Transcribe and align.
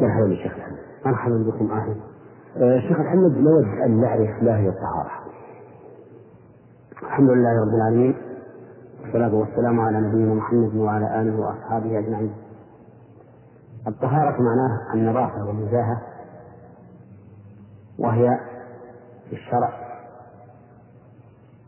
مرحبا 0.00 0.24
بالشيخ 0.26 0.52
محمد. 0.58 0.78
مرحبا 1.06 1.36
بكم 1.36 1.70
أهلا. 1.72 1.94
آه، 2.56 2.80
شيخ 2.80 3.00
محمد 3.00 3.36
نود 3.38 3.64
ان 3.64 4.00
نعرف 4.00 4.42
ما 4.42 4.58
هي 4.58 4.68
الطهارة؟ 4.68 5.10
الحمد 7.02 7.30
لله 7.30 7.60
رب 7.62 7.74
العالمين 7.74 8.14
والصلاة 9.02 9.34
والسلام 9.34 9.80
على 9.80 10.00
نبينا 10.00 10.34
محمد 10.34 10.76
وعلى 10.76 11.20
آله 11.20 11.40
وأصحابه 11.40 11.98
أجمعين. 11.98 12.34
الطهارة 13.86 14.42
معناها 14.42 14.94
النظافة 14.94 15.44
والنزاهة 15.46 16.02
وهي 17.98 18.38
في 19.30 19.32
الشرع 19.36 19.72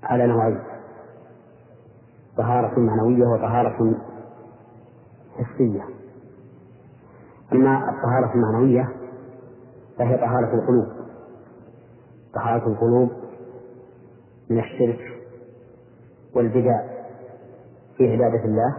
على 0.03 0.27
نوعين. 0.27 0.59
طهارة 2.37 2.81
معنوية 2.81 3.27
وطهارة 3.27 3.95
حسية. 5.37 5.83
أما 7.53 7.91
الطهارة 7.91 8.35
المعنوية 8.35 8.89
فهي 9.99 10.17
طهارة 10.17 10.55
القلوب. 10.55 10.87
طهارة 12.35 12.69
القلوب 12.69 13.11
من 14.51 14.59
الشرك 14.59 14.99
والبدع 16.35 16.83
في 17.97 18.13
عبادة 18.13 18.45
الله 18.45 18.77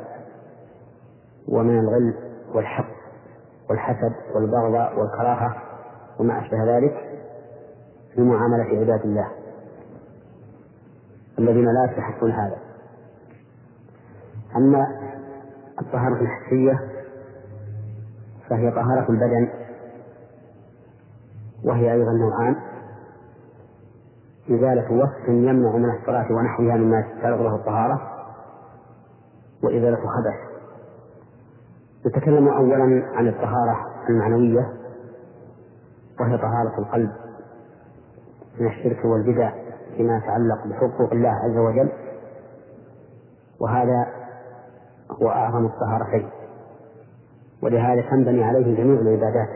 ومن 1.47 1.79
الغل 1.79 2.13
والحق 2.53 2.89
والحسد 3.69 4.13
والبغضاء 4.35 4.99
والكراهة 4.99 5.55
وما 6.19 6.39
أشبه 6.41 6.77
ذلك 6.77 6.93
في 8.15 8.21
معاملة 8.21 8.63
عباد 8.63 9.01
الله. 9.05 9.27
الذين 11.39 11.65
لا 11.65 11.91
يستحقون 11.91 12.31
هذا. 12.31 12.57
أما 14.55 14.87
الطهارة 15.81 16.21
الحسية 16.21 16.92
فهي 18.49 18.71
طهارة 18.71 19.09
البدن. 19.09 19.49
وهي 21.63 21.93
أيضا 21.93 22.11
نوعان. 22.11 22.55
إزالة 24.49 24.91
وصف 24.91 25.27
يمنع 25.27 25.71
من 25.75 25.89
الصلاة 25.89 26.31
ونحوها 26.31 26.75
مما 26.75 27.03
له 27.23 27.55
الطهارة. 27.55 28.01
وإزالة 29.63 29.97
خبث. 29.97 30.53
نتكلم 32.05 32.47
أولا 32.47 33.05
عن 33.13 33.27
الطهارة 33.27 33.77
المعنوية. 34.09 34.73
وهي 36.19 36.37
طهارة 36.37 36.79
القلب. 36.79 37.11
من 38.59 38.67
الشرك 38.67 39.05
والبدع 39.05 39.51
فيما 39.97 40.17
يتعلق 40.17 40.67
بحقوق 40.67 41.13
الله 41.13 41.29
عز 41.29 41.57
وجل. 41.57 41.91
وهذا 43.59 44.07
هو 45.11 45.29
أعظم 45.29 45.65
الطهارتين. 45.65 46.29
ولهذا 47.63 48.01
تنبني 48.01 48.43
عليه 48.43 48.77
جميع 48.77 49.01
العبادات. 49.01 49.49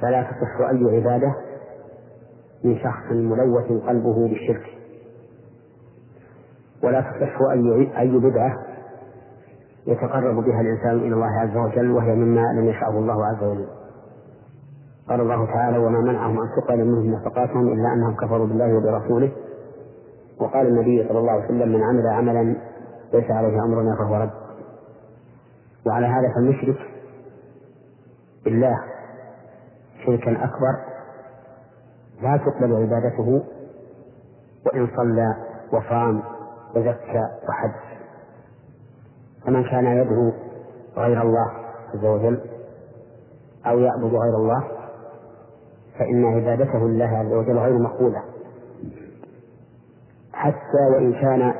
فلا 0.00 0.22
تصح 0.22 0.68
أي 0.70 0.96
عبادة 0.96 1.34
من 2.64 2.78
شخص 2.78 3.12
ملوث 3.12 3.82
قلبه 3.86 4.28
بالشرك. 4.28 4.66
ولا 6.84 7.00
تصح 7.00 7.38
أي 7.52 7.92
أي 7.98 8.18
بدعة 8.18 8.52
يتقرب 9.86 10.44
بها 10.44 10.60
الإنسان 10.60 10.96
إلى 10.98 11.14
الله 11.14 11.40
عز 11.40 11.56
وجل 11.56 11.90
وهي 11.90 12.14
مما 12.14 12.40
لم 12.40 12.68
يشاءه 12.68 12.98
الله 12.98 13.26
عز 13.26 13.44
وجل. 13.44 13.66
قال 15.08 15.20
الله 15.20 15.46
تعالى 15.46 15.78
وما 15.78 16.00
منعهم 16.00 16.42
أن 16.42 16.48
تقبل 16.56 16.84
منهم 16.84 17.14
نفقاتهم 17.14 17.72
إلا 17.72 17.92
أنهم 17.92 18.14
كفروا 18.16 18.46
بالله 18.46 18.76
وبرسوله. 18.76 19.32
وقال 20.40 20.66
النبي 20.66 21.08
صلى 21.08 21.18
الله 21.18 21.32
عليه 21.32 21.44
وسلم 21.44 21.68
من 21.68 21.82
عمل 21.82 22.06
عملا 22.06 22.56
ليس 23.12 23.30
عليه 23.30 23.64
أمرنا 23.64 23.96
فهو 23.96 24.14
رد. 24.14 24.43
وعلى 25.86 26.06
هذا 26.06 26.34
فالمشرك 26.34 26.78
بالله 28.44 28.78
شركا 30.06 30.44
أكبر 30.44 30.74
لا 32.22 32.36
تقبل 32.36 32.72
عبادته 32.74 33.42
وإن 34.66 34.88
صلى 34.96 35.34
وصام 35.72 36.22
وزكى 36.76 37.22
وحج. 37.48 37.74
فمن 39.46 39.64
كان 39.64 39.86
يدعو 39.86 40.32
غير 40.96 41.22
الله 41.22 41.50
عز 41.94 42.04
وجل 42.04 42.40
أو 43.66 43.78
يعبد 43.78 44.14
غير 44.14 44.36
الله 44.36 44.68
فإن 45.98 46.24
عبادته 46.24 46.88
لله 46.88 47.18
عز 47.18 47.32
وجل 47.32 47.58
غير 47.58 47.78
مقبولة. 47.78 48.22
حتى 50.32 50.82
وإن 50.94 51.12
كان 51.12 51.54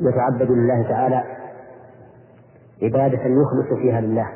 يتعبد 0.00 0.50
لله 0.50 0.88
تعالى 0.88 1.33
عبادة 2.82 3.18
يخلص 3.18 3.80
فيها 3.82 4.00
لله. 4.00 4.28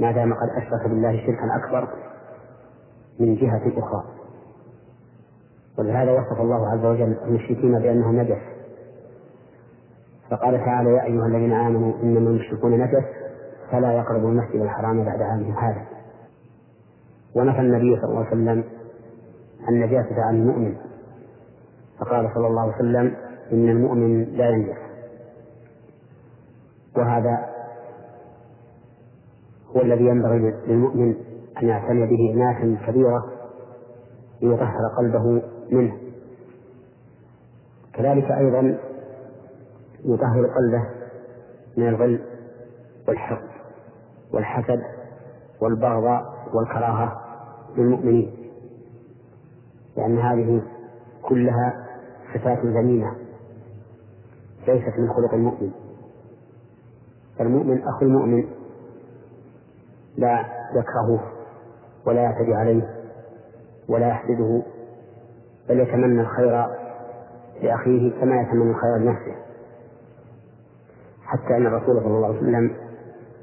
ما 0.00 0.12
دام 0.12 0.34
قد 0.34 0.48
أشرك 0.62 0.90
بالله 0.90 1.16
شركا 1.26 1.56
أكبر 1.64 1.88
من 3.20 3.34
جهة 3.34 3.62
أخرى. 3.78 4.04
ولهذا 5.78 6.12
وصف 6.12 6.40
الله 6.40 6.68
عز 6.68 6.84
وجل 6.84 7.16
المشركين 7.26 7.78
بأنهم 7.78 8.20
نجس. 8.20 8.42
فقال 10.30 10.64
تعالى 10.64 10.90
يا 10.90 11.04
أيها 11.04 11.26
الذين 11.26 11.52
آمنوا 11.52 11.92
إنما 12.02 12.30
المشركون 12.30 12.72
نجس 12.72 13.04
فلا 13.70 13.92
يقربوا 13.92 14.28
المسجد 14.28 14.60
الحرام 14.60 15.04
بعد 15.04 15.22
عامهم 15.22 15.52
هذا 15.52 15.86
ونفى 17.34 17.60
النبي 17.60 17.96
صلى 18.00 18.10
الله 18.10 18.18
عليه 18.18 18.28
وسلم 18.28 18.64
النجاسة 19.68 20.22
عن 20.22 20.36
المؤمن. 20.36 20.76
فقال 21.98 22.30
صلى 22.34 22.46
الله 22.46 22.62
عليه 22.62 22.74
وسلم 22.74 23.14
إن 23.52 23.68
المؤمن 23.68 24.24
لا 24.24 24.48
ينجس. 24.48 24.85
وهذا 26.96 27.48
هو 29.76 29.80
الذي 29.80 30.04
ينبغي 30.04 30.54
للمؤمن 30.66 31.14
أن 31.62 31.68
يعتني 31.68 32.06
به 32.06 32.32
عناية 32.32 32.76
كبيرة 32.86 33.32
ليطهر 34.42 34.88
قلبه 34.98 35.42
منه. 35.70 35.96
كذلك 37.94 38.30
أيضا 38.30 38.78
يطهر 40.04 40.46
قلبه 40.46 40.84
من 41.76 41.88
الغل 41.88 42.20
والحقد 43.08 43.48
والحسد 44.32 44.82
والبغضاء 45.60 46.34
والكراهة 46.54 47.20
للمؤمنين 47.76 48.32
لأن 49.96 50.18
هذه 50.18 50.62
كلها 51.22 51.86
صفات 52.34 52.58
ذميمة 52.58 53.16
ليست 54.68 54.98
من 54.98 55.08
خلق 55.08 55.34
المؤمن. 55.34 55.85
فالمؤمن 57.38 57.82
أخو 57.82 58.06
المؤمن 58.06 58.44
لا 60.16 60.44
يكرهه 60.74 61.32
ولا 62.06 62.20
يعتدي 62.20 62.54
عليه 62.54 62.88
ولا 63.88 64.08
يحسده 64.08 64.62
بل 65.68 65.80
يتمنى 65.80 66.20
الخير 66.20 66.66
لأخيه 67.62 68.20
كما 68.20 68.40
يتمنى 68.40 68.70
الخير 68.70 68.96
لنفسه. 68.96 69.34
حتى 71.24 71.56
أن 71.56 71.66
الرسول 71.66 72.00
صلى 72.00 72.06
الله 72.16 72.26
عليه 72.26 72.38
وسلم 72.38 72.70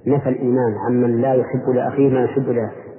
نفى 0.07 0.29
الإيمان 0.29 0.77
عمن 0.77 1.21
لا 1.21 1.33
يحب 1.33 1.69
لأخيه 1.69 2.09
ما 2.09 2.23
يحب 2.23 2.49
لنفسه. 2.49 2.93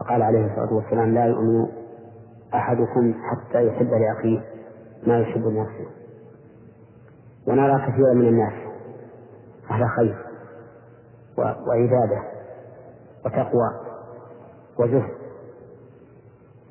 فقال 0.00 0.22
عليه 0.22 0.46
الصلاة 0.46 0.74
والسلام 0.74 1.14
لا 1.14 1.24
يؤمن 1.24 1.66
أحدكم 2.54 3.14
حتى 3.14 3.66
يحب 3.66 3.90
لأخيه 3.90 4.40
ما 5.06 5.20
يحب 5.20 5.46
لنفسه. 5.46 5.86
ونرى 7.48 7.86
كثيرا 7.86 8.12
من 8.14 8.28
الناس 8.28 8.67
أهل 9.70 9.88
خير 9.96 10.16
وعبادة 11.38 12.22
وتقوى 13.26 13.70
وزهد 14.78 15.10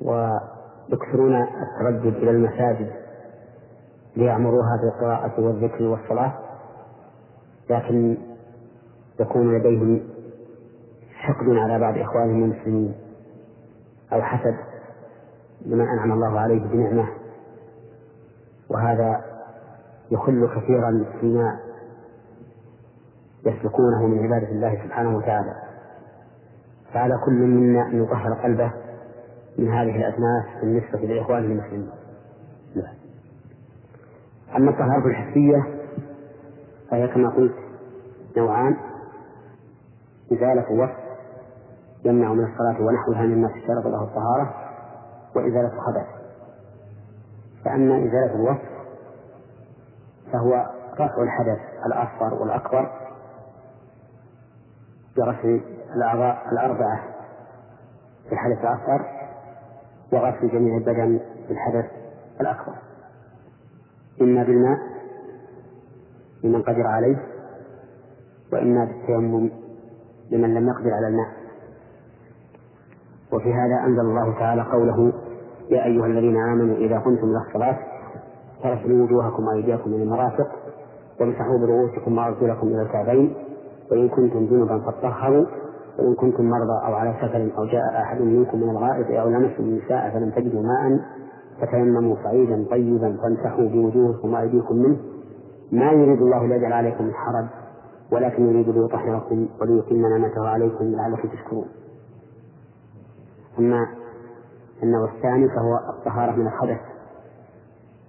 ويكثرون 0.00 1.34
التردد 1.42 2.14
إلى 2.16 2.30
المساجد 2.30 2.92
ليعمروها 4.16 4.76
بالقراءة 4.82 5.40
والذكر 5.40 5.84
والصلاة 5.84 6.32
لكن 7.70 8.16
يكون 9.20 9.58
لديهم 9.58 10.00
حقد 11.14 11.48
على 11.48 11.78
بعض 11.78 11.98
إخوانهم 11.98 12.44
المسلمين 12.44 12.94
أو 14.12 14.22
حسد 14.22 14.56
لما 15.66 15.84
أنعم 15.84 16.12
الله 16.12 16.40
عليه 16.40 16.60
بنعمة 16.60 17.08
وهذا 18.70 19.24
يخل 20.10 20.48
كثيرا 20.56 21.04
فيما 21.20 21.58
يسلكونه 23.46 24.06
من 24.06 24.24
عبادة 24.24 24.48
الله 24.48 24.84
سبحانه 24.84 25.16
وتعالى. 25.16 25.54
فعلى 26.92 27.18
كل 27.24 27.32
منا 27.32 27.86
أن 27.86 28.02
يطهر 28.02 28.34
قلبه 28.34 28.72
من 29.58 29.68
هذه 29.68 29.96
الأجناس 29.96 30.44
بالنسبة 30.60 30.98
لإخوانه 30.98 31.46
المسلمين. 31.46 31.90
لا. 32.74 32.92
أما 34.56 34.70
الطهارة 34.70 35.06
الحسية 35.06 35.66
فهي 36.90 37.08
كما 37.08 37.28
قلت 37.28 37.54
نوعان. 38.36 38.76
إزالة 40.32 40.72
وصف 40.72 41.08
يمنع 42.04 42.32
من 42.32 42.44
الصلاة 42.44 42.82
ونحوها 42.86 43.22
مما 43.26 43.48
تشترط 43.48 43.86
له 43.86 44.02
الطهارة 44.02 44.54
وإزالة 45.36 45.68
خبث 45.68 46.06
فأما 47.64 47.98
إزالة 47.98 48.34
الوصف 48.34 48.68
فهو 50.32 50.66
رفع 50.94 51.22
الحدث 51.22 51.58
الأصغر 51.86 52.34
والأكبر 52.42 52.90
بغسل 55.18 55.60
الأعضاء 55.96 56.42
الأربعة 56.52 57.00
في 58.28 58.32
الحدث 58.32 58.58
الأصغر 58.58 59.06
وغسل 60.12 60.48
جميع 60.48 60.76
البدن 60.76 61.20
في 61.46 61.52
الحدث 61.52 61.84
الأكبر. 62.40 62.74
إما 64.20 64.42
بالماء 64.44 64.78
لمن 66.44 66.62
قدر 66.62 66.86
عليه 66.86 67.16
وإما 68.52 68.84
بالتيمم 68.84 69.50
لمن 70.30 70.54
لم 70.54 70.68
يقدر 70.68 70.94
على 70.94 71.08
الماء. 71.08 71.28
وفي 73.32 73.52
هذا 73.52 73.86
أنزل 73.86 74.00
الله 74.00 74.38
تعالى 74.38 74.62
قوله 74.62 75.12
يا 75.70 75.84
أيها 75.84 76.06
الذين 76.06 76.36
آمنوا 76.36 76.76
إذا 76.76 76.98
قمتم 76.98 77.24
إلى 77.30 77.38
الصلاة 77.48 77.78
فاغسلوا 78.62 79.04
وجوهكم 79.04 79.42
وأيديكم 79.46 79.90
من 79.90 80.02
المرافق 80.02 80.48
وامسحوا 81.20 81.58
برؤوسكم 81.58 82.18
وأرجلكم 82.18 82.66
إلى 82.66 82.82
الكعبين 82.82 83.34
وإن 83.90 84.08
كنتم 84.08 84.46
جنبا 84.46 84.78
فاطهروا 84.78 85.46
وإن 85.98 86.14
كنتم 86.14 86.44
مرضى 86.44 86.86
أو 86.86 86.94
على 86.94 87.14
سفر 87.22 87.50
أو 87.58 87.64
جاء 87.66 88.02
أحد 88.02 88.20
منكم 88.20 88.60
من 88.60 88.70
الغائط 88.70 89.10
أو 89.10 89.28
لمستم 89.28 89.64
النساء 89.64 90.10
فلم 90.10 90.30
تجدوا 90.30 90.62
ماء 90.62 91.00
فتيمموا 91.60 92.16
صعيدا 92.24 92.66
طيبا 92.70 93.16
فامسحوا 93.22 93.68
بوجوهكم 93.68 94.32
وأيديكم 94.34 94.76
منه. 94.76 94.96
ما 95.72 95.92
يريد 95.92 96.22
الله 96.22 96.46
ليجعل 96.46 96.72
عليكم 96.72 97.04
من 97.04 97.14
حرج 97.14 97.46
ولكن 98.12 98.46
يريد 98.46 98.68
ليطهركم 98.68 99.48
وليتم 99.60 99.96
نعمته 99.96 100.48
عليكم 100.48 100.84
لعلكم 100.84 101.28
تشكرون. 101.28 101.66
أما 103.58 103.86
النوع 104.82 105.12
الثاني 105.16 105.48
فهو 105.48 105.78
الطهارة 105.98 106.32
من 106.36 106.46
الحدث 106.46 106.80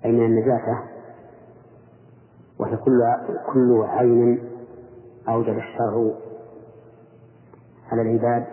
أي 0.06 0.12
من 0.12 0.26
النجاسة 0.26 0.80
وهي 2.60 2.78
كل 2.78 3.02
كل 3.54 3.84
عين 3.88 4.40
أوجب 5.30 5.58
الشرع 5.58 6.12
على 7.92 8.02
العباد 8.02 8.46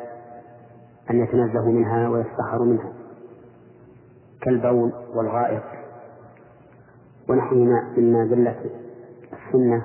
أن 1.10 1.20
يتنزهوا 1.24 1.72
منها 1.72 2.08
ويستحروا 2.08 2.66
منها. 2.66 2.92
كالبول 4.42 4.92
والغائط. 5.14 5.62
ونحوهما 7.28 7.94
مما 7.96 8.24
دلت 8.24 8.72
السنة 9.32 9.84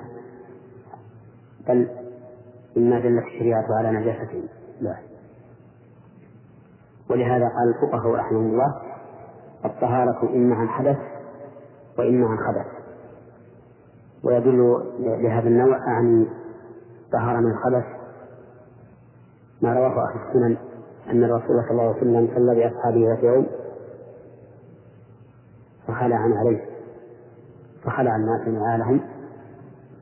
بل 1.68 1.88
مما 2.76 3.00
دلت 3.00 3.24
الشريعة 3.24 3.66
على 3.78 3.90
نجاسته 3.98 4.42
لا. 4.80 4.96
ولهذا 7.10 7.48
قال 7.48 7.74
الفقهاء 7.74 8.14
رحمهم 8.14 8.46
الله 8.46 8.82
الطهارة 9.64 10.34
إما 10.34 10.54
عن 10.56 10.68
حدث 10.68 10.96
وإما 11.98 12.26
عن 12.26 12.36
خبث 12.38 12.66
ويدل 14.24 14.82
لهذا 14.98 15.48
النوع 15.48 15.78
عن 15.88 16.26
طهارة 17.12 17.40
من 17.40 17.50
الخبث. 17.50 17.84
ما 19.62 19.74
رواه 19.74 20.08
أهل 20.08 20.28
السنن 20.28 20.56
أن 21.10 21.24
الرسول 21.24 21.62
صلى 21.62 21.70
الله 21.70 21.82
عليه 21.82 21.96
وسلم 21.96 22.28
صلى 22.34 22.54
بأصحابه 22.54 23.08
ذات 23.08 23.22
يوم 23.22 23.46
فخلع 25.88 26.16
عليه 26.16 26.64
فخلع 27.84 28.16
الناس 28.16 28.48
نعالهم 28.48 29.00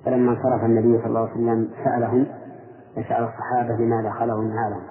فلما 0.05 0.31
انصرف 0.31 0.65
النبي 0.65 0.99
صلى 0.99 1.07
الله 1.07 1.21
عليه 1.21 1.33
وسلم 1.33 1.69
سألهم 1.85 2.27
فسأل 2.97 3.25
الصحابة 3.25 3.75
لماذا 3.75 4.11
خلعوا 4.11 4.45
نعالهم 4.45 4.83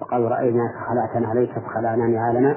فقالوا 0.00 0.28
رأيناك 0.28 0.74
خلعتنا 0.88 1.28
عليك 1.28 1.58
فخلعنا 1.58 2.06
نعالنا 2.06 2.56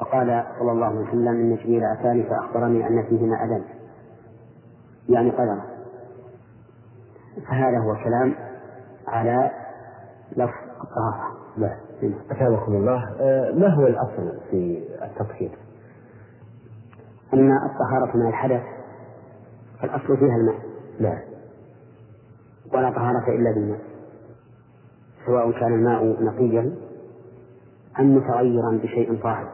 فقال 0.00 0.44
صلى 0.58 0.72
الله 0.72 0.86
عليه 0.86 1.08
وسلم 1.08 1.28
إن 1.28 1.56
جبريل 1.56 1.84
أتاني 1.84 2.22
فأخبرني 2.22 2.88
أن 2.88 3.02
فيهما 3.02 3.44
أذى 3.44 3.62
يعني 5.08 5.30
قدر. 5.30 5.71
فهذا 7.40 7.78
هو 7.78 7.94
كلام 8.04 8.34
على 9.08 9.50
لفظ 10.36 10.54
الطهارة 10.80 11.32
نعم 11.56 12.14
أثابكم 12.30 12.72
الله. 12.72 13.16
آه، 13.20 13.52
ما 13.52 13.68
هو 13.74 13.86
الأصل 13.86 14.38
في 14.50 14.82
التطهير؟ 15.02 15.50
أما 17.34 17.54
الطهارة 17.66 18.16
من 18.16 18.28
الحدث 18.28 18.62
فالأصل 19.80 20.16
فيها 20.16 20.36
الماء. 20.36 20.58
نعم 21.00 21.20
ولا 22.74 22.90
طهارة 22.90 23.28
إلا 23.28 23.52
بالماء. 23.52 23.80
سواء 25.26 25.52
كان 25.52 25.74
الماء 25.74 26.22
نقيا 26.22 26.76
أم 28.00 28.16
متغيرا 28.16 28.80
بشيء 28.82 29.22
طاهر. 29.22 29.48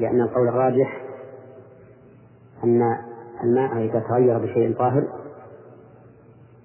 لأن 0.00 0.20
القول 0.20 0.48
الراجح 0.48 1.02
أن 2.64 2.96
الماء 3.44 3.76
إذا 3.84 4.00
تغير 4.00 4.38
بشيء 4.38 4.76
طاهر 4.78 5.19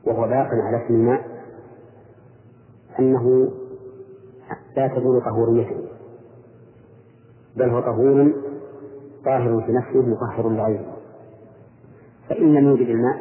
وهو 0.06 0.28
باق 0.28 0.48
على 0.48 0.86
اسم 0.86 0.94
الماء 0.94 1.25
أنه 3.00 3.52
لا 4.78 4.88
تزول 4.88 5.22
طهوريته 5.22 5.86
بل 7.56 7.69
هو 7.69 7.80
طهور 7.81 8.34
طاهر 9.25 9.62
في 9.66 9.72
نفسه 9.72 10.02
مطهر 10.02 10.50
لغيره 10.50 10.98
فإن 12.30 12.54
لم 12.54 12.68
يوجد 12.68 12.88
الماء 12.90 13.19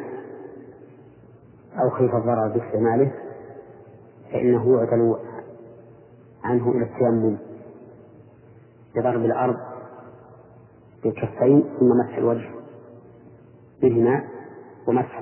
أو 1.83 1.89
خيف 1.89 2.15
الضرر 2.15 2.47
باستعماله 2.47 3.11
فإنه 4.31 4.77
يعدل 4.77 5.15
عنه 6.43 6.71
إلى 6.71 6.83
التيمم 6.83 7.37
بضرب 8.95 9.25
الأرض 9.25 9.57
بالكفين 11.03 11.63
ثم 11.79 11.87
مسح 11.87 12.17
الوجه 12.17 12.49
بهما 13.81 14.23
ومسح 14.87 15.21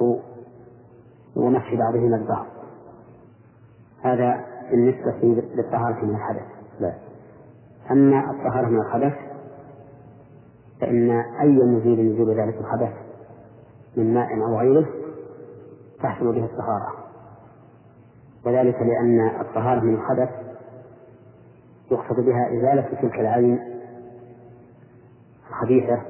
ومسح 1.35 1.73
بعضهما 1.75 2.15
البعض. 2.15 2.45
هذا 4.01 4.45
بالنسبة 4.71 5.43
للطهارة 5.55 6.05
من 6.05 6.15
الحدث. 6.15 6.45
لا. 6.79 6.93
أما 7.91 8.31
الطهارة 8.31 8.67
من 8.67 8.79
الحدث 8.79 9.13
فإن 10.81 11.11
أي 11.41 11.57
مزيل 11.57 11.99
يزول 11.99 12.39
ذلك 12.39 12.57
الحدث 12.57 12.93
من 13.97 14.13
ماء 14.13 14.33
أو 14.33 14.59
غيره 14.59 14.85
تحصل 16.03 16.31
به 16.35 16.45
الطهارة. 16.45 16.93
وذلك 18.45 18.75
لأن 18.75 19.41
الطهارة 19.41 19.79
من 19.79 19.95
الحدث 19.95 20.29
يقصد 21.91 22.19
بها 22.25 22.47
إزالة 22.47 23.01
تلك 23.01 23.19
العين 23.19 23.59
الخبيثة 25.49 26.01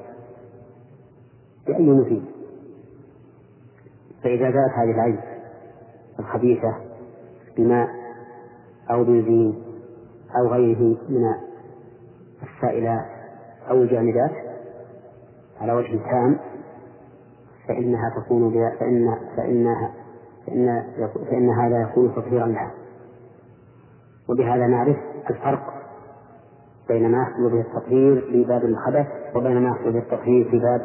بأي 1.68 1.90
مزيل 1.90 2.33
فإذا 4.24 4.52
زالت 4.52 4.74
هذه 4.76 4.92
العين 4.92 5.20
الخبيثة 6.20 6.76
بماء 7.58 7.90
أو 8.92 9.04
بنزين 9.04 9.64
أو 10.38 10.48
غيره 10.48 10.98
من 11.10 11.36
السائلات 12.44 13.06
أو 13.70 13.76
الجامدات 13.76 14.32
على 15.62 15.74
وجه 15.74 16.00
تام 16.12 16.40
فإنها 17.68 18.10
تكون 18.10 18.54
فإن 18.80 19.18
فإنها 19.38 19.94
فإن 20.48 20.84
فإن 21.30 21.50
هذا 21.50 21.82
يكون 21.82 22.16
تطهيرا 22.16 22.48
لها 22.48 22.72
وبهذا 24.30 24.68
نعرف 24.68 24.98
الفرق 25.30 25.74
بين 26.88 27.12
ما 27.12 27.22
يحصل 27.22 27.50
به 27.50 27.62
التطهير 27.62 28.22
في 28.22 28.44
باب 28.44 28.64
الخبث 28.66 29.08
وبين 29.36 29.62
ما 29.62 29.70
يحصل 29.70 29.92
به 29.92 30.00
التطهير 30.00 30.50
في 30.50 30.60
باب 30.60 30.82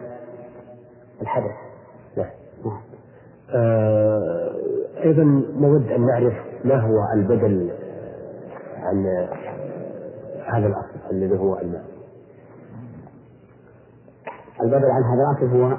الحدث. 1.23 1.68
آه 3.55 4.51
أيضا 5.05 5.23
نود 5.57 5.89
أن 5.91 6.07
نعرف 6.07 6.35
ما 6.65 6.81
هو 6.81 7.13
البدل 7.15 7.71
عن 8.77 9.07
هذا 10.47 10.67
الأصل 10.67 11.11
الذي 11.11 11.39
هو 11.39 11.59
الماء. 11.59 11.85
البدل 14.63 14.91
عن 14.91 15.03
هذا 15.03 15.23
الأصل 15.31 15.57
هو 15.57 15.77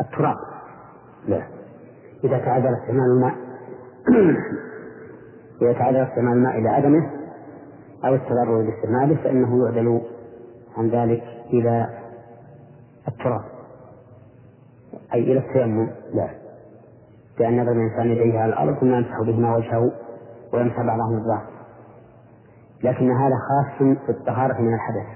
التراب. 0.00 0.36
نعم. 1.28 1.48
إذا 2.24 2.38
تعذر 2.38 2.74
استعمال 2.74 3.10
الماء 3.10 3.34
إذا 5.62 5.72
تعذر 5.72 6.02
استعمال 6.02 6.32
الماء 6.32 6.58
إلى 6.58 6.68
عدمه 6.68 7.10
أو 8.04 8.14
التضرر 8.14 8.62
باستعماله 8.62 9.16
فإنه 9.16 9.64
يعدل 9.64 10.00
عن 10.76 10.88
ذلك 10.88 11.22
إلى 11.52 11.88
التراب 13.08 13.53
أي 15.14 15.20
إلى 15.20 15.38
التيمم 15.38 15.90
لا. 16.14 16.28
بأن 17.38 17.54
يضرب 17.54 17.76
الإنسان 17.76 18.06
يديه 18.10 18.38
على 18.38 18.52
الأرض 18.52 18.78
ثم 18.78 18.94
يمسح 18.94 19.20
بهما 19.20 19.56
وجهه 19.56 19.92
ويمسح 20.52 20.76
بعضهم 20.82 21.18
البعض 21.18 21.42
لكن 22.82 23.10
هذا 23.10 23.34
خاص 23.48 23.96
بالطهارة 24.06 24.60
من 24.60 24.74
الحدث. 24.74 25.06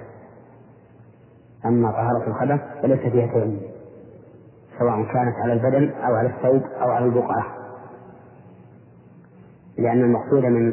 أما 1.66 1.90
طهارة 1.90 2.26
الخبث 2.28 2.60
فليس 2.82 3.00
فيها 3.00 3.26
تيمم 3.26 3.60
سواء 4.78 5.02
كانت 5.12 5.36
على 5.42 5.52
البدن 5.52 5.90
أو 5.90 6.14
على 6.14 6.28
الثوب 6.28 6.62
أو 6.82 6.90
على 6.90 7.04
البقعة. 7.04 7.46
لأن 9.78 10.00
المقصود 10.00 10.44
من 10.44 10.72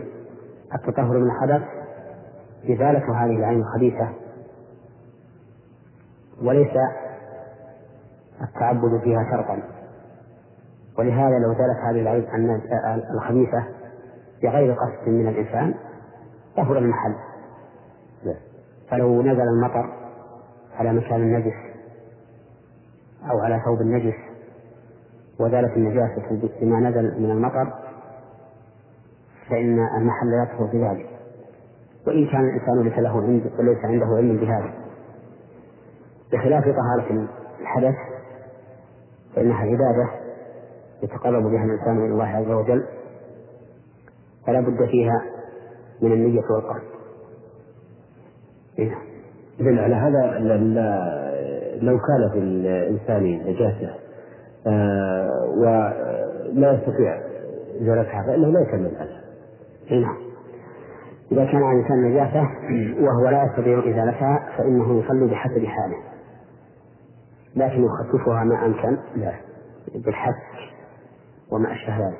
التطهر 0.75 1.17
من 1.19 1.25
الحدث 1.31 1.62
إزالة 2.63 3.24
هذه 3.25 3.36
العين 3.38 3.60
الخبيثة 3.60 4.10
وليس 6.43 6.72
التعبد 8.41 8.99
فيها 9.03 9.31
شرطا. 9.31 9.63
ولهذا 10.97 11.39
لو 11.39 11.53
زالت 11.53 11.77
هذه 11.83 12.01
العيب 12.01 12.25
الخبيثة 13.15 13.63
بغير 14.43 14.73
قصد 14.73 15.09
من 15.09 15.27
الإنسان 15.27 15.73
طهر 16.57 16.77
المحل. 16.77 17.15
نعم. 18.25 18.35
فلو 18.89 19.21
نزل 19.21 19.41
المطر 19.41 19.93
على 20.75 20.93
مكان 20.93 21.21
النجس 21.21 21.53
أو 23.31 23.39
على 23.39 23.61
ثوب 23.65 23.81
النجس 23.81 24.15
وزالت 25.39 25.77
النجاسة 25.77 26.49
بما 26.61 26.79
نزل 26.89 27.21
من 27.21 27.31
المطر 27.31 27.73
فإن 29.49 29.79
المحل 29.79 30.33
يطهر 30.43 30.65
بذلك. 30.73 31.09
وإن 32.07 32.27
كان 32.27 32.49
الإنسان 32.49 32.83
ليس 32.83 32.99
له 32.99 33.21
عند 33.21 33.51
وليس 33.59 33.85
عنده 33.85 34.05
علم 34.05 34.37
بهذا. 34.37 34.73
بخلاف 36.33 36.63
طهارة 36.63 37.27
الحدث 37.61 38.14
فإنها 39.35 39.57
عبادة 39.57 40.09
يتقرب 41.03 41.43
بها 41.43 41.65
الإنسان 41.65 41.97
إلى 41.97 42.13
الله 42.13 42.27
عز 42.27 42.51
وجل 42.51 42.83
فلا 44.47 44.59
بد 44.59 44.85
فيها 44.85 45.21
من 46.01 46.11
النية 46.11 46.43
والقصد 46.49 46.95
إيه. 48.79 48.95
إذن 49.59 49.79
على 49.79 49.95
هذا 49.95 50.39
لو 51.81 51.97
كان 51.97 52.29
في 52.33 52.37
الإنسان 52.39 53.23
نجاسة 53.23 53.93
آه، 54.67 55.29
ولا 55.57 56.73
يستطيع 56.73 57.19
إزالتها 57.81 58.23
فإنه 58.27 58.47
لا 58.47 58.59
يكمل 58.59 58.91
هذا. 58.95 59.21
نعم. 60.01 60.17
إذا 61.31 61.45
كان 61.45 61.63
على 61.63 61.79
الإنسان 61.79 62.03
نجاسة 62.03 62.49
وهو 63.03 63.29
لا 63.29 63.43
يستطيع 63.43 63.79
إزالتها 63.79 64.49
فإنه 64.57 65.03
يصلي 65.03 65.27
بحسب 65.27 65.65
حاله 65.65 66.14
لكن 67.55 67.85
يخففها 67.85 68.43
ما 68.43 68.65
أمكن 68.65 68.97
لا. 69.15 69.33
بالحك 69.95 70.35
وما 71.51 71.71
أشبه 71.71 71.97
ذلك 71.97 72.17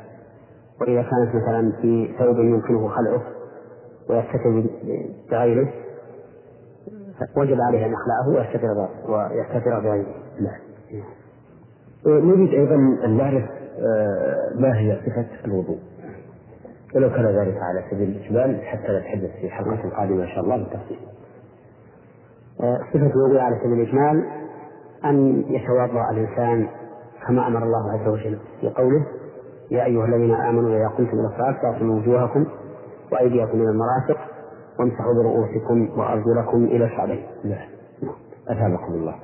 وإذا 0.82 1.02
كانت 1.02 1.36
مثلا 1.36 1.72
في 1.82 2.16
ثوب 2.20 2.40
يمكنه 2.40 2.88
خلعه 2.88 3.22
ويستتر 4.10 4.64
بغيره 5.32 5.74
وجب 7.38 7.58
عليه 7.62 7.86
أن 7.86 7.92
يخلعه 7.92 8.28
ويستتر 8.30 8.90
ويستتر 9.10 9.80
بغيره. 9.80 10.16
نعم 10.40 10.60
نريد 12.06 12.54
أيضا 12.54 12.76
أن 12.76 13.18
نعرف 13.18 13.44
آه، 13.80 14.52
ما 14.56 14.80
هي 14.80 15.00
صفة 15.06 15.46
الوضوء. 15.46 15.80
ولو 16.96 17.10
كان 17.10 17.26
ذلك 17.26 17.58
على 17.58 17.84
سبيل 17.92 18.10
الإجمال 18.10 18.62
حتى 18.66 18.88
نتحدث 18.92 19.32
في 19.42 19.50
حلقة 19.50 19.90
قادمة 19.90 20.24
إن 20.24 20.28
شاء 20.28 20.44
الله 20.44 20.58
بالتفصيل. 20.58 21.00
آه، 22.62 22.78
صفة 22.94 23.12
الوضوء 23.16 23.40
على 23.40 23.60
سبيل 23.64 23.82
الإجمال 23.82 24.45
أن 25.10 25.44
يتوضأ 25.48 26.10
الإنسان 26.12 26.68
كما 27.28 27.48
أمر 27.48 27.64
الله 27.64 27.92
عز 27.92 28.08
وجل 28.08 28.40
في 28.62 28.70
قوله 28.70 29.06
يا 29.72 29.86
أيها 29.86 30.06
الذين 30.06 30.34
آمنوا 30.34 30.78
إذا 30.78 30.88
قمتم 30.88 31.20
إلى 31.20 31.28
الصلاة 31.28 31.62
فاغسلوا 31.62 31.96
وجوهكم 31.96 32.46
وأيديكم 33.12 33.62
إلى 33.62 33.70
المرافق 33.70 34.18
وامسحوا 34.80 35.14
برؤوسكم 35.14 36.00
وأرجلكم 36.00 36.64
إلى 36.64 36.86
الكعبين. 36.86 37.24
نعم. 37.44 37.68
أثابكم 38.50 38.94
الله. 38.94 39.16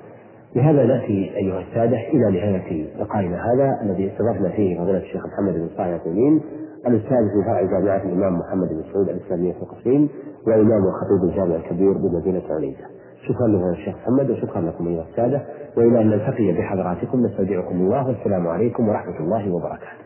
بهذا 0.56 0.86
ناتي 0.86 1.32
أيها 1.38 1.60
السادة 1.60 1.98
إلى 1.98 2.32
نهايه 2.32 3.02
لقائنا 3.02 3.54
هذا 3.54 3.80
الذي 3.82 4.12
استضفنا 4.12 4.50
فيه 4.50 4.80
فضيلة 4.80 4.98
الشيخ 4.98 5.26
محمد 5.26 5.54
بن 5.54 5.68
صالح 5.68 5.88
العثيمين 5.88 6.42
الأستاذ 6.88 7.30
في 7.30 7.44
فرع 7.46 7.62
جامعة 7.62 8.04
الإمام 8.04 8.40
محمد 8.40 8.68
بن 8.70 8.84
سعود 8.94 9.10
الإسلامية 9.10 9.54
في 9.54 9.62
القصيم 9.62 10.10
وامام 10.48 10.86
وخطيب 10.86 11.30
الجامع 11.30 11.56
الكبير 11.56 11.94
بمدينة 11.94 12.44
عنيزة. 12.50 12.86
شكرا 13.28 13.48
له 13.48 13.72
الشيخ 13.72 13.96
محمد 13.96 14.30
وشكرا 14.30 14.62
لكم 14.62 14.88
أيها 14.88 15.06
السادة 15.12 15.42
وإلى 15.78 16.01
أن 16.01 16.10
نلتقي 16.10 16.51
بحضراتكم 16.51 17.25
نستودعكم 17.25 17.75
الله 17.75 18.08
والسلام 18.08 18.48
عليكم 18.48 18.88
ورحمة 18.90 19.20
الله 19.20 19.51
وبركاته. 19.51 20.01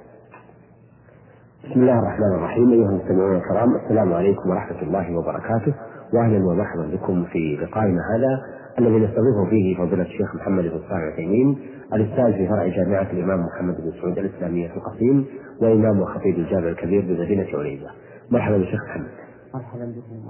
بسم 1.64 1.82
الله 1.82 2.00
الرحمن 2.00 2.36
الرحيم 2.36 2.72
أيها 2.72 2.90
المستمعون 2.90 3.36
الكرام 3.36 3.76
السلام 3.76 4.14
عليكم 4.14 4.50
ورحمة 4.50 4.82
الله 4.82 5.18
وبركاته 5.18 5.74
واهلا 6.14 6.46
ومرحبا 6.48 6.86
بكم 6.94 7.24
في 7.24 7.58
لقائنا 7.62 8.02
هذا 8.16 8.42
الذي 8.80 8.98
نستضيفه 9.06 9.50
فيه 9.50 9.78
فضيلة 9.78 10.04
الشيخ 10.04 10.36
محمد 10.36 10.64
بن 10.64 10.80
صالح 10.90 10.92
العثيمين 10.92 11.58
الأستاذ 11.94 12.34
في 12.34 12.48
فرع 12.48 12.68
جامعة 12.68 13.12
الإمام 13.12 13.40
محمد 13.40 13.76
بن 13.82 13.92
سعود 14.02 14.18
الإسلامية 14.18 14.68
في 14.68 14.78
القصيم 14.78 15.26
وإمام 15.62 16.00
وخطيب 16.02 16.36
الجامع 16.36 16.68
الكبير 16.70 17.02
بمدينة 17.02 17.48
عنيزة. 17.54 17.90
مرحبا 18.32 18.58
بالشيخ 18.58 18.80
محمد. 18.90 19.25
مرحبا 19.56 19.86
بكم 19.86 20.30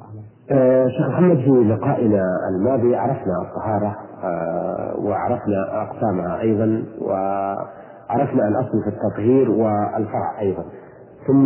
آه 0.52 0.88
شيخ 0.88 1.08
محمد 1.10 1.38
في 1.38 1.50
لقائنا 1.50 2.24
الماضي 2.50 2.96
عرفنا 2.96 3.42
الطهارة 3.42 3.96
آه 4.24 4.96
وعرفنا 5.00 5.82
أقسامها 5.82 6.42
أيضا 6.42 6.84
وعرفنا 7.02 8.48
الأصل 8.48 8.84
في 8.84 8.90
التطهير 8.90 9.52
والفرع 9.52 10.40
أيضا. 10.40 10.66
ثم 11.28 11.46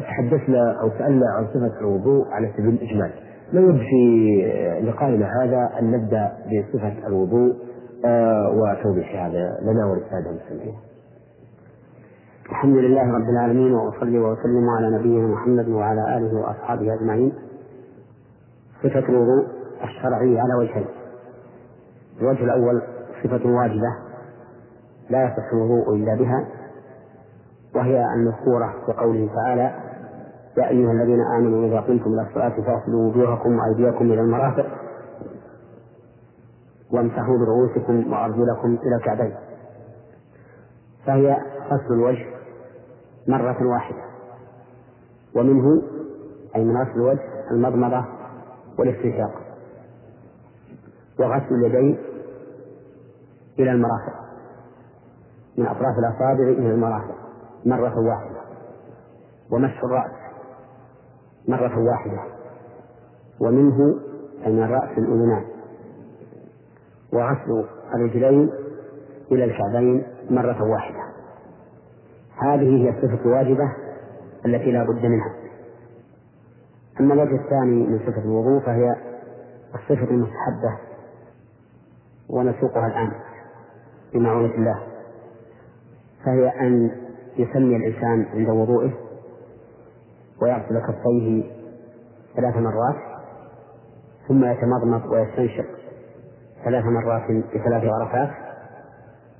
تحدثنا 0.00 0.80
أو 0.80 0.90
سألنا 0.98 1.26
عن 1.36 1.46
صفة 1.46 1.80
الوضوء 1.80 2.24
على 2.32 2.52
سبيل 2.56 2.68
الإجمال. 2.68 3.10
نود 3.54 3.76
في 3.76 4.36
لقائنا 4.84 5.26
هذا 5.42 5.70
أن 5.80 5.90
نبدأ 5.90 6.32
بصفة 6.46 7.06
الوضوء 7.06 7.54
آه، 8.04 8.48
وتوضيح 8.50 9.24
هذا 9.24 9.58
لنا 9.62 9.86
وللسادة 9.86 10.30
المسلمين. 10.30 10.74
الحمد 12.50 12.76
لله 12.76 13.02
رب 13.02 13.28
العالمين 13.28 13.74
وأصلي 13.74 14.18
وأسلم 14.18 14.68
على 14.70 14.98
نبينا 14.98 15.26
محمد 15.26 15.68
وعلى 15.68 16.16
آله 16.16 16.38
وأصحابه 16.40 16.94
أجمعين. 16.94 17.32
صفة 18.82 19.08
الوضوء 19.08 19.46
الشرعي 19.84 20.40
على 20.40 20.54
وجهين. 20.54 20.86
الوجه 22.20 22.44
الأول 22.44 22.82
صفة 23.24 23.50
واجبة 23.50 23.96
لا 25.10 25.24
يصح 25.24 25.52
الوضوء 25.52 25.94
إلا 25.96 26.14
بها 26.14 26.46
وهي 27.74 28.04
المذكورة 28.14 28.74
في 28.86 28.92
قوله 28.92 29.30
تعالى 29.34 29.74
يا 30.58 30.68
أيها 30.68 30.92
الذين 30.92 31.20
آمنوا 31.38 31.66
إذا 31.68 31.80
قمتم 31.80 32.12
إلى 32.12 32.22
الصلاة 32.28 32.48
فاغسلوا 32.66 33.08
وجوهكم 33.10 33.58
وأيديكم 33.58 34.04
إلى 34.04 34.20
المرافق 34.20 34.66
وامسحوا 36.92 37.38
برؤوسكم 37.38 38.12
وأرجلكم 38.12 38.78
إلى 38.86 38.96
الكعبين 38.96 39.34
فهي 41.06 41.36
غسل 41.70 41.94
الوجه 41.94 42.26
مرة 43.28 43.66
واحدة. 43.72 44.02
ومنه 45.36 45.82
أي 46.56 46.64
من 46.64 46.76
غسل 46.76 46.90
الوجه 46.90 47.50
المضمضة 47.50 48.04
والاستنشاق. 48.78 49.32
وغسل 51.20 51.54
اليدين 51.54 51.98
إلى 53.58 53.70
المرافق. 53.70 54.26
من 55.58 55.66
أطراف 55.66 55.98
الأصابع 55.98 56.48
إلى 56.48 56.70
المرافق. 56.70 57.16
مرة 57.64 57.98
واحدة. 58.08 58.40
ومسح 59.50 59.84
الرأس. 59.84 60.12
مرة 61.48 61.78
واحدة. 61.78 62.22
ومنه 63.40 64.00
أي 64.46 64.52
من 64.52 64.62
الرأس 64.62 64.98
الأذنان. 64.98 65.44
وغسل 67.12 67.64
الرجلين 67.94 68.50
إلى 69.32 69.44
الكعبين 69.44 70.06
مرة 70.30 70.70
واحدة. 70.72 71.05
هذه 72.42 72.84
هي 72.84 72.90
الصفة 72.90 73.24
الواجبة 73.24 73.72
التي 74.46 74.72
لا 74.72 74.84
بد 74.84 75.06
منها. 75.06 75.34
أما 77.00 77.14
الوجه 77.14 77.34
الثاني 77.44 77.86
من 77.86 77.98
صفة 77.98 78.24
الوضوء 78.24 78.60
فهي 78.60 78.96
الصفة 79.74 80.10
المستحبة 80.10 80.78
ونسوقها 82.28 82.86
الآن 82.86 83.12
بمعونة 84.14 84.54
الله 84.54 84.82
فهي 86.24 86.48
أن 86.48 86.90
يسمي 87.36 87.76
الإنسان 87.76 88.26
عند 88.34 88.48
وضوئه 88.48 88.92
ويغسل 90.42 90.78
كفيه 90.80 91.50
ثلاث 92.36 92.56
مرات 92.56 92.96
ثم 94.28 94.44
يتمضمض 94.44 95.06
ويستنشق 95.12 95.66
ثلاث 96.64 96.84
مرات 96.84 97.22
بثلاث 97.54 97.82
غرفات 97.84 98.30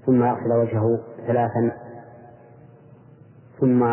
ثم 0.06 0.24
يغسل 0.24 0.52
وجهه 0.52 1.00
ثلاثا 1.26 1.72
ثم 3.60 3.84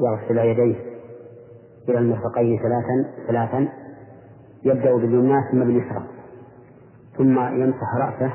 يغسل 0.00 0.38
يديه 0.38 0.76
إلى 1.88 1.98
المرفقين 1.98 2.58
ثلاثا 2.58 3.10
ثلاثا 3.26 3.68
يبدأ 4.64 4.96
باليمنى 4.96 5.42
ثم 5.50 5.58
باليسرى 5.58 6.02
ثم 7.18 7.38
يمسح 7.38 7.94
رأسه 7.96 8.32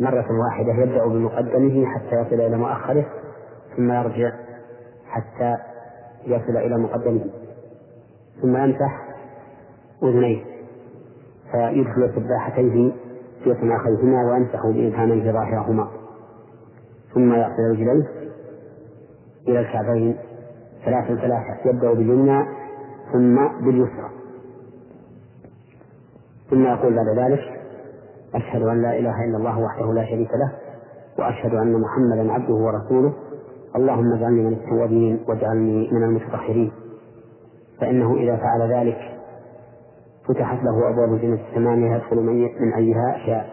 مرة 0.00 0.26
واحدة 0.38 0.72
يبدأ 0.72 1.06
بمقدمه 1.06 1.86
حتى 1.86 2.16
يصل 2.16 2.40
إلى 2.40 2.56
مؤخره 2.56 3.06
ثم 3.76 3.92
يرجع 3.92 4.32
حتى 5.08 5.56
يصل 6.26 6.56
إلى 6.56 6.78
مقدمه 6.78 7.24
ثم 8.42 8.56
يمسح 8.56 9.02
أذنيه 10.02 10.44
فيدخل 11.52 12.12
سباحتيه 12.14 12.92
في 13.44 13.54
صناخيهما 13.60 14.30
ويمسح 14.30 14.66
بإبهاميه 14.66 15.32
ظاهرهما 15.32 15.88
ثم 17.14 17.34
يغسل 17.34 17.70
رجليه 17.70 18.19
إلى 19.48 19.60
الكعبين 19.60 20.16
ثلاثا 20.84 21.14
ثلاثة 21.14 21.56
يبدأ 21.70 21.92
باليمنى 21.92 22.44
ثم 23.12 23.64
باليسرى. 23.64 24.10
ثم 26.50 26.64
يقول 26.64 26.94
بعد 26.96 27.18
ذلك 27.18 27.40
أشهد 28.34 28.62
أن 28.62 28.82
لا 28.82 28.98
إله 28.98 29.24
إلا 29.24 29.36
الله 29.36 29.58
وحده 29.60 29.92
لا 29.92 30.04
شريك 30.04 30.30
له 30.30 30.52
وأشهد 31.18 31.54
أن 31.54 31.80
محمدا 31.80 32.32
عبده 32.32 32.54
ورسوله. 32.54 33.12
اللهم 33.76 34.12
اجعلني 34.12 34.42
من 34.42 34.52
التوابين 34.52 35.20
واجعلني 35.28 35.90
من 35.92 36.02
المتطهرين 36.02 36.72
فإنه 37.80 38.14
إذا 38.16 38.36
فعل 38.36 38.72
ذلك 38.72 38.98
فتحت 40.28 40.58
له 40.64 40.88
أبواب 40.88 41.14
الجنة 41.14 41.38
الثمانية 41.48 41.94
يدخل 41.96 42.16
من 42.60 42.72
أيها 42.74 43.18
شاء. 43.26 43.50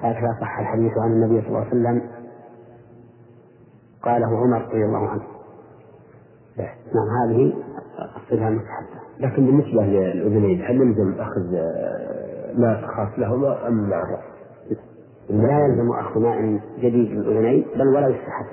هكذا 0.00 0.36
صح 0.40 0.58
الحديث 0.58 0.92
عن 0.98 1.12
النبي 1.12 1.40
صلى 1.40 1.48
الله 1.48 1.58
عليه 1.58 1.68
وسلم 1.68 2.02
قاله 4.06 4.26
عمر 4.26 4.62
رضي 4.62 4.84
الله 4.84 5.08
عنه. 5.08 5.22
نعم 6.94 7.08
هذه 7.22 7.52
الصفة 8.16 8.48
المستحبة 8.48 8.96
لكن 9.20 9.46
بالنسبة 9.46 9.82
للأذنين 9.82 10.62
هل 10.64 10.76
يلزم 10.76 11.14
أخذ 11.20 11.52
ماء 12.58 12.86
خاص 12.86 13.18
لهما 13.18 13.68
أم 13.68 13.88
مع 13.90 14.02
الرأس؟ 14.02 14.24
لا 15.30 15.66
يلزم 15.66 15.90
أخذ 15.92 16.20
ماء 16.20 16.60
جديد 16.78 17.10
للأذنين 17.10 17.66
بل 17.76 17.88
ولا 17.88 18.08
يستحب 18.08 18.46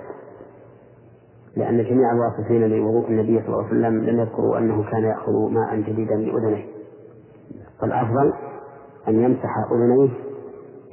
لأن 1.55 1.83
جميع 1.83 2.11
الواصفين 2.11 2.61
لوضوء 2.67 3.09
النبي 3.09 3.39
صلى 3.39 3.47
الله 3.47 3.57
عليه 3.65 3.67
وسلم 3.67 4.03
لم 4.03 4.19
يذكروا 4.19 4.57
أنه 4.57 4.83
كان 4.91 5.03
يأخذ 5.03 5.33
ماء 5.51 5.75
جديدا 5.75 6.15
لأذنيه. 6.15 6.65
فالأفضل 7.81 8.33
أن 9.07 9.15
يمسح 9.23 9.49
أذنيه 9.71 10.09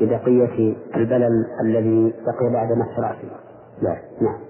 ببقية 0.01 0.77
البلل 0.97 1.47
الذي 1.65 2.15
بقي 2.27 2.53
بعد 2.53 2.73
مسح 2.73 2.99
رأسه. 2.99 3.31
نعم 3.83 3.97
نعم. 4.21 4.35
آه 4.35 4.50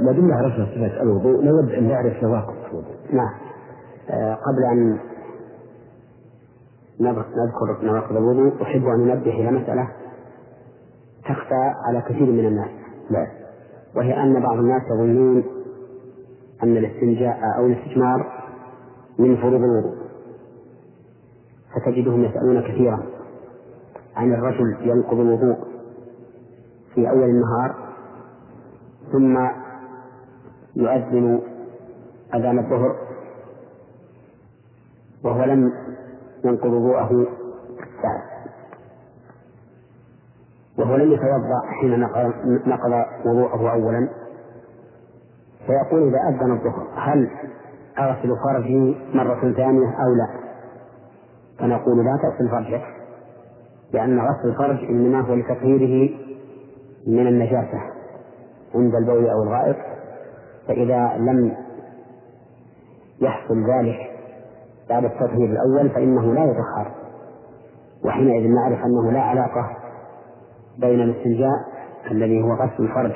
ما 0.00 0.12
دمنا 0.12 0.34
عرفنا 0.34 0.66
صفة 0.66 1.02
الوضوء 1.02 1.44
نود 1.44 1.70
أن 1.70 1.88
نعرف 1.88 2.22
نواقض 2.22 2.54
الوضوء. 2.70 2.96
نعم. 3.12 3.34
آه 4.10 4.34
قبل 4.34 4.64
أن 4.72 4.98
نذكر 7.00 7.78
نواقض 7.82 8.16
الوضوء 8.16 8.62
أحب 8.62 8.86
أن 8.86 9.10
أنبه 9.10 9.30
إلى 9.30 9.50
مسألة 9.50 9.88
تخفى 11.24 11.74
على 11.88 12.02
كثير 12.02 12.26
من 12.26 12.46
الناس. 12.46 12.70
نعم 13.10 13.26
وهي 13.96 14.22
أن 14.22 14.42
بعض 14.42 14.58
الناس 14.58 14.82
يظنون 14.82 15.44
أن 16.62 16.76
الاستنجاء 16.76 17.38
أو 17.58 17.66
الاستجمار 17.66 18.32
من 19.18 19.36
فروض 19.36 19.54
الوضوء. 19.62 20.02
فتجدهم 21.74 22.24
يسألون 22.24 22.60
كثيرا 22.60 23.02
عن 24.16 24.32
الرجل 24.32 24.76
ينقض 24.80 25.20
الوضوء 25.20 25.56
في 26.94 27.10
أول 27.10 27.24
النهار 27.24 27.91
ثم 29.12 29.48
يؤذن 30.76 31.40
أذان 32.34 32.58
الظهر 32.58 32.96
وهو 35.24 35.44
لم 35.44 35.72
ينقض 36.44 36.72
وضوءه 36.72 37.26
بعد. 38.02 38.22
وهو 40.78 40.96
لم 40.96 41.12
يتوضأ 41.12 41.60
حين 41.80 42.00
نقض 42.66 43.04
وضوءه 43.26 43.72
أولا. 43.72 44.08
فيقول 45.66 46.08
إذا 46.08 46.18
أذن 46.28 46.52
الظهر 46.52 46.88
هل 46.94 47.30
أغسل 47.98 48.36
فرجي 48.44 48.96
مرة 49.14 49.40
ثانية 49.40 49.88
أو 49.88 50.14
لا؟ 50.14 50.28
فنقول 51.58 52.04
لا 52.04 52.18
تغسل 52.22 52.50
فرجك 52.50 52.82
لأن 53.92 54.20
غسل 54.20 54.48
الفرج 54.48 54.84
إنما 54.84 55.20
هو 55.20 55.34
لتطهيره 55.34 56.10
من 57.06 57.26
النجاسة. 57.26 58.01
عند 58.74 58.94
البول 58.94 59.28
أو 59.28 59.42
الغائط 59.42 59.76
فإذا 60.68 61.16
لم 61.16 61.56
يحصل 63.20 63.70
ذلك 63.70 63.96
بعد 64.88 65.04
التطهير 65.04 65.50
الأول 65.50 65.90
فإنه 65.90 66.34
لا 66.34 66.44
يطهر 66.44 66.92
وحينئذ 68.04 68.50
نعرف 68.50 68.84
أنه 68.84 69.12
لا 69.12 69.20
علاقة 69.20 69.76
بين 70.78 71.00
الاستنجاء 71.00 71.54
الذي 72.10 72.42
هو 72.42 72.52
غسل 72.52 72.82
الفرج 72.82 73.12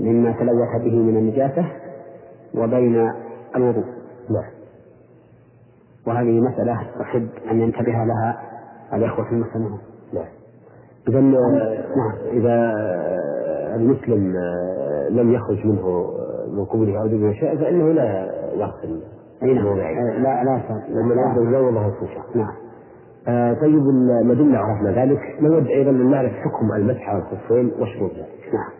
مما 0.00 0.32
تلوث 0.32 0.82
به 0.82 0.96
من 0.96 1.16
النجاسة 1.16 1.64
وبين 2.54 3.12
الوضوء. 3.56 3.84
نعم. 4.30 4.50
وهذه 6.06 6.40
مسألة 6.40 6.72
أحب 7.00 7.28
أن 7.50 7.60
ينتبه 7.60 7.92
لها 7.92 8.42
الإخوة 8.92 9.28
المسلمون 9.32 9.78
نعم. 10.12 10.28
إذا 11.08 11.20
نعم. 11.20 12.16
إذا 12.32 12.74
المسلم 13.74 14.36
لم 15.10 15.32
يخرج 15.32 15.66
منه 15.66 16.10
من 16.52 16.64
قبوله 16.64 17.00
أو 17.00 17.06
دون 17.06 17.34
شيء 17.34 17.56
فإنه 17.58 17.92
لا 17.92 18.30
يغسل 18.54 19.00
أي 19.42 19.54
نعم. 19.54 19.64
موضعه. 19.64 19.92
لا 20.18 20.44
لا 20.44 20.60
ومن 20.90 21.52
لا 21.52 21.58
وله 21.58 21.86
الخشوع 21.86 22.24
نعم. 22.34 22.52
آه 23.28 23.54
طيب 23.54 23.84
ما 24.24 24.34
دمنا 24.34 24.58
عرفنا 24.58 25.04
ذلك. 25.04 25.20
نود 25.40 25.66
أيضا 25.66 25.90
ان 25.90 26.10
نعرف 26.10 26.32
حكم 26.32 26.72
المسح 26.72 27.08
على 27.08 27.18
الخفين 27.18 27.72
وشروط 27.78 28.10
ذلك. 28.10 28.54
نعم. 28.54 28.70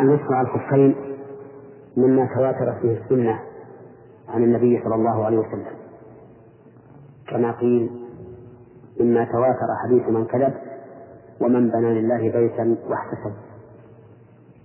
المسح 0.00 0.30
على 0.30 0.48
الخفين 0.48 0.94
مما 1.96 2.28
تواترت 2.34 2.82
به 2.82 2.98
السنة 3.04 3.40
عن 4.28 4.44
النبي 4.44 4.80
صلى 4.84 4.94
الله 4.94 5.24
عليه 5.24 5.38
وسلم. 5.38 5.76
كما 7.28 7.52
قيل 7.52 7.90
إما 9.00 9.24
تواتر 9.24 9.66
حديث 9.84 10.08
من 10.08 10.24
كذب 10.24 10.54
ومن 11.40 11.70
بنى 11.70 12.00
لله 12.00 12.30
بيتا 12.30 12.76
واحتسب 12.88 13.34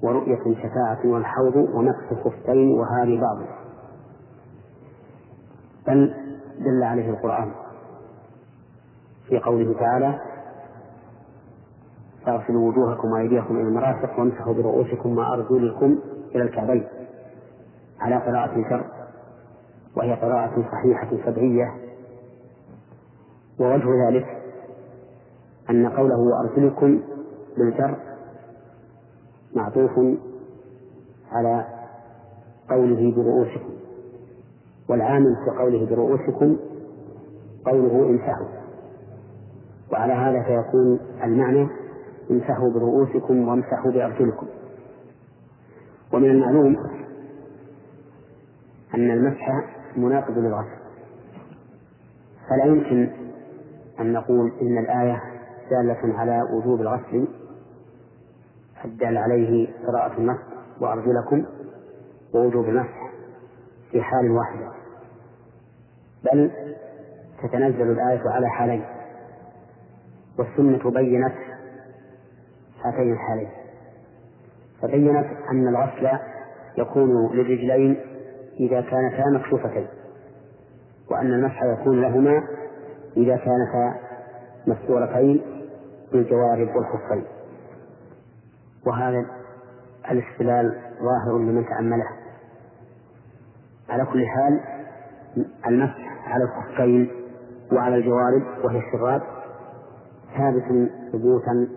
ورؤية 0.03 0.55
شفاعة 0.55 0.99
والحوض 1.05 1.55
ومسح 1.55 2.13
خفين 2.23 2.79
وهذه 2.79 3.21
بعض 3.21 3.38
بل 5.88 6.13
دل 6.60 6.84
عليه 6.84 7.10
القرآن 7.10 7.51
في 9.29 9.39
قوله 9.39 9.79
تعالى 9.79 10.19
فاغسلوا 12.25 12.69
وجوهكم 12.69 13.12
وأيديكم 13.12 13.55
إلى 13.55 13.63
المرافق 13.67 14.19
وامسحوا 14.19 14.53
برؤوسكم 14.53 15.17
وأرجلكم 15.17 15.99
إلى 16.36 16.43
الكعبين 16.43 16.88
على 17.99 18.15
قراءة 18.15 18.69
شر 18.69 18.86
وهي 19.97 20.13
قراءة 20.13 20.65
صحيحة 20.71 21.10
سبعية. 21.25 21.73
ووجه 23.60 24.07
ذلك 24.07 24.40
أن 25.71 25.88
قوله 25.88 26.17
وأرسلكم 26.19 27.01
بالجر 27.57 27.97
معطوف 29.55 29.91
على 31.31 31.65
قوله 32.69 33.15
برؤوسكم 33.15 33.69
والعامل 34.89 35.36
في 35.45 35.57
قوله 35.60 35.86
برؤوسكم 35.86 36.57
قوله 37.65 38.10
امسحوا 38.10 38.47
وعلى 39.91 40.13
هذا 40.13 40.43
فيكون 40.43 40.99
المعنى 41.23 41.67
امسحوا 42.31 42.69
برؤوسكم 42.73 43.47
وامسحوا 43.47 43.91
بأرجلكم. 43.91 44.47
ومن 46.13 46.29
المعلوم 46.29 46.75
أن 48.95 49.12
المسح 49.12 49.49
مناقض 49.97 50.38
للغسل. 50.38 50.81
فلا 52.49 52.65
يمكن 52.65 53.10
أن 53.99 54.13
نقول 54.13 54.51
إن 54.62 54.77
الآية 54.77 55.31
دالة 55.71 56.19
على 56.19 56.41
وجوب 56.53 56.81
الغسل. 56.81 57.27
الدال 58.86 59.17
عليه 59.17 59.67
قراءة 59.88 60.17
النص 60.17 60.39
وأرجلكم 60.81 61.45
ووجوب 62.34 62.65
المسح 62.65 63.12
في 63.91 64.01
حال 64.01 64.31
واحدة. 64.31 64.71
بل 66.23 66.51
تتنزل 67.43 67.91
الآية 67.91 68.29
على 68.29 68.49
حالين. 68.49 68.86
والسنة 70.39 70.91
بينت 70.91 71.34
هاتين 72.84 73.13
الحالين. 73.13 73.49
فبينت 74.81 75.27
أن 75.51 75.67
الغسل 75.67 76.19
يكون 76.77 77.36
للرجلين 77.36 77.99
إذا 78.60 78.81
كانتا 78.81 79.29
مكشوفتين 79.29 79.88
وأن 81.12 81.34
المسح 81.34 81.63
يكون 81.63 82.01
لهما 82.01 82.43
إذا 83.17 83.36
كانتا 83.36 83.95
مستورتين. 84.67 85.61
بالجوارب 86.12 86.67
والخفين 86.76 87.24
وهذا 88.88 89.26
الاستدلال 90.12 90.82
ظاهر 91.02 91.38
لمن 91.38 91.65
تأمله. 91.65 92.08
على 93.89 94.06
كل 94.06 94.26
حال 94.28 94.60
المسح 95.67 96.28
على 96.28 96.43
الخفين 96.43 97.12
وعلى 97.71 97.95
الجوارب 97.95 98.43
وهي 98.63 98.78
الشراب 98.78 99.21
ثابت 100.38 100.89
ثبوتا 101.12 101.67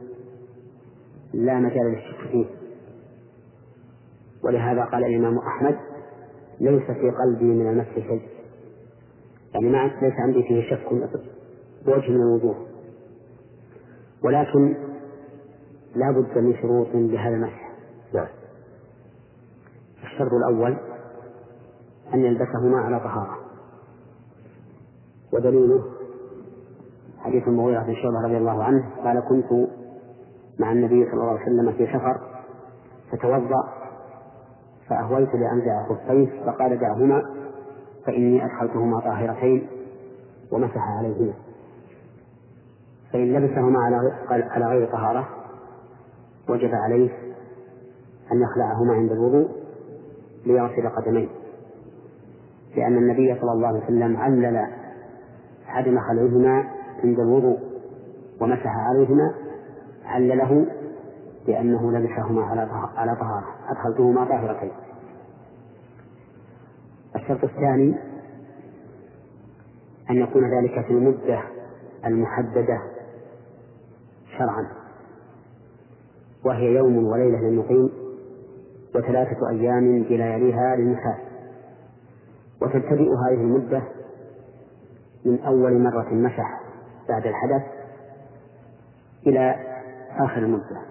لا 1.35 1.55
مجال 1.55 1.87
للشك 1.87 2.31
فيه. 2.31 2.47
ولهذا 4.44 4.85
قال 4.85 5.05
الإمام 5.05 5.38
أحمد 5.38 5.79
ليس 6.61 6.83
في 6.83 7.11
قلبي 7.11 7.44
من 7.44 7.68
المسح 7.68 7.94
شيء. 7.94 8.23
يعني 9.55 9.70
ما 9.70 9.87
ليس 10.03 10.14
عندي 10.18 10.42
فيه 10.42 10.70
شك 10.70 10.88
بوجه 11.87 12.11
من 12.11 12.20
الوضوح 12.23 12.57
ولكن 14.24 14.76
لا 15.94 16.10
بد 16.10 16.38
من 16.38 16.56
شروط 16.62 16.88
لهذا 16.94 17.34
المسح. 17.34 17.70
نعم. 18.14 18.26
الشرط 20.04 20.32
الأول 20.32 20.76
أن 22.14 22.20
يلبسهما 22.20 22.78
على 22.78 23.00
طهارة. 23.00 23.38
ودليله 25.32 25.84
حديث 27.18 27.48
المغيرة 27.48 27.82
بن 27.82 27.94
شعبة 27.94 28.20
رضي 28.24 28.37
الله 28.37 28.64
عنه 28.64 28.90
قال 29.04 29.20
كنت 29.20 29.68
مع 30.58 30.72
النبي 30.72 31.04
صلى 31.04 31.14
الله 31.14 31.30
عليه 31.30 31.42
وسلم 31.42 31.72
في 31.72 31.87
سفر 31.87 32.20
فتوضأ 33.12 33.72
فأهويت 34.88 35.28
لأنزع 35.34 35.88
خفيه 35.88 36.44
فقال 36.46 36.78
دعهما 36.78 37.22
فإني 38.06 38.44
أدخلتهما 38.44 39.00
طاهرتين. 39.00 39.68
ومسح 40.52 40.88
عليهما. 40.98 41.34
فإن 43.14 43.33
لبسهما 43.33 43.79
على 44.50 44.66
غير 44.66 44.87
طهارة 44.92 45.29
وجب 46.48 46.70
عليه 46.74 47.11
أن 48.33 48.42
يخلعهما 48.42 48.94
عند 48.94 49.12
الوضوء 49.12 49.48
ليغسل 50.46 50.88
قدميه. 50.88 51.29
لأن 52.77 52.96
النبي 52.96 53.40
صلى 53.40 53.53
الله 53.53 53.68
عليه 53.68 53.85
وسلم 53.85 54.16
علل 54.16 54.66
عدم 55.66 56.00
خلعهما 56.00 56.64
عند 57.05 57.20
الوضوء 57.20 57.59
ومسح 58.40 58.77
عليهما 58.77 59.35
علله 60.05 60.66
لأنه 61.46 61.92
لبسهما 61.92 62.42
على 62.44 62.61
على 62.96 63.16
طهارة. 63.16 63.46
أدخلتهما 63.68 64.24
طاهرتين. 64.24 64.72
الشرط 67.16 67.44
الثاني 67.44 67.94
أن 70.11 70.16
يكون 70.16 70.59
ذلك 70.59 70.87
في 70.87 70.90
المدة 70.90 71.42
المحددة 72.07 72.93
شرعا. 74.38 74.66
وهي 76.44 76.64
يوم 76.64 77.07
وليلة 77.07 77.38
للمقيم 77.38 77.90
وثلاثة 78.94 79.49
أيام 79.51 80.03
بلياليها 80.03 80.77
للمسافر 80.77 81.25
وتبتدئ 82.62 83.09
هذه 83.27 83.40
المدة 83.40 83.83
من 85.25 85.40
أول 85.40 85.79
مرة 85.79 86.14
مسح 86.14 86.61
بعد 87.09 87.27
الحدث 87.27 87.62
إلى 89.27 89.55
آخر 90.18 90.38
المدة. 90.38 90.83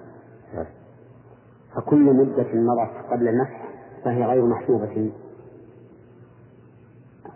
فكل 1.75 2.13
مدة 2.13 2.47
مضت 2.53 3.12
قبل 3.12 3.27
المسح 3.27 3.63
فهي 4.06 4.25
غير 4.25 4.45
محسوبة 4.45 5.12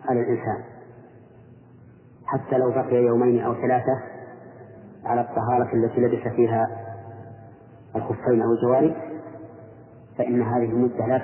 على 0.06 0.22
الإنسان. 0.22 0.63
حتى 2.26 2.58
لو 2.58 2.72
بقي 2.72 2.96
يومين 2.96 3.39
أو 3.41 3.54
ثلاثة 3.54 4.16
على 5.08 5.22
الطهارة 5.22 5.74
التي 5.74 6.02
لبس 6.02 6.28
فيها 6.36 6.67
الخفين 7.96 8.41
أو 8.41 8.52
الجوارب 8.52 8.96
فإن 10.17 10.41
هذه 10.41 10.70
المدة 10.70 11.06
لا 11.06 11.22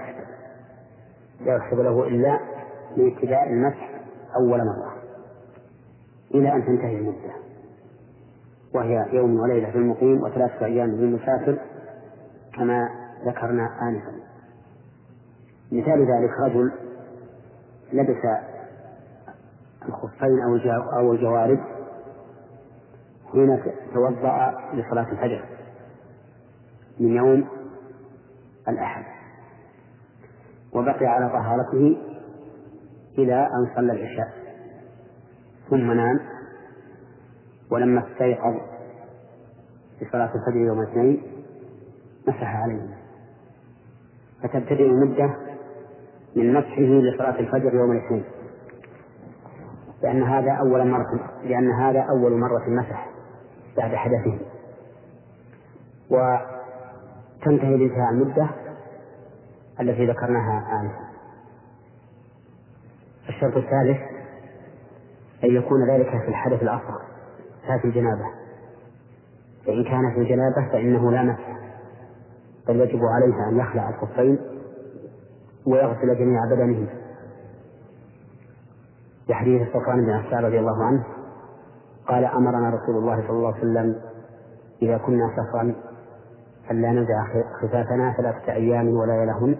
لا 1.46 1.56
يحسب 1.56 1.80
له 1.80 2.08
إلا 2.08 2.40
لابتداء 2.98 3.50
المسح 3.50 3.90
أول 4.36 4.58
مرة 4.58 4.94
إلى 6.34 6.54
أن 6.54 6.66
تنتهي 6.66 6.98
المدة. 6.98 7.34
وهي 8.76 9.06
يوم 9.14 9.40
وليلة 9.40 9.70
للمقيم 9.78 10.24
وثلاثة 10.24 10.66
أيام 10.66 10.90
للمسافر 10.90 11.60
كما 12.54 12.90
ذكرنا 13.26 13.70
آنفا. 13.82 14.14
مثال 15.72 16.00
ذلك 16.02 16.32
رجل 16.40 16.72
لبس 17.94 18.26
الخفين 19.88 20.40
أو 20.44 20.58
أو 21.00 21.14
الجوارب 21.14 21.60
حين 23.34 23.64
توضأ 23.94 24.54
لصلاة 24.74 25.12
الفجر 25.12 25.46
من 27.00 27.16
يوم 27.16 27.48
الأحد. 28.68 29.04
وبقي 30.74 31.06
على 31.06 31.30
طهارته 31.30 31.98
إلى 33.18 33.36
أن 33.36 33.76
صلى 33.76 33.92
العشاء. 33.92 34.34
ثم 35.70 35.92
نام. 35.92 36.20
ولما 37.72 38.04
استيقظ 38.08 38.56
لصلاة 40.02 40.32
الفجر 40.36 40.58
يوم 40.58 40.82
الاثنين 40.82 41.24
مسح 42.28 42.56
عليه. 42.56 42.98
فتبتدئ 44.44 44.86
المدة 44.86 45.36
من 46.36 46.54
مسحه 46.54 46.82
لصلاة 46.82 47.40
الفجر 47.40 47.74
يوم 47.74 47.92
الاثنين. 47.92 48.24
لأن 50.04 50.24
هذا 50.24 50.52
أول 50.52 50.88
مرة 50.88 51.30
لأن 51.44 51.72
هذا 51.72 52.00
أول 52.00 52.40
مرة 52.40 52.70
مسح 52.70 53.13
بعد 53.78 53.96
حدثه. 53.96 54.38
وتنتهي 56.10 57.78
بانتهاء 57.78 58.10
المدة 58.12 58.50
التي 59.80 60.06
ذكرناها 60.06 60.82
آنفا. 60.82 61.04
الشرط 63.30 63.58
الثالث 63.58 63.98
أن 65.44 65.56
يكون 65.56 65.90
ذلك 65.90 66.10
في 66.10 66.28
الحدث 66.28 66.64
الأصغر 66.64 67.02
لا 67.70 67.78
في 67.78 67.86
الجنابة. 67.86 68.26
فإن 69.66 69.84
كان 69.84 70.14
في 70.14 70.20
الجنابة 70.20 70.72
فإنه 70.72 71.12
لا 71.12 71.24
مسح 71.24 71.54
بل 72.68 72.80
يجب 72.80 73.00
عليه 73.06 73.50
أن 73.50 73.60
يخلع 73.60 73.90
الخفين 73.90 74.38
ويغسل 75.66 76.16
جميع 76.20 76.40
بدنه. 76.52 76.88
لحديث 79.30 79.68
صفوان 79.70 80.06
بن 80.06 80.10
عفان 80.10 80.46
رضي 80.46 80.60
الله 80.60 80.86
عنه 80.86 81.04
قال 82.08 82.26
أمرنا 82.26 82.70
رسول 82.70 82.96
الله 82.96 83.22
صلى 83.22 83.30
الله 83.38 83.54
عليه 83.54 83.60
وسلم 83.60 84.02
إذا 84.82 84.98
كنا 84.98 85.30
سفرا 85.38 85.76
ألا 86.72 86.92
نزع 86.92 87.24
خفافنا 87.62 88.14
ثلاثة 88.18 88.54
أيام 88.54 88.88
ولا 88.88 89.26
لهن 89.26 89.56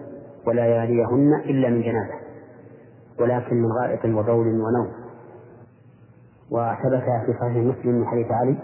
ولا 0.46 0.66
ياليهن 0.66 1.34
إلا 1.34 1.70
من 1.70 1.82
جنابة 1.82 2.14
ولكن 3.20 3.56
من 3.56 3.72
غائط 3.72 4.04
وبول 4.04 4.46
ونوم. 4.46 4.88
وثبت 6.50 7.02
في 7.26 7.34
صحيح 7.40 7.56
مسلم 7.56 7.94
من 7.94 8.06
حديث 8.06 8.26
علي 8.30 8.56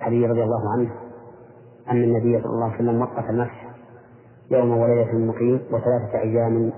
علي 0.00 0.26
رضي 0.26 0.42
الله 0.42 0.72
عنه 0.72 0.90
أن 1.90 2.02
النبي 2.04 2.42
صلى 2.42 2.50
الله 2.52 2.64
عليه 2.64 2.74
وسلم 2.74 3.00
وقف 3.00 3.30
المسح 3.30 3.66
يوم 4.50 4.78
وليلة 4.78 5.10
المقيم 5.10 5.60
وثلاثة 5.70 6.18
أيام 6.18 6.72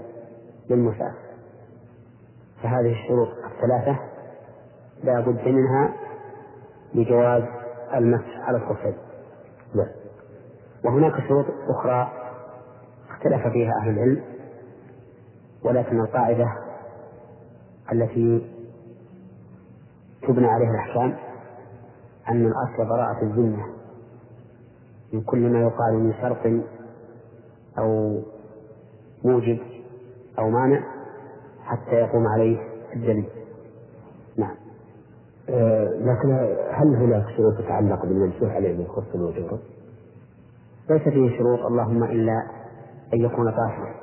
للمسافر 0.70 1.24
فهذه 2.62 2.92
الشروط 2.92 3.28
الثلاثة 3.28 3.98
لا 5.04 5.20
بد 5.20 5.48
منها 5.48 5.94
لجواز 6.94 7.42
المسح 7.94 8.38
على 8.48 8.56
الخفين. 8.56 8.94
نعم. 9.74 9.88
وهناك 10.84 11.28
شروط 11.28 11.46
أخرى 11.68 12.12
اختلف 13.10 13.46
فيها 13.52 13.72
أهل 13.80 13.90
العلم 13.90 14.22
ولكن 15.64 16.00
القاعدة 16.00 16.52
التي 17.92 18.50
تبنى 20.22 20.46
عليها 20.46 20.70
الأحكام 20.70 21.16
أن 22.28 22.46
الأصل 22.46 22.88
براءة 22.88 23.22
الذمة 23.22 23.66
من 25.12 25.20
كل 25.22 25.52
ما 25.52 25.60
يقال 25.60 25.94
من 25.94 26.14
شرط 26.20 26.62
أو 27.78 28.22
موجب 29.24 29.58
أو 30.38 30.50
مانع 30.50 30.80
حتى 31.64 31.94
يقوم 31.94 32.26
عليه 32.26 32.58
الدليل. 32.96 33.28
لكن 36.00 36.56
هل 36.70 36.96
هناك 36.96 37.24
شروط 37.36 37.58
تتعلق 37.58 38.06
بالمنسوح 38.06 38.54
عليه 38.54 38.76
من 38.78 38.86
خف 38.86 39.14
وجوره؟ 39.14 39.58
ليس 40.90 41.02
فيه 41.02 41.38
شروط 41.38 41.60
اللهم 41.60 42.04
إلا 42.04 42.42
أن 43.14 43.20
يكون 43.20 43.50
طاهرا. 43.50 43.94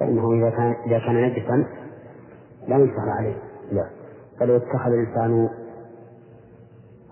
فإنه 0.00 0.32
إذا 0.32 0.50
كان 0.50 0.74
إذا 0.86 0.98
كان 0.98 1.22
نجسا 1.22 1.66
لا 2.68 2.76
ينكر 2.76 3.08
عليه. 3.18 3.36
لا. 3.72 3.90
فلو 4.40 4.56
اتخذ 4.56 4.90
الإنسان 4.92 5.48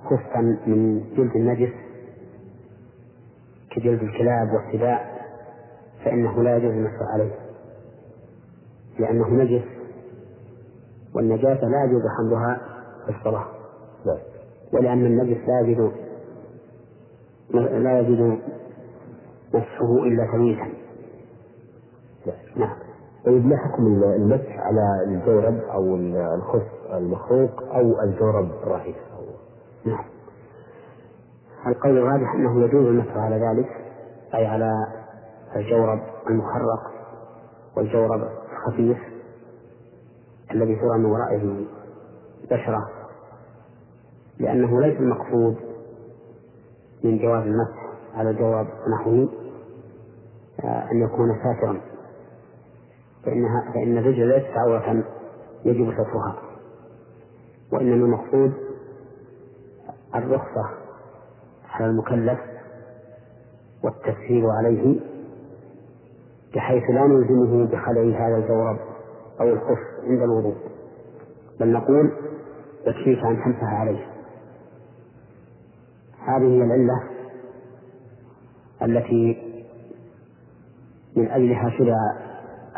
خفا 0.04 0.40
من 0.66 1.04
جلد 1.16 1.36
النجس 1.36 1.72
كجلد 3.70 4.02
الكلاب 4.02 4.48
والسباع 4.54 5.14
فإنه 6.04 6.42
لا 6.42 6.56
يجوز 6.56 6.72
المسح 6.72 7.02
عليه. 7.14 7.34
لأنه 8.98 9.28
نجس 9.28 9.64
والنجاسة 11.14 11.68
لا 11.68 11.84
يجوز 11.84 12.02
حملها 12.18 12.60
في 13.06 13.16
الصلاة. 13.18 13.44
لا. 14.06 14.18
ولأن 14.72 15.06
النجس 15.06 15.48
لا 15.48 15.60
يجوز 15.60 15.92
لا 17.54 17.98
يجوز 17.98 18.38
مسحه 19.54 20.04
إلا 20.04 20.26
تمييزا. 20.32 20.66
نعم. 22.56 22.76
طيب 23.26 23.46
ما 23.46 23.56
حكم 23.56 23.86
المسح 23.86 24.58
على 24.58 25.04
الجورب 25.06 25.58
أو 25.58 25.96
الخف 26.34 26.66
المخروق 26.92 27.62
أو 27.62 28.00
الجورب 28.02 28.50
الرهيف؟ 28.62 28.96
نعم. 29.84 30.04
القول 31.66 31.98
الراجح 31.98 32.34
أنه 32.34 32.64
يجوز 32.64 32.86
المسح 32.86 33.16
على 33.16 33.36
ذلك 33.36 33.68
أي 34.34 34.46
على 34.46 34.72
الجورب 35.56 36.00
المخرق 36.30 36.90
والجورب 37.76 38.28
الخفيف. 38.52 39.13
الذي 40.54 40.76
ترى 40.76 40.98
من 40.98 41.04
ورائه 41.04 41.64
بشرة 42.50 42.88
لأنه 44.38 44.80
ليس 44.80 45.00
المقصود 45.00 45.56
من 47.04 47.18
جواز 47.18 47.42
المسح 47.42 47.92
على 48.14 48.30
الجواب 48.30 48.66
نحوه 48.88 49.28
آه، 50.64 50.90
أن 50.92 51.02
يكون 51.02 51.36
ساترا. 51.42 51.80
فإنها 53.24 53.72
فإن 53.74 53.98
الرجل 53.98 54.28
ليست 54.28 54.56
عورة 54.56 55.04
يجب 55.64 55.92
سترها 55.92 56.36
وإنما 57.72 57.94
المقصود 57.94 58.52
الرخصة 60.14 60.70
على 61.70 61.86
المكلف 61.86 62.38
والتسهيل 63.84 64.46
عليه 64.46 65.00
بحيث 66.54 66.82
لا 66.90 67.06
نلزمه 67.06 67.66
بخلع 67.66 68.26
هذا 68.26 68.36
الجورب 68.36 68.78
أو 69.40 69.48
الخف. 69.48 69.93
عند 70.04 70.22
الوضوء. 70.22 70.56
بل 71.60 71.72
نقول 71.72 72.12
يكفيك 72.86 73.18
أن 73.24 73.44
تمسح 73.44 73.64
عليه. 73.80 74.06
هذه 76.26 76.44
هي 76.44 76.64
العلة 76.64 77.02
التي 78.82 79.44
من 81.16 81.28
أجلها 81.30 81.70
شرع 81.70 81.96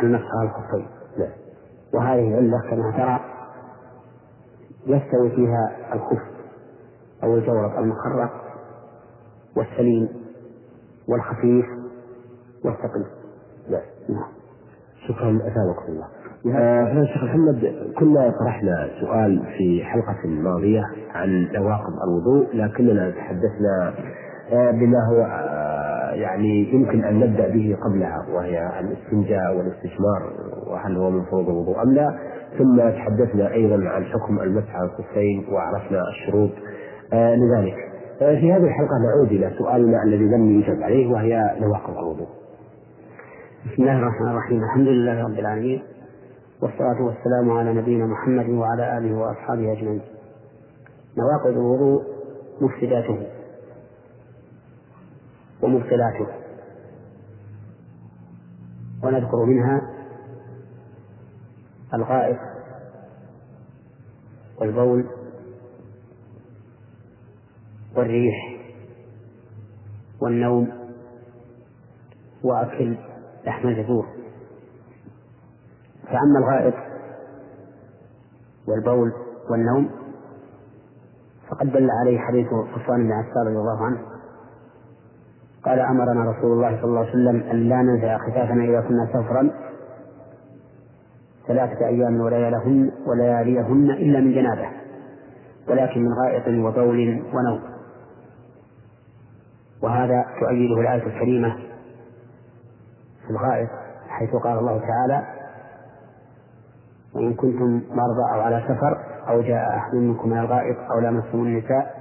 المسح 0.03 0.29
على 0.41 0.49
الخفين. 0.49 0.87
وهذه 1.95 2.29
العلة 2.29 2.71
كما 2.71 2.91
ترى 2.97 3.21
يستوي 4.87 5.31
فيها 5.31 5.95
الخف 5.95 6.23
أو 7.23 7.35
الجورب 7.35 7.79
المخرق 7.79 8.31
والسليم 9.57 10.09
والخفيف 11.09 11.67
والثقيل. 12.65 13.07
نعم. 14.09 14.33
شكرا 15.09 15.37
أثابكم 15.37 15.93
الله. 15.93 16.09
آه 16.55 17.03
الشيخ 17.03 17.25
محمد 17.25 17.73
كنا 17.99 18.33
طرحنا 18.41 18.89
سؤال 19.01 19.43
في 19.59 19.85
حلقة 19.85 20.29
ماضية 20.29 20.83
عن 21.15 21.49
نواقض 21.55 21.93
الوضوء 22.09 22.57
لكننا 22.57 23.11
تحدثنا 23.11 23.95
آه 24.53 24.71
بما 24.71 24.99
هو 25.11 25.23
آه 25.23 26.13
يعني 26.13 26.75
يمكن 26.75 27.05
أن 27.05 27.21
نبدأ 27.21 27.49
به 27.49 27.77
قبلها 27.85 28.27
وهي 28.35 28.81
الاستنجاء 28.81 29.57
والاستثمار 29.57 30.33
وهل 30.71 30.97
هو 30.97 31.11
من 31.11 31.25
فروض 31.25 31.49
الوضوء 31.49 31.83
أم 31.83 31.95
لا. 31.95 32.19
ثم 32.59 32.77
تحدثنا 32.91 33.53
أيضا 33.53 33.89
عن 33.89 34.05
حكم 34.05 34.41
المسح 34.41 34.77
على 34.77 34.89
الخفين 34.91 35.45
وعرفنا 35.53 36.03
الشروط 36.09 36.51
لذلك. 37.13 37.75
في 38.19 38.53
هذه 38.53 38.65
الحلقة 38.65 38.99
نعود 39.07 39.33
إلى 39.33 39.51
سؤالنا 39.59 40.03
الذي 40.03 40.25
لم 40.25 40.61
يجب 40.61 40.83
عليه 40.83 41.13
وهي 41.13 41.57
نواقض 41.61 41.99
الوضوء. 41.99 42.27
بسم 43.67 43.83
الله 43.83 43.99
الرحمن 43.99 44.29
الرحيم. 44.29 44.63
الحمد 44.63 44.89
لله 44.89 45.25
رب 45.25 45.39
العالمين. 45.39 45.83
والصلاة 46.63 47.03
والسلام 47.03 47.51
على 47.51 47.73
نبينا 47.75 48.07
محمد 48.07 48.49
وعلى 48.49 48.99
آله 48.99 49.19
وأصحابه 49.19 49.73
أجمعين. 49.73 50.03
نواقض 51.19 51.57
الوضوء 51.57 52.03
مفسداته 52.61 53.27
ومبطلاته 55.63 56.27
ونذكر 59.03 59.45
منها 59.45 59.81
الغائط 61.95 62.39
والبول 64.61 65.07
والريح 67.97 68.61
والنوم 70.21 70.73
وأكل 72.43 72.97
لحم 73.47 73.69
الجذور 73.69 74.16
فأما 76.17 76.39
الغائط 76.39 76.75
والبول 78.69 79.13
والنوم 79.51 79.91
فقد 81.51 81.73
دل 81.73 81.91
عليه 81.91 82.19
حديث 82.19 82.47
صفوان 82.47 83.03
بن 83.03 83.13
عسار 83.13 83.47
رضي 83.47 83.57
الله 83.57 83.85
عنه. 83.85 83.99
قال 85.65 85.81
أمرنا 85.81 86.31
رسول 86.31 86.53
الله 86.53 86.77
صلى 86.77 86.85
الله 86.85 87.01
عليه 87.01 87.11
وسلم 87.11 87.43
أن 87.51 87.69
لا 87.69 87.83
ننزع 87.83 88.19
خفافنا 88.19 88.65
إذا 88.65 88.81
كنا 88.81 89.07
سفرا 89.07 89.51
ثلاثة 91.47 91.87
أيام 91.87 92.21
وليالهن 92.21 92.93
ولياليهن 93.07 93.91
إلا 93.91 94.21
من 94.21 94.35
جنابة 94.35 94.69
ولكن 95.69 96.03
من 96.05 96.13
غائط 96.13 96.49
وبول 96.49 97.23
ونوم. 97.35 97.63
وهذا 99.83 100.25
تؤيده 100.41 100.81
الآية 100.81 101.07
الكريمة 101.07 101.57
في 103.27 103.31
الغائط 103.31 103.69
حيث 104.09 104.31
قال 104.31 104.59
الله 104.59 104.79
تعالى 104.79 105.36
وإن 107.17 107.35
كنتم 107.35 107.83
مرضى 107.91 108.35
أو 108.35 108.41
على 108.41 108.63
سفر 108.69 108.99
أو 109.29 109.41
جاء 109.41 109.77
أحد 109.77 109.95
منكم 109.95 110.29
من 110.29 110.39
الغائط 110.39 110.77
أو 110.95 111.01
لامستم 111.01 111.39
النساء 111.39 111.97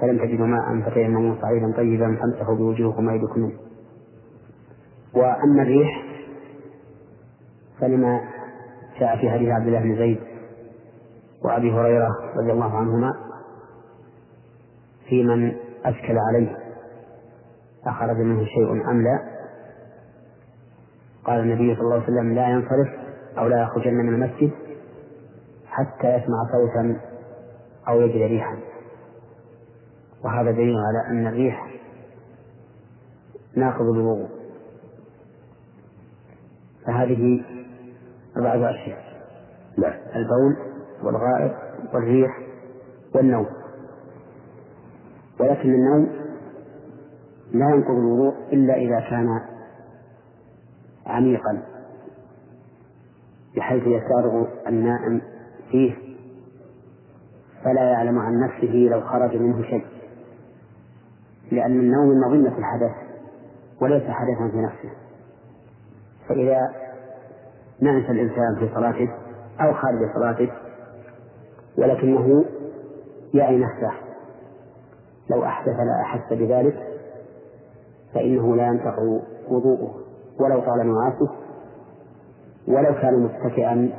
فلم 0.00 0.18
تجدوا 0.18 0.46
ماء 0.46 0.90
فتيمموا 0.90 1.34
صعيدا 1.42 1.72
طيبا 1.76 2.16
فامسحوا 2.20 2.54
بوجوهكم 2.54 3.06
وأيديكم. 3.06 3.52
وأما 5.14 5.62
الريح 5.62 6.02
فلما 7.80 8.20
جاء 9.00 9.16
في 9.16 9.30
حديث 9.30 9.48
عبد 9.48 9.66
الله 9.66 9.80
بن 9.80 9.96
زيد 9.96 10.18
وأبي 11.44 11.72
هريرة 11.72 12.08
رضي 12.36 12.52
الله 12.52 12.76
عنهما 12.76 13.12
في 15.08 15.22
من 15.24 15.52
أشكل 15.84 16.18
عليه 16.18 16.56
أخرج 17.86 18.16
منه 18.16 18.44
شيء 18.44 18.90
أم 18.90 19.02
لا؟ 19.02 19.20
قال 21.24 21.40
النبي 21.40 21.74
صلى 21.74 21.82
الله 21.84 21.94
عليه 21.94 22.04
وسلم 22.04 22.32
لا 22.34 22.48
ينصرف 22.48 22.99
أو 23.40 23.48
لا 23.48 23.62
يخرجن 23.62 23.94
من 23.94 24.08
المسجد 24.08 24.50
حتى 25.66 26.08
يسمع 26.08 26.36
صوتا 26.52 27.00
أو 27.88 28.00
يجد 28.00 28.30
ريحا. 28.30 28.58
وهذا 30.24 30.50
دليل 30.50 30.76
على 30.76 31.10
أن 31.10 31.26
الريح 31.26 31.70
ناقض 33.56 33.80
الوضوء. 33.80 34.28
فهذه 36.86 37.44
أربعة 38.36 38.70
أشياء 38.70 39.02
نعم 39.78 39.98
البول 40.16 40.56
والغائط 41.02 41.52
والريح 41.94 42.38
والنوم. 43.14 43.46
ولكن 45.40 45.74
النوم 45.74 46.10
لا 47.52 47.70
ينقض 47.74 47.90
الوضوء 47.90 48.34
إلا 48.52 48.74
إذا 48.74 49.00
كان 49.00 49.40
عميقا. 51.06 51.62
بحيث 53.56 53.82
يسارغ 53.86 54.46
النائم 54.66 55.22
فيه 55.70 55.94
فلا 57.64 57.82
يعلم 57.82 58.18
عن 58.18 58.40
نفسه 58.40 58.88
لو 58.90 59.00
خرج 59.00 59.36
منه 59.36 59.62
شيء. 59.62 59.86
لأن 61.52 61.80
النوم 61.80 62.20
مظنة 62.20 62.58
الحدث 62.58 62.92
وليس 63.80 64.02
حدثا 64.02 64.48
في 64.50 64.56
نفسه. 64.56 64.90
فإذا 66.28 66.70
نعس 67.80 68.10
الإنسان 68.10 68.56
في 68.58 68.74
صلاته 68.74 69.08
أو 69.60 69.74
خارج 69.74 70.14
صلاته 70.14 70.52
ولكنه 71.78 72.44
يعي 73.34 73.58
نفسه. 73.58 73.92
لو 75.30 75.44
أحدث 75.44 75.76
لا 75.76 76.00
أحس 76.02 76.32
بذلك 76.32 76.86
فإنه 78.14 78.56
لا 78.56 78.66
ينفع 78.66 78.98
وضوءه. 79.48 79.94
ولو 80.40 80.60
طال 80.60 80.86
نعاسه 80.86 81.39
ولو 82.70 82.94
كان 82.94 83.22
متكئا 83.22 83.90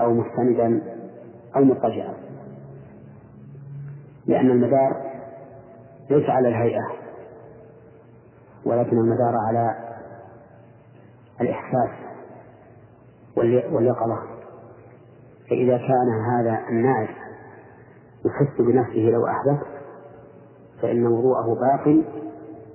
أو 0.00 0.14
مستندا 0.14 0.82
أو 1.56 1.64
مضطجعا. 1.64 2.14
لأن 4.26 4.50
المدار 4.50 4.96
ليس 6.10 6.30
على 6.30 6.48
الهيئة 6.48 6.86
ولكن 8.64 8.98
المدار 8.98 9.34
على 9.48 9.74
الإحساس 11.40 11.90
واليقظة. 13.72 14.18
فإذا 15.50 15.78
كان 15.78 16.08
هذا 16.30 16.58
الناعس 16.68 17.08
يحس 18.26 18.60
بنفسه 18.60 19.00
لو 19.00 19.26
أحدث 19.26 19.66
فإن 20.82 21.06
وضوءه 21.06 21.54
باق 21.54 22.04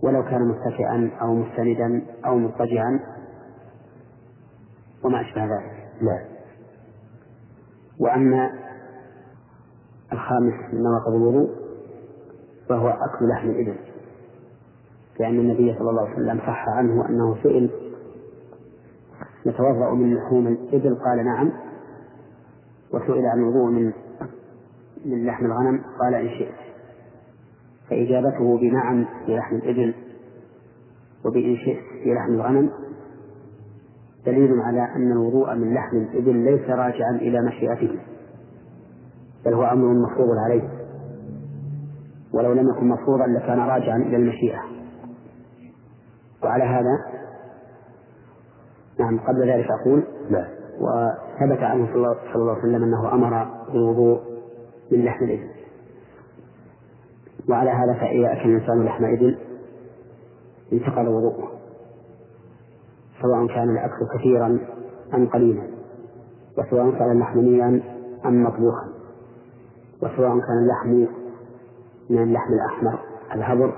ولو 0.04 0.24
كان 0.24 0.48
متكئا 0.48 1.12
أو 1.22 1.34
مستندا 1.34 2.02
أو 2.26 2.38
مضطجعا 2.38 3.00
وما 5.06 5.22
أشبه 5.22 5.46
ذلك. 5.46 5.88
نعم. 6.02 6.26
وأما 8.00 8.52
الخامس 10.14 10.54
من 10.74 10.84
نواقض 10.84 11.14
الوضوء 11.14 11.50
فهو 12.70 12.90
أكل 12.90 13.30
لحم 13.30 13.50
الإبل 13.50 13.76
لأن 15.20 15.40
النبي 15.40 15.76
صلى 15.80 15.90
الله 15.90 16.02
عليه 16.02 16.14
وسلم 16.14 16.40
صح 16.40 16.70
عنه 16.70 17.10
أنه 17.10 17.44
سئل 17.44 17.70
نتوضأ 19.48 19.94
من 19.94 20.16
لحوم 20.16 20.48
الإبل؟ 20.48 20.96
قال 20.96 21.26
نعم. 21.26 21.52
وسئل 22.94 23.26
عن 23.26 23.40
الوضوء 23.40 23.72
من 23.72 23.92
من 25.06 25.26
لحم 25.26 25.46
الغنم؟ 25.46 25.82
قال 26.00 26.14
إن 26.14 26.30
شئت. 26.30 26.56
فإجابته 27.90 28.58
بنعم 28.58 29.06
في 29.26 29.38
لحم 29.38 29.56
الإبل 29.56 29.94
وبإن 31.26 31.56
شئت 31.58 31.84
في 32.04 32.14
لحم 32.14 32.34
الغنم. 32.34 32.72
دليل 34.26 34.62
على 34.62 34.96
أن 34.96 35.12
الوضوء 35.12 35.56
من 35.56 35.74
لحم 35.74 35.98
الإبل 35.98 36.36
ليس 36.36 36.70
راجعا 36.70 37.12
إلى 37.12 37.42
مشيئته 37.42 38.00
بل 39.46 39.54
هو 39.54 39.64
أمر 39.64 39.94
مفروض 39.94 40.38
عليه. 40.46 40.70
ولو 42.34 42.54
لم 42.54 42.70
يكن 42.70 42.88
مفروضا 42.88 43.28
لكان 43.28 43.60
راجعا 43.60 43.98
إلى 43.98 44.18
المشيئة. 44.18 44.62
وعلى 46.44 46.64
هذا 46.64 47.00
نعم 49.00 49.20
قبل 49.20 49.50
ذلك 49.50 49.68
أقول 49.82 50.04
نعم. 50.30 50.46
وثبت 50.80 51.64
عنه 51.64 51.86
صلى 51.86 51.96
الله 52.36 52.52
عليه 52.52 52.60
وسلم 52.60 52.84
أنه 52.84 53.14
أمر 53.14 53.48
بالوضوء 53.74 54.20
من 54.92 55.06
لحم 55.06 55.26
الإبل. 55.26 55.50
وعلى 57.50 57.70
هذا 57.70 57.94
فإذا 57.94 58.34
أكل 58.34 58.50
الإنسان 58.50 58.86
لحم 58.86 59.06
إبل 59.06 59.38
انتقل 60.74 61.08
وضوءه. 61.08 61.55
سواء 63.26 63.48
كان 63.48 63.70
الأكل 63.70 64.08
كثيرا 64.18 64.60
أم 65.14 65.28
قليلا 65.28 65.68
وسواء 66.58 66.92
كان 66.92 67.12
اللحم 67.12 67.80
أم 68.26 68.44
مطبوخا 68.44 68.88
وسواء 70.02 70.40
كان 70.40 70.58
اللحم 70.64 71.14
من 72.10 72.24
اللحم 72.24 72.54
الأحمر 72.54 73.00
الهبر 73.36 73.74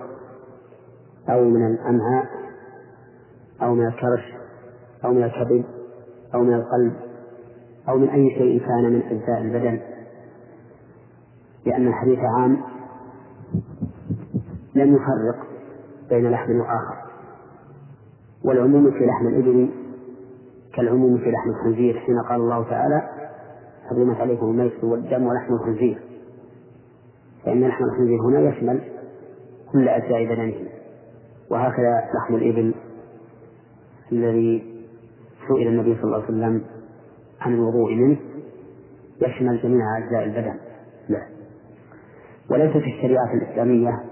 أو 1.30 1.44
من 1.44 1.68
الأمعاء 1.68 2.26
أو 3.62 3.76
من 3.76 3.88
الكرش 3.88 4.34
أو 5.06 5.14
من 5.14 5.24
الكبد 5.24 5.64
أو 6.34 6.44
من 6.44 6.54
القلب 6.54 6.94
أو 7.90 7.98
من 7.98 8.10
أي 8.10 8.30
شيء 8.30 8.60
كان 8.60 8.94
من 8.94 9.02
أجزاء 9.02 9.42
البدن. 9.42 9.80
لأن 11.66 11.88
الحديث 11.88 12.20
عام 12.20 12.58
لم 14.76 14.96
يفرق 14.96 15.48
بين 16.10 16.32
لحم 16.32 16.60
وآخر. 16.60 17.07
والعموم 18.46 18.92
في 18.92 19.06
لحم 19.06 19.28
الإبل 19.28 19.70
كالعموم 20.76 21.18
في 21.18 21.32
لحم 21.32 21.50
الخنزير 21.50 22.00
حين 22.00 22.16
قال 22.30 22.42
الله 22.42 22.64
تعالى 22.70 23.10
حرمت 23.90 24.22
عليكم 24.22 24.46
الميت 24.46 24.84
والدم 24.84 25.26
ولحم 25.28 25.54
الخنزير. 25.54 26.02
فإن 27.46 27.68
لحم 27.68 27.84
الخنزير 27.84 28.22
هنا 28.22 28.40
يشمل 28.40 28.82
كل 29.72 29.90
أجزاء 29.90 30.26
بدنه 30.26 30.54
وهكذا 31.50 32.04
لحم 32.16 32.36
الإبل 32.36 32.74
الذي 34.12 34.84
سئل 35.48 35.68
النبي 35.68 35.96
صلى 35.96 36.04
الله 36.04 36.16
عليه 36.16 36.26
وسلم 36.26 36.62
عن 37.42 37.54
الوضوء 37.54 37.96
منه 37.96 38.18
يشمل 39.22 39.62
جميع 39.64 39.98
أجزاء 39.98 40.24
البدن. 40.24 40.56
لا 41.10 41.22
وليس 42.52 42.72
في 42.72 42.90
الشريعة 42.98 43.34
الإسلامية 43.34 44.04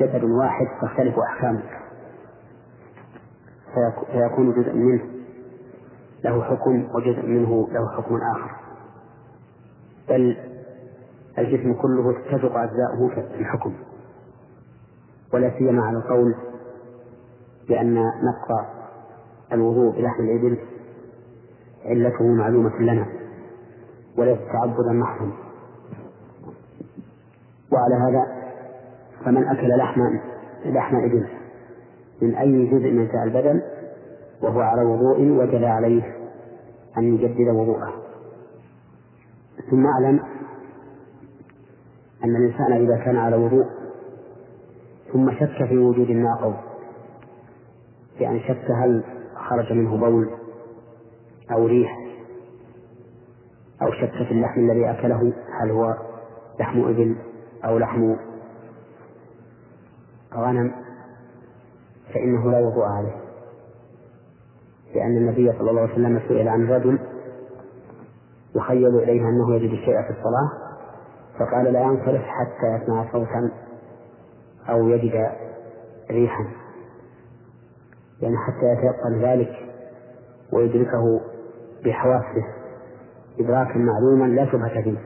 جسد 0.00 0.24
واحد 0.24 0.66
تختلف 0.82 1.14
أحكامه. 1.18 1.62
فيكون 4.12 4.52
جزء 4.62 4.72
منه 4.72 5.02
له 6.24 6.42
حكم 6.42 6.88
وجزء 6.94 7.26
منه 7.26 7.68
له 7.72 7.96
حكم 7.96 8.14
آخر. 8.36 8.50
بل 10.08 10.36
الجسم 11.38 11.72
كله 11.74 12.12
تتفق 12.12 12.56
أجزاؤه 12.56 13.08
في 13.14 13.40
الحكم 13.40 13.74
ولا 15.34 15.50
سيما 15.58 15.82
على 15.84 15.96
القول 15.96 16.34
بأن 17.68 17.94
نقص 17.94 18.66
الوضوء 19.52 19.92
بلحم 19.96 20.22
الإبل 20.22 20.58
علته 21.84 22.24
معلومة 22.24 22.78
لنا 22.80 23.06
وليس 24.18 24.38
تعبدا 24.38 24.92
محضا. 24.92 25.32
وعلى 27.72 27.94
هذا 27.94 28.44
فمن 29.24 29.44
أكل 29.48 29.68
لحم 29.78 30.00
لحم 30.64 30.96
إبل 30.96 31.28
من 32.22 32.34
أي 32.34 32.66
جزء 32.66 32.90
من 32.90 33.00
أجزاء 33.00 33.24
البدن 33.24 33.62
وهو 34.42 34.60
على 34.60 34.82
وضوء 34.82 35.20
وجب 35.20 35.64
عليه 35.64 36.02
أن 36.98 37.14
يجدد 37.14 37.48
وضوءه. 37.48 37.92
ثم 39.70 39.86
أعلم 39.86 40.20
أن 42.24 42.36
الإنسان 42.36 42.72
إذا 42.72 43.04
كان 43.04 43.16
على 43.16 43.36
وضوء 43.36 43.66
ثم 45.12 45.30
شك 45.30 45.68
في 45.68 45.78
وجود 45.78 46.10
الناقض 46.10 46.54
بأن 48.18 48.40
شك 48.40 48.70
هل 48.70 49.04
خرج 49.48 49.72
منه 49.72 49.96
بول 49.96 50.30
أو 51.52 51.66
ريح 51.66 51.98
أو 53.82 53.92
شك 53.92 54.12
في 54.28 54.30
اللحم 54.30 54.60
الذي 54.60 54.90
أكله 54.90 55.32
هل 55.60 55.70
هو 55.70 55.94
لحم 56.60 56.80
إبل 56.80 57.16
أو 57.64 57.78
لحم 57.78 58.16
غنم. 60.34 60.83
فإنه 62.12 62.50
لا 62.50 62.58
وضوء 62.58 62.84
عليه. 62.84 63.16
لأن 64.94 65.16
النبي 65.16 65.52
صلى 65.52 65.70
الله 65.70 65.80
عليه 65.82 65.92
وسلم 65.92 66.20
سئل 66.28 66.48
عن 66.48 66.70
رجل 66.70 66.98
يخيل 68.56 68.96
إليه 68.98 69.20
أنه 69.28 69.54
يجد 69.54 69.70
الشيء 69.72 70.02
في 70.02 70.10
الصلاة 70.10 70.50
فقال 71.38 71.72
لا 71.72 71.80
ينصرف 71.80 72.22
حتى 72.22 72.66
يسمع 72.66 73.12
صوتا 73.12 73.50
أو 74.68 74.88
يجد 74.88 75.30
ريحا. 76.10 76.44
يعني 78.20 78.36
حتى 78.36 78.66
يتيقن 78.66 79.22
ذلك 79.22 79.52
ويدركه 80.52 81.20
بحواسه 81.84 82.44
إدراكا 83.40 83.78
معلوما 83.78 84.24
لا 84.24 84.46
شبهة 84.52 84.82
فيه. 84.82 84.98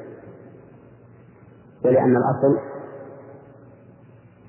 ولأن 1.85 2.17
الأصل 2.17 2.59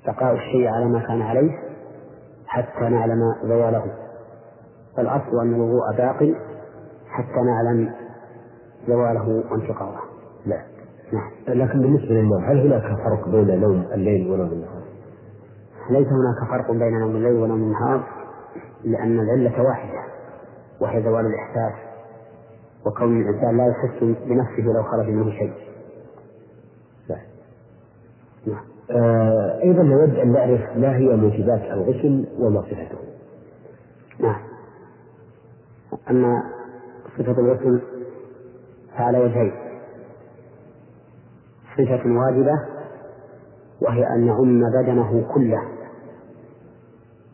بقاء 0.07 0.33
الشيء 0.33 0.67
على 0.67 0.85
ما 0.85 0.99
كان 0.99 1.21
عليه 1.21 1.68
حتى 2.49 2.89
نعلم 2.89 3.21
زواله. 3.43 3.83
فالأصل 4.97 5.39
أن 5.41 5.53
الوضوء 5.53 5.97
باق 5.97 6.33
حتى 7.09 7.39
نعلم 7.45 7.93
زواله 8.87 9.43
وانتقاضه 9.51 9.99
لا. 10.45 10.61
نعم. 11.13 11.31
لكن 11.47 11.81
بالنسبة 11.81 12.07
للنوم 12.07 12.43
هل 12.43 12.59
هناك 12.67 12.97
فرق 13.03 13.29
بين 13.29 13.59
نوم 13.61 13.85
الليل 13.93 14.31
ونوم 14.31 14.47
النهار؟ 14.51 14.83
ليس 15.89 16.07
هناك 16.07 16.49
فرق 16.49 16.71
بين 16.71 16.99
نوم 16.99 17.15
الليل 17.15 17.33
ونوم 17.33 17.63
النهار 17.63 18.03
لأن 18.83 19.19
العلة 19.19 19.61
واحدة 19.63 19.99
وهي 20.81 21.03
زوال 21.03 21.25
الإحساس 21.25 21.73
وكون 22.85 23.21
الإنسان 23.21 23.57
لا 23.57 23.67
يحس 23.67 24.03
بنفسه 24.03 24.63
لو 24.75 24.83
خرج 24.83 25.05
منه 25.09 25.31
شيء. 25.31 25.53
نعم 27.09 27.19
نعم. 28.47 28.63
آه 28.91 29.61
أيضا 29.63 29.83
نود 29.83 30.15
أن 30.15 30.31
نعرف 30.31 30.77
ما 30.77 30.97
هي 30.97 31.15
موجبات 31.15 31.61
الغسل 31.61 32.25
وما 32.39 32.61
صفته. 32.61 32.97
نعم. 34.19 34.41
أما 36.09 36.43
صفة 37.17 37.31
الغسل 37.31 37.81
فعلى 38.97 39.19
وجهين. 39.19 39.53
صفة 41.77 42.09
واجبة 42.09 42.53
وهي 43.81 44.07
أن 44.15 44.27
يعم 44.27 44.61
بدنه 44.71 45.33
كله 45.33 45.61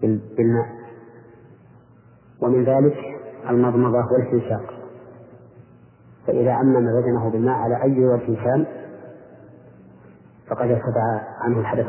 بالماء. 0.02 0.76
ومن 2.42 2.64
ذلك 2.64 2.98
المضمضة 3.50 4.06
والاستنشاق 4.12 4.74
فإذا 6.28 6.52
عمم 6.52 7.02
بدنه 7.02 7.30
بالماء 7.30 7.56
على 7.56 7.84
أي 7.84 8.06
وجه 8.06 8.44
كان 8.44 8.66
فقد 10.50 10.72
ارتفع 10.72 11.22
عنه 11.40 11.60
الحدث 11.60 11.86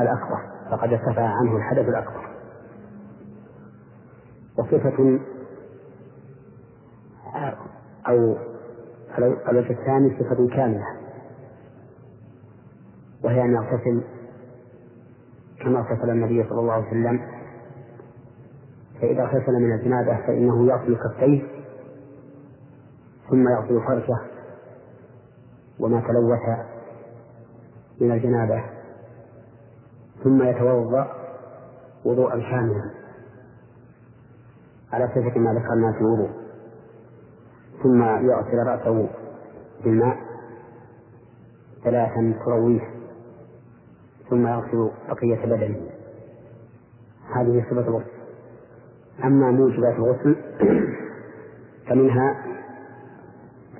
الأكبر. 0.00 0.38
فقد 0.70 0.92
ارتفع 0.92 1.22
عنه 1.22 1.56
الحدث 1.56 1.88
الأكبر. 1.88 2.28
وصفة 4.58 5.20
أو 8.08 8.36
الوجه 9.48 9.72
الثاني 9.72 10.18
صفة 10.18 10.48
كاملة. 10.56 10.86
وهي 13.24 13.42
أن 13.42 13.54
يغتسل 13.54 14.04
كما 15.60 15.80
اغتسل 15.80 16.10
النبي 16.10 16.44
صلى 16.48 16.60
الله 16.60 16.72
عليه 16.72 16.86
وسلم. 16.88 17.20
فإذا 19.00 19.22
اغتسل 19.22 19.52
من 19.52 19.72
الجنابة 19.72 20.16
فإنه 20.26 20.66
يغسل 20.66 20.96
كفيه 20.96 21.42
ثم 23.30 23.48
يغسل 23.48 23.80
فرجه 23.86 24.18
وما 25.80 26.00
تلوث 26.00 26.68
من 28.00 28.12
الجنابة. 28.12 28.64
ثم 30.24 30.42
يتوضأ 30.42 31.06
وضوءا 32.04 32.40
كاملا 32.40 32.90
على 34.92 35.08
صفة 35.08 35.38
ما 35.40 35.54
ذكرنا 35.54 35.92
في 35.92 36.00
الوضوء. 36.00 36.30
ثم 37.82 38.02
يغسل 38.02 38.66
رأسه 38.66 39.08
بالماء 39.84 40.16
ثلاثا 41.84 42.34
ترويه 42.44 42.80
ثم 44.30 44.46
يغسل 44.46 44.90
بقية 45.08 45.46
بدنه. 45.46 45.80
هذه 47.34 47.64
صفة 47.70 47.88
الغسل. 47.88 48.18
أما 49.24 49.50
موجبات 49.50 49.94
الغسل 49.94 50.36
فمنها 51.88 52.44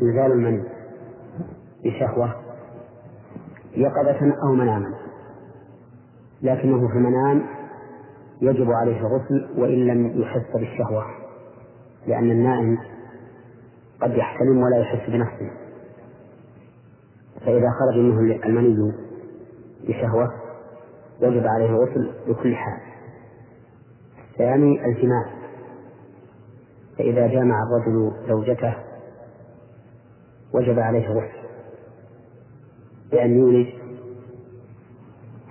إنزال 0.03 0.33
المني 0.33 0.65
بشهوة 1.85 2.38
يقظة 3.79 4.35
أو 4.43 4.53
مناما 4.53 4.95
لكنه 6.43 6.89
في 6.89 6.95
المنام 6.95 7.43
يجب 8.41 8.71
عليه 8.71 9.01
الغسل 9.01 9.49
وإن 9.57 9.87
لم 9.87 10.23
يحس 10.23 10.53
بالشهوة 10.55 11.05
لأن 12.07 12.31
النائم 12.31 12.79
قد 14.03 14.11
يحتلم 14.11 14.63
ولا 14.63 14.77
يحس 14.79 15.11
بنفسه. 15.11 15.51
فإذا 17.41 17.71
خرج 17.71 17.99
منه 17.99 18.21
المني 18.47 18.93
بشهوة 19.89 20.29
وجب 21.23 21.47
عليه 21.47 21.71
الغسل 21.71 22.13
بكل 22.29 22.57
حال. 22.57 22.81
الثاني 24.33 24.87
الجماع. 24.87 25.25
فإذا 26.99 27.27
جامع 27.27 27.63
الرجل 27.63 28.13
زوجته 28.29 28.75
وجب 30.55 30.79
عليه 30.79 31.07
الغسل. 31.07 31.38
بأن 33.11 33.39
يولج 33.39 33.67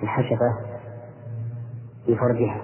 الحشفة 0.04 0.58
في 2.06 2.16
فرجها. 2.16 2.62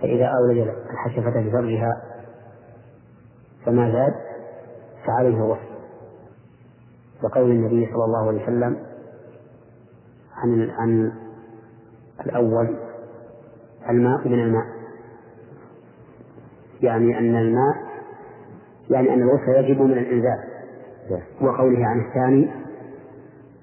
فإذا 0.00 0.26
أولج 0.26 0.68
الحشفة 0.90 1.30
في 1.42 1.50
فرجها 1.50 2.02
فما 3.66 3.92
زاد؟ 3.92 4.14
فعليه 5.06 5.36
الغسل 5.36 5.74
وقول 7.22 7.50
النبي 7.50 7.86
صلى 7.86 8.04
الله 8.04 8.28
عليه 8.28 8.42
وسلم 8.42 8.76
عن 10.34 10.70
عن 10.70 11.12
الأول 12.26 12.76
الماء 13.90 14.28
من 14.28 14.40
الماء. 14.40 14.66
يعني 16.82 17.18
أن 17.18 17.36
الماء 17.36 17.74
يعني 18.90 19.14
أن 19.14 19.22
الغسل 19.22 19.64
يجب 19.64 19.80
من 19.82 19.98
الإنزال. 19.98 20.38
وقوله 21.40 21.86
عن 21.86 22.00
الثاني 22.00 22.63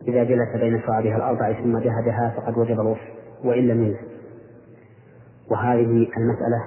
إذا 0.07 0.23
جلس 0.23 0.55
بين 0.55 0.81
شعبها 0.81 1.17
الأربع 1.17 1.53
ثم 1.53 1.77
جهدها 1.77 2.33
فقد 2.37 2.57
وجب 2.57 2.79
الغسل 2.79 3.11
وإن 3.43 3.67
لم 3.67 3.83
ينزل 3.83 4.07
وهذه 5.51 6.07
المسألة 6.17 6.63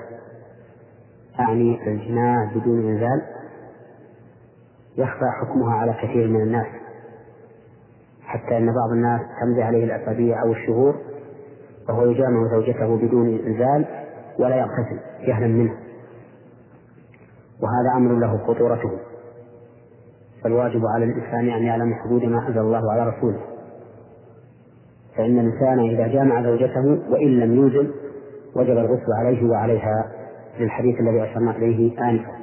أعني 1.40 1.88
الجماع 1.88 2.50
بدون 2.54 2.88
إنزال 2.88 3.22
يخفى 4.96 5.30
حكمها 5.40 5.74
على 5.74 5.92
كثير 5.92 6.28
من 6.28 6.40
الناس 6.40 6.66
حتى 8.22 8.56
أن 8.56 8.66
بعض 8.66 8.90
الناس 8.90 9.20
تمضي 9.40 9.62
عليه 9.62 9.84
الأسابيع 9.84 10.42
أو 10.42 10.52
الشهور 10.52 10.94
وهو 11.88 12.04
يجامع 12.04 12.50
زوجته 12.50 12.96
بدون 12.96 13.28
إنزال 13.28 13.86
ولا 14.38 14.56
يغتسل 14.56 15.00
جهلا 15.26 15.46
منه. 15.46 15.74
وهذا 17.60 17.96
أمر 17.96 18.18
له 18.18 18.38
خطورته. 18.46 18.90
فالواجب 20.44 20.86
على 20.86 21.04
الإنسان 21.04 21.48
أن 21.48 21.62
يعلم 21.62 21.94
حدود 21.94 22.24
ما 22.24 22.48
أنزل 22.48 22.58
الله 22.58 22.92
على 22.92 23.10
رسوله. 23.10 23.40
فإن 25.16 25.38
الإنسان 25.38 25.78
إذا 25.78 26.06
جامع 26.06 26.42
زوجته 26.42 27.10
وإن 27.10 27.40
لم 27.40 27.54
يوزن 27.54 27.90
وجب 28.56 28.78
الغسل 28.78 29.12
عليه 29.18 29.50
وعليها 29.50 30.12
للحديث 30.58 31.00
الذي 31.00 31.22
أشرنا 31.22 31.56
إليه 31.56 32.10
آنفا. 32.10 32.34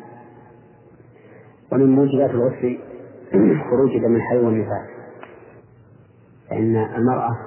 ومن 1.71 1.95
موجبات 1.95 2.29
الغسل 2.29 2.79
خروج 3.69 3.97
دم 3.97 4.15
الحي 4.15 4.37
والنفاس. 4.37 4.89
فإن 6.49 6.75
المرأة 6.75 7.37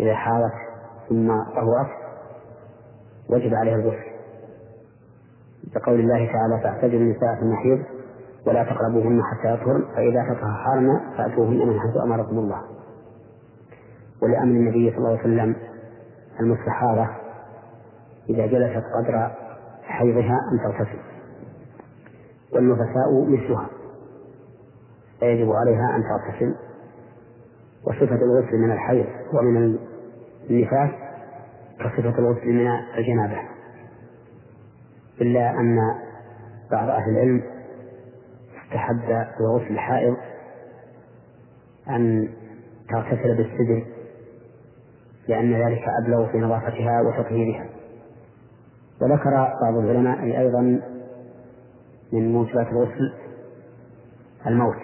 إذا 0.00 0.14
حارت 0.14 0.52
ثم 1.08 1.28
طهرت 1.28 1.90
وجب 3.30 3.54
عليها 3.54 3.74
الغسل. 3.74 4.14
كقول 5.74 6.00
الله 6.00 6.26
تعالى 6.32 6.60
فاعتزلوا 6.62 7.00
النساء 7.00 7.34
في 7.34 7.42
المحيض 7.42 7.93
ولا 8.46 8.64
تقربوهن 8.64 9.22
حتى 9.22 9.54
يطهرن 9.54 9.84
فإذا 9.96 10.34
تطهرن 10.34 11.00
فأتوهن 11.16 11.68
من 11.68 11.80
حيث 11.80 11.96
أمركم 12.04 12.38
الله. 12.38 12.62
ولأمر 14.22 14.50
النبي 14.50 14.90
صلى 14.90 14.98
الله 14.98 15.08
عليه 15.08 15.20
وسلم 15.20 15.56
المستحاضة 16.40 17.08
إذا 18.28 18.46
جلست 18.46 18.84
قدر 18.98 19.30
حيضها 19.82 20.38
أن 20.52 20.58
تغتسل. 20.58 20.98
والنفساء 22.52 23.24
مثلها 23.28 23.66
فيجب 25.20 25.52
عليها 25.52 25.96
أن 25.96 26.02
تغتسل. 26.02 26.54
وصفة 27.86 28.22
الغسل 28.22 28.56
من 28.58 28.72
الحيض 28.72 29.06
ومن 29.32 29.78
النفاس 30.50 30.90
كصفة 31.78 32.18
الغسل 32.18 32.52
من 32.52 32.68
الجنابة. 32.98 33.38
إلا 35.20 35.50
أن 35.50 35.78
بعض 36.70 36.88
أهل 36.88 37.10
العلم 37.10 37.53
استحب 38.74 39.26
لغسل 39.40 39.72
الحائض 39.72 40.16
أن 41.88 42.28
تغتسل 42.88 43.36
بالسدر 43.36 43.86
لأن 45.28 45.54
ذلك 45.54 45.84
أبلغ 46.02 46.32
في 46.32 46.38
نظافتها 46.38 47.00
وتطهيرها. 47.00 47.66
وذكر 49.02 49.30
بعض 49.62 49.76
العلماء 49.76 50.40
أيضا 50.40 50.80
من 52.12 52.32
موجبات 52.32 52.66
الغسل 52.66 53.12
الموت. 54.46 54.76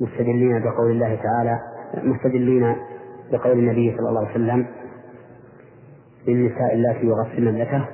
مستدلين 0.00 0.62
بقول 0.62 0.90
الله 0.90 1.14
تعالى 1.22 1.60
مستدلين 1.94 2.76
بقول 3.32 3.58
النبي 3.58 3.96
صلى 3.96 4.08
الله 4.08 4.20
عليه 4.20 4.30
وسلم 4.30 4.66
للنساء 6.26 6.74
اللاتي 6.74 7.06
يغسلن 7.06 7.48
ابنته 7.48 7.88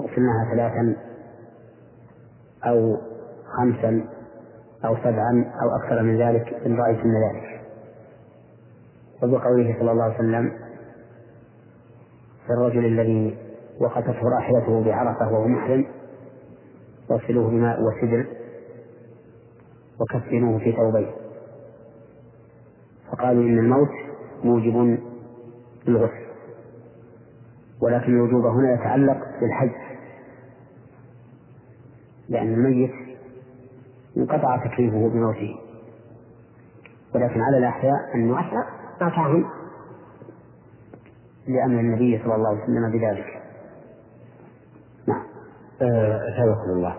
يغسلنها 0.00 0.50
ثلاثا 0.54 0.96
أو 2.64 2.96
خمسا 3.56 4.04
أو 4.84 4.96
سبعا 4.96 5.52
أو 5.62 5.76
أكثر 5.76 6.02
من 6.02 6.18
ذلك 6.18 6.54
إن 6.66 6.76
رأيتن 6.80 7.12
ذلك. 7.28 7.60
وبقوله 9.22 9.76
صلى 9.80 9.90
الله 9.92 10.02
عليه 10.04 10.14
وسلم 10.14 10.52
في 12.46 12.52
الرجل 12.52 12.84
الذي 12.86 13.36
وقفته 13.80 14.28
راحلته 14.28 14.84
بعرفة 14.84 15.32
وهو 15.32 15.48
محرم 15.48 15.86
واغسلوه 17.10 17.50
بماء 17.50 17.78
وسدر 17.82 18.26
وكفنوه 20.00 20.58
في 20.58 20.72
ثوبين 20.72 21.10
فقالوا 23.12 23.42
إن 23.42 23.58
الموت 23.58 23.90
موجب 24.44 24.98
للغسل 25.86 26.26
ولكن 27.82 28.12
الوجوب 28.12 28.46
هنا 28.46 28.74
يتعلق 28.74 29.18
بالحج 29.40 29.70
لأن 32.28 32.54
الميت 32.54 33.05
انقطع 34.16 34.56
تكليفه 34.56 35.08
بموته. 35.08 35.56
ولكن 37.14 37.40
على 37.40 37.58
الأحياء 37.58 38.14
أن 38.14 38.28
نؤثر 38.28 38.64
ما 39.00 39.44
لأمر 41.48 41.80
النبي 41.80 42.18
صلى 42.24 42.34
الله 42.34 42.48
عليه 42.48 42.62
وسلم 42.62 42.90
بذلك. 42.92 43.26
نعم. 45.08 45.22
أثابكم 46.32 46.70
الله. 46.76 46.96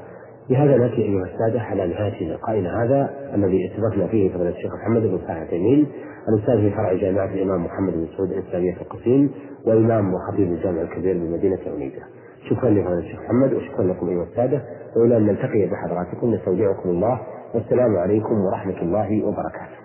بهذا 0.50 0.78
نأتي 0.78 1.02
أيها 1.02 1.24
السادة 1.24 1.62
على 1.62 1.88
نهاية 1.88 2.34
لقائنا 2.34 2.84
هذا 2.84 3.30
الذي 3.34 3.72
استضفنا 3.72 4.08
فيه 4.08 4.34
فضيلة 4.34 4.50
الشيخ 4.50 4.72
محمد 4.74 5.02
بن 5.02 5.18
صالح 5.18 5.50
تيمين 5.50 5.88
الأستاذ 6.30 6.56
في 6.56 6.72
فرع 6.72 6.94
جامعة 6.94 7.26
الإمام 7.26 7.66
محمد 7.66 7.94
بن 7.94 8.08
سعود 8.18 8.32
الإسلامية 8.32 8.74
في 8.74 8.82
القصيم 8.82 9.32
وإمام 9.66 10.14
وخطيب 10.14 10.52
الجامع 10.52 10.82
الكبير 10.82 11.18
بمدينة 11.18 11.60
عنيزة 11.68 12.02
شكرا 12.50 12.70
لفضيلة 12.70 13.00
الشيخ 13.00 13.20
محمد 13.20 13.54
وشكرا 13.54 13.84
لكم 13.84 14.10
أيها 14.10 14.24
السادة. 14.24 14.62
وإلى 14.98 15.18
أن 15.18 15.26
نلتقي 15.26 15.68
بحضراتكم 15.68 16.34
نستودعكم 16.34 16.90
الله 16.90 17.20
والسلام 17.56 17.96
عليكم 17.98 18.42
ورحمة 18.42 18.82
الله 18.82 19.26
وبركاته. 19.26 19.78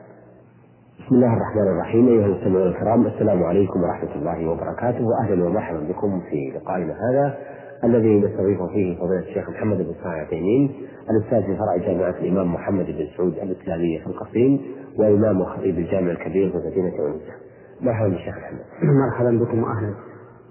بسم 1.07 1.15
الله 1.15 1.33
الرحمن 1.37 1.69
الرحيم 1.69 2.09
أيها 2.09 2.27
المستمعون 2.27 2.67
الكرام 2.67 3.07
السلام 3.07 3.43
عليكم 3.43 3.83
ورحمة 3.83 4.15
الله 4.15 4.51
وبركاته 4.51 5.05
وأهلا 5.05 5.45
ومرحبا 5.45 5.79
بكم 5.81 6.21
في 6.31 6.53
لقائنا 6.57 6.93
هذا 6.93 7.39
الذي 7.85 8.21
نستضيف 8.21 8.63
فيه 8.63 8.97
فضيلة 8.99 9.21
الشيخ 9.21 9.51
محمد 9.51 9.77
بن 9.77 9.93
صالح 10.03 10.15
عثيمين 10.27 10.73
الأستاذ 11.11 11.43
في 11.43 11.57
فرع 11.57 11.77
جامعة 11.77 12.11
الإمام 12.21 12.55
محمد 12.55 12.87
بن 12.87 13.07
سعود 13.17 13.33
الإسلامية 13.39 13.99
في 13.99 14.07
القصيم 14.07 14.61
وإمام 14.99 15.41
وخطيب 15.41 15.79
الجامع 15.79 16.11
الكبير 16.11 16.51
في 16.51 16.57
مدينة 16.57 16.93
عنزة 17.07 17.33
مرحبا 17.81 18.09
بالشيخ 18.09 18.35
محمد. 18.39 18.61
مرحبا 18.83 19.31
بكم 19.45 19.63
وأهلا. 19.63 19.95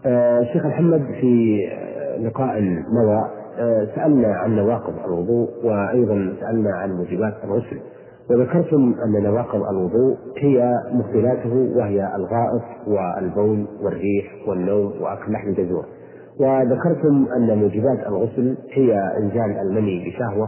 آه 0.05 0.43
شيخ 0.53 0.66
محمد 0.66 1.01
في 1.22 1.57
لقاء 2.20 2.62
مضى 2.62 3.14
آه 3.14 3.41
سألنا 3.95 4.28
عن 4.36 4.56
نواقض 4.56 4.93
الوضوء 5.06 5.49
وأيضا 5.64 6.34
سألنا 6.39 6.76
عن 6.76 6.91
موجبات 6.91 7.34
الغسل. 7.43 7.80
وذكرتم 8.30 8.95
أن 9.06 9.24
نواقض 9.24 9.62
الوضوء 9.64 10.18
هي 10.38 10.74
مختلاته 10.91 11.72
وهي 11.76 12.16
الغائط 12.16 12.62
والبول 12.88 13.66
والريح 13.84 14.26
والنوم 14.47 14.93
وأكل 15.02 15.32
لحم 15.32 15.47
الجزور 15.49 15.86
وذكرتم 16.39 17.28
أن 17.36 17.58
موجبات 17.58 18.08
الغسل 18.08 18.58
هي 18.74 18.93
إنزال 19.18 19.58
المني 19.62 20.10
بشهوة 20.10 20.47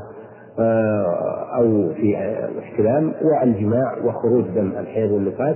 آه، 0.60 1.45
أو 1.58 1.93
في 1.93 2.18
احتلام 2.60 3.14
والجماع 3.22 3.97
وخروج 4.06 4.43
دم 4.56 4.72
الحيض 4.80 5.12
والنفاس 5.12 5.56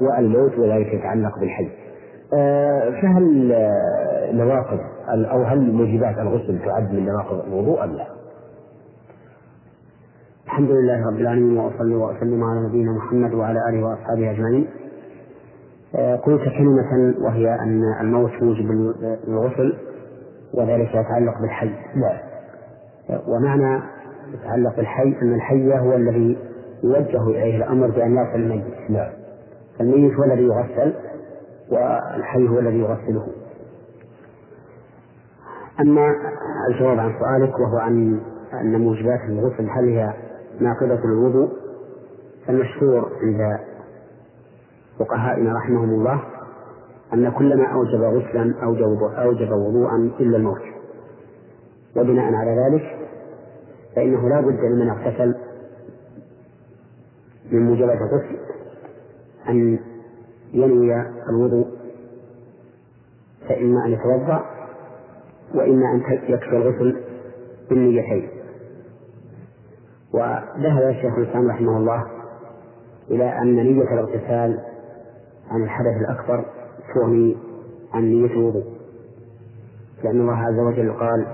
والموت 0.00 0.58
وذلك 0.58 0.94
يتعلق 0.94 1.38
بالحج. 1.38 1.68
آه، 2.38 2.90
فهل 2.90 3.54
نواقض 4.32 4.78
أو 5.08 5.42
هل 5.42 5.72
موجبات 5.72 6.18
الغسل 6.18 6.58
تعد 6.64 6.92
من 6.92 7.06
نواقض 7.06 7.44
الوضوء 7.46 7.84
أم 7.84 7.92
لا؟ 7.92 8.06
الحمد 10.44 10.70
لله 10.70 11.06
رب 11.06 11.16
العالمين 11.20 11.58
وأصلي 11.58 11.94
وأسلم 11.94 12.44
على 12.44 12.68
نبينا 12.68 12.92
محمد 12.92 13.34
وعلى 13.34 13.58
آله 13.68 13.86
وأصحابه 13.86 14.30
أجمعين. 14.30 14.66
آه، 15.94 16.16
قلت 16.16 16.42
كلمة 16.42 17.14
وهي 17.20 17.54
أن 17.54 17.82
الموت 18.00 18.42
موجب 18.42 18.94
للغسل 19.28 19.74
وذلك 20.54 20.88
يتعلق 20.88 21.40
بالحي. 21.40 21.70
نعم. 21.94 22.18
ومعنى 23.28 23.82
يتعلق 24.34 24.76
بالحي 24.76 25.14
أن 25.22 25.34
الحي 25.34 25.78
هو 25.78 25.94
الذي 25.96 26.38
يوجه 26.84 27.28
إليه 27.28 27.56
الأمر 27.56 27.90
بأن 27.90 28.16
يغسل 28.16 28.40
الميت. 28.42 28.90
نعم. 28.90 29.12
فالميت 29.78 30.14
هو 30.14 30.24
الذي 30.24 30.42
يغسل 30.42 30.92
والحي 31.70 32.48
هو 32.48 32.58
الذي 32.58 32.78
يغسله. 32.78 33.26
أما 35.80 36.14
الجواب 36.70 36.98
عن 36.98 37.14
سؤالك 37.18 37.58
وهو 37.58 37.78
عن 37.78 38.20
أن 38.52 38.80
موجبات 38.80 39.20
الغسل 39.28 39.70
هل 39.70 39.88
هي 39.88 40.14
ناقضة 40.60 41.04
الوضوء؟ 41.04 41.48
المشهور 42.48 43.12
عند 43.22 43.58
فقهائنا 44.98 45.52
رحمهم 45.56 45.90
الله 45.90 46.22
أن 47.14 47.30
كل 47.30 47.56
ما 47.58 47.66
أوجب 47.66 48.00
غسلا 48.02 48.54
أوجب 48.62 49.02
أوجب 49.02 49.52
وضوءا 49.52 50.10
إلا 50.20 50.36
الموت. 50.36 50.62
وبناء 51.96 52.34
على 52.34 52.50
ذلك 52.50 53.08
فإنه 53.96 54.28
لا 54.28 54.40
بد 54.40 54.60
لمن 54.60 54.90
اغتسل 54.90 55.34
من 57.52 57.62
موجبات 57.62 57.98
الغسل 57.98 58.36
أن 59.48 59.78
ينوي 60.52 61.06
الوضوء 61.28 61.66
فإما 63.48 63.84
أن 63.86 63.92
يتوضأ 63.92 64.53
وإما 65.54 65.92
أن 65.92 66.02
يكفي 66.28 66.56
الغسل 66.56 67.00
بالنيتين. 67.70 68.28
وذهب 70.14 70.90
الشيخ 70.90 71.18
الإسلام 71.18 71.48
رحمه 71.48 71.76
الله 71.76 72.04
إلى 73.10 73.38
أن 73.38 73.54
نية 73.56 73.94
الاغتسال 73.94 74.60
عن 75.50 75.62
الحدث 75.62 75.96
الأكبر 76.00 76.44
تغني 76.94 77.36
عن 77.92 78.02
نية 78.02 78.32
الوضوء. 78.32 78.64
لأن 80.04 80.20
الله 80.20 80.36
عز 80.36 80.58
وجل 80.58 80.92
قال 80.92 81.26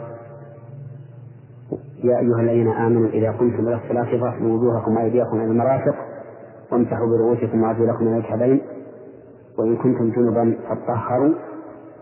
يا 2.04 2.18
أيها 2.18 2.40
الذين 2.40 2.68
آمنوا 2.68 3.08
إذا 3.08 3.30
قمتم 3.30 3.68
إلى 3.68 3.80
الصلاة 3.84 4.20
فاغسلوا 4.20 4.58
وجوهكم 4.58 4.96
وأيديكم 4.96 5.36
إلى 5.36 5.44
المرافق 5.44 5.94
وامسحوا 6.72 7.06
برؤوسكم 7.06 7.62
وأرجلكم 7.62 8.08
إلى 8.08 8.16
الكعبين. 8.16 8.60
وإن 9.58 9.76
كنتم 9.76 10.10
جنبا 10.10 10.56
فطهروا 10.68 11.34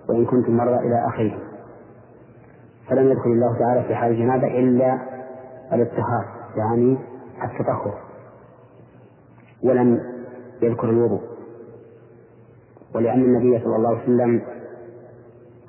وإن 0.09 0.25
كنتم 0.25 0.57
مرضى 0.57 0.87
إلى 0.87 1.07
آخره. 1.09 1.48
فلم 2.89 3.11
يدخل 3.11 3.31
الله 3.31 3.59
تعالى 3.59 3.83
في 3.89 3.95
حال 3.95 4.11
الجنابة 4.13 4.47
إلا 4.47 4.99
الاتهار 5.73 6.25
يعني 6.57 6.99
التطهر 7.45 7.99
ولم 9.65 10.01
يذكر 10.63 10.91
الوضوء. 10.91 11.21
ولأن 12.95 13.21
النبي 13.25 13.65
صلى 13.65 13.77
الله 13.77 13.89
عليه 13.89 14.03
وسلم 14.03 14.43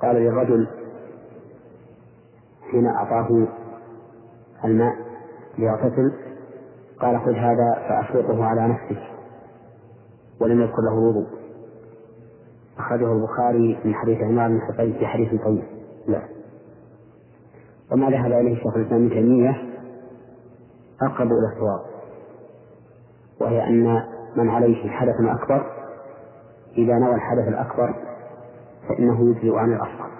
قال 0.02 0.16
للرجل 0.16 0.68
حين 2.70 2.86
أعطاه 2.86 3.46
الماء 4.64 4.94
ليغتسل 5.58 6.12
قال 7.00 7.20
خذ 7.20 7.32
هذا 7.34 7.74
فأفرقه 7.88 8.44
على 8.44 8.68
نفسك 8.68 9.02
ولم 10.40 10.60
يذكر 10.60 10.82
له 10.82 10.92
الوضوء 10.98 11.26
أخرجه 12.78 13.12
البخاري 13.12 13.78
من 13.84 13.94
حديث 13.94 14.18
عمار 14.20 14.48
بن 14.48 14.60
حصين 14.60 14.92
في 14.92 15.06
حديث 15.06 15.42
طويل 15.42 15.64
لا. 16.08 16.22
وما 17.92 18.10
ذهب 18.10 18.32
إليه 18.32 18.52
الشيخ 18.52 18.76
الإسلام 18.76 19.00
ابن 19.06 19.10
تيمية 19.10 19.56
أقرب 21.02 21.26
إلى 21.26 21.52
الصواب 21.52 21.80
وهي 23.40 23.66
أن 23.68 24.02
من 24.36 24.50
عليه 24.50 24.90
حدث 24.90 25.14
أكبر 25.20 25.66
إذا 26.78 26.98
نوى 26.98 27.14
الحدث 27.14 27.48
الأكبر 27.48 27.94
فإنه 28.88 29.30
يجزئ 29.30 29.56
عن 29.56 29.72
الأصغر. 29.72 30.10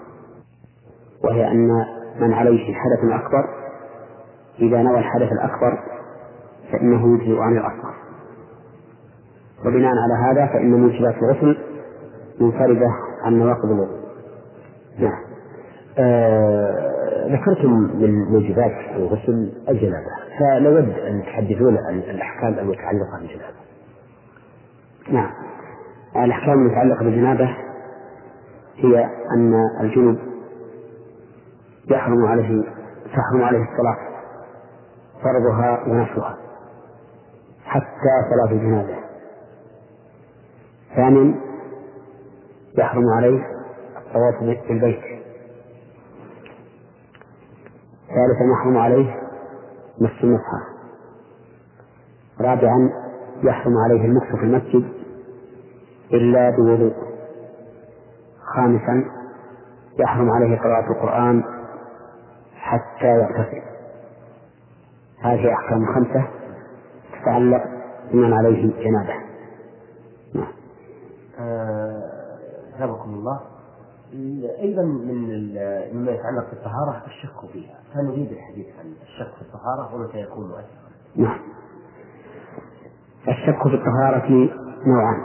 وهي 1.23 1.47
أن 1.47 1.85
من 2.19 2.33
عليه 2.33 2.73
حدث 2.73 3.11
أكبر 3.11 3.45
إذا 4.59 4.81
نوى 4.81 4.99
الحدث 4.99 5.31
الأكبر 5.31 5.79
فإنه 6.71 7.13
يجزئ 7.15 7.39
عن 7.39 7.57
الأصغر. 7.57 7.93
وبناء 9.65 9.91
على 9.91 10.13
هذا 10.13 10.47
فإن 10.53 10.71
موجبات 10.71 11.15
الغسل 11.23 11.57
منفردة 12.41 12.91
عن 13.23 13.33
نواقض 13.39 13.65
الوضوء. 13.71 13.99
نعم. 14.99 15.23
آه 15.97 16.90
ذكرتم 17.27 17.71
من 17.71 18.25
موجبات 18.25 18.71
الغسل 18.95 19.53
الجنابة 19.69 20.11
فنود 20.39 20.89
أن 20.99 21.23
تحدثونا 21.23 21.79
عن 21.87 21.99
الأحكام 21.99 22.59
المتعلقة 22.59 23.19
بالجنابة. 23.19 23.55
نعم. 25.11 25.31
الأحكام 26.15 26.53
المتعلقة 26.53 27.03
بالجنابة 27.03 27.57
هي 28.77 29.09
أن 29.35 29.53
الجنوب 29.81 30.17
يحرم 31.91 32.25
عليه 32.25 32.63
تحرم 33.05 33.43
عليه 33.43 33.63
الصلاة 33.63 33.97
فرضها 35.23 35.83
ونفلها 35.87 36.37
حتى 37.65 38.29
صلاة 38.29 38.51
الجنازة 38.51 38.95
ثانيا 40.95 41.35
يحرم 42.77 43.09
عليه 43.09 43.41
الطواف 43.97 44.43
بالبيت. 44.67 45.20
ثالثا 48.15 48.43
يحرم 48.53 48.77
عليه 48.77 49.21
مس 50.01 50.23
المصحف 50.23 50.71
رابعا 52.41 52.89
يحرم 53.43 53.73
عليه 53.77 54.05
المكس 54.05 54.27
في 54.27 54.43
المسجد 54.43 54.93
إلا 56.13 56.49
بوضوء. 56.49 56.93
خامسا 58.55 59.03
يحرم 59.99 60.29
عليه 60.31 60.59
قراءة 60.59 60.91
القرآن 60.91 61.43
حتى 62.55 63.07
يغتسل. 63.07 63.61
هذه 65.21 65.53
أحكام 65.53 65.85
خمسة 65.85 66.27
تتعلق 67.21 67.63
بمن 68.11 68.33
عليه 68.33 68.83
جنابة. 68.83 69.13
نعم. 70.33 70.53
آه 71.39 72.01
الله. 73.13 73.39
أيضا 74.59 74.81
من 74.83 75.27
مما 75.93 76.11
يتعلق 76.11 76.49
بالطهارة 76.49 77.03
الشك 77.07 77.51
فيها. 77.53 77.75
فنريد 77.93 78.31
الحديث 78.31 78.65
عن 78.79 78.93
الشك 79.03 79.35
في 79.35 79.41
الطهارة 79.41 79.95
ومتى 79.95 80.17
يكون 80.17 80.47
مؤثرا 80.47 80.91
نعم. 81.15 81.39
الشك 83.27 83.67
في 83.67 83.75
الطهارة 83.75 84.49
نوعان. 84.85 85.21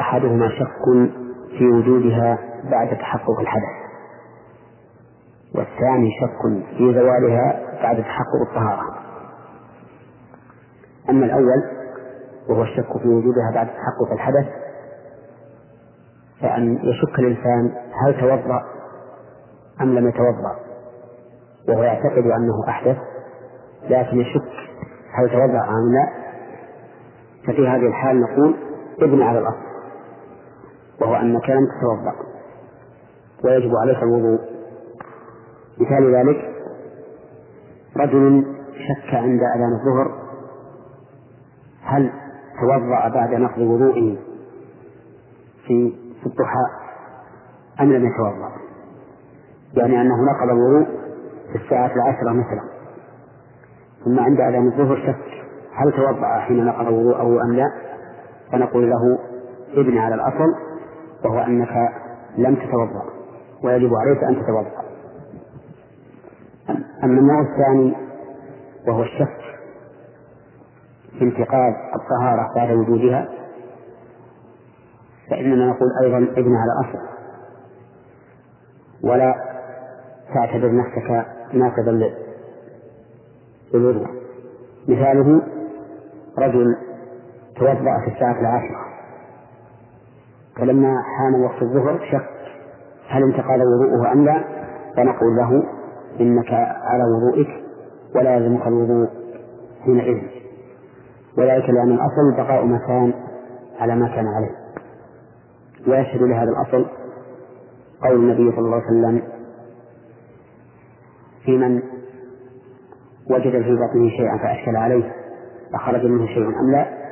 أحدهما 0.00 0.48
شك 0.48 1.10
في 1.58 1.66
وجودها 1.66 2.38
بعد 2.70 2.98
تحقق 2.98 3.40
الحدث. 3.40 3.82
والثاني 5.54 6.10
شك 6.20 6.62
في 6.76 6.94
زوالها 6.94 7.60
بعد 7.82 7.96
تحقق 7.96 8.48
الطهارة. 8.48 8.98
أما 11.10 11.26
الأول 11.26 11.62
وهو 12.48 12.62
الشك 12.62 12.98
في 13.02 13.08
وجودها 13.08 13.50
بعد 13.54 13.66
تحقق 13.66 14.12
الحدث 14.12 14.61
فأن 16.42 16.76
يشك 16.76 17.18
الإنسان 17.18 17.72
هل 18.06 18.20
توضأ 18.20 18.62
أم 19.80 19.94
لم 19.94 20.08
يتوضأ. 20.08 20.56
وهو 21.68 21.82
يعتقد 21.82 22.26
أنه 22.26 22.68
أحدث 22.68 22.96
لكن 23.90 24.20
يشك 24.20 24.52
هل 25.14 25.28
توضأ 25.30 25.64
أم 25.68 25.92
لا. 25.94 26.08
ففي 27.46 27.68
هذه 27.68 27.86
الحال 27.86 28.20
نقول 28.20 28.54
ابن 29.02 29.22
على 29.22 29.38
الأصل 29.38 29.72
وهو 31.00 31.14
أنك 31.14 31.50
لم 31.50 31.66
تتوضأ 31.66 32.14
ويجب 33.44 33.70
عليك 33.76 34.02
الوضوء. 34.02 34.38
مثال 35.80 36.14
ذلك 36.14 36.52
رجل 37.96 38.44
شك 38.74 39.14
عند 39.14 39.40
أذان 39.42 39.72
الظهر 39.72 40.22
هل 41.82 42.10
توضأ 42.60 43.08
بعد 43.08 43.34
نقض 43.34 43.58
وضوئه 43.60 44.16
في 45.66 45.92
في 46.22 46.26
الضحى 46.26 46.64
أم 47.80 47.92
لم 47.92 48.06
يتوضأ؟ 48.06 48.52
يعني 49.74 50.00
أنه 50.00 50.14
نقض 50.32 50.50
الوضوء 50.50 50.86
في 51.52 51.64
الساعة 51.64 51.90
العاشرة 51.94 52.30
مثلا. 52.30 52.62
ثم 54.04 54.20
عند 54.20 54.40
أذان 54.40 54.66
الظهر 54.66 54.96
شك 54.96 55.42
هل 55.74 55.92
توضأ 55.92 56.38
حين 56.38 56.64
نقض 56.64 56.86
وضوءه 56.86 57.42
أم 57.44 57.52
لا؟ 57.52 57.72
فنقول 58.52 58.90
له 58.90 59.18
ابن 59.74 59.98
على 59.98 60.14
الأصل 60.14 60.54
وهو 61.24 61.38
أنك 61.38 61.92
لم 62.38 62.54
تتوضأ 62.54 63.02
ويجب 63.64 63.90
عليك 63.94 64.24
أن 64.24 64.42
تتوضأ. 64.42 64.82
أما 67.04 67.20
النوع 67.20 67.40
الثاني 67.40 67.96
وهو 68.88 69.02
الشك 69.02 69.38
في 71.18 71.24
انتقاد 71.24 71.74
الطهارة 71.94 72.54
بعد 72.56 72.70
وجودها 72.70 73.28
فإننا 75.32 75.66
نقول 75.66 75.88
أيضا 76.02 76.16
ابن 76.16 76.56
على 76.56 76.72
أصل. 76.84 76.98
ولا 79.04 79.34
تعتبر 80.34 80.72
نفسك 80.74 81.26
ناقضا 81.52 82.10
للوضوء 83.74 84.06
مثاله 84.88 85.42
رجل 86.38 86.76
توضأ 87.56 88.00
في 88.04 88.14
الساعة 88.14 88.40
العاشرة. 88.40 88.84
فلما 90.56 91.02
حان 91.02 91.44
وقت 91.44 91.62
الظهر 91.62 91.98
شك 92.12 92.30
هل 93.08 93.22
انتقض 93.22 93.60
وضوءه 93.60 94.12
أم 94.12 94.24
لا 94.24 94.44
فنقول 94.96 95.36
له 95.36 95.62
إنك 96.20 96.52
على 96.82 97.04
وضوئك 97.04 97.48
ولا 98.14 98.36
يلزمك 98.36 98.66
الوضوء 98.66 99.08
حينئذ. 99.84 100.22
وذلك 101.38 101.70
لأن 101.70 101.92
الأصل 101.92 102.36
بقاء 102.36 102.64
مكان 102.64 103.14
على 103.80 103.96
ما 103.96 104.08
كان 104.08 104.26
عليه. 104.26 104.61
ويشهد 105.86 106.22
لهذا 106.22 106.50
الأصل 106.50 106.86
قول 108.02 108.16
النبي 108.16 108.50
صلى 108.56 108.58
الله 108.58 108.76
عليه 108.76 108.86
وسلم 108.86 109.22
في 111.44 111.58
من 111.58 111.82
وجد 113.30 113.62
في 113.62 113.74
بطنه 113.74 114.08
شيئا 114.08 114.38
فأشكل 114.38 114.76
عليه 114.76 115.12
أخرج 115.74 116.04
منه 116.06 116.26
شيء 116.26 116.60
أم 116.60 116.70
لا؟ 116.70 117.02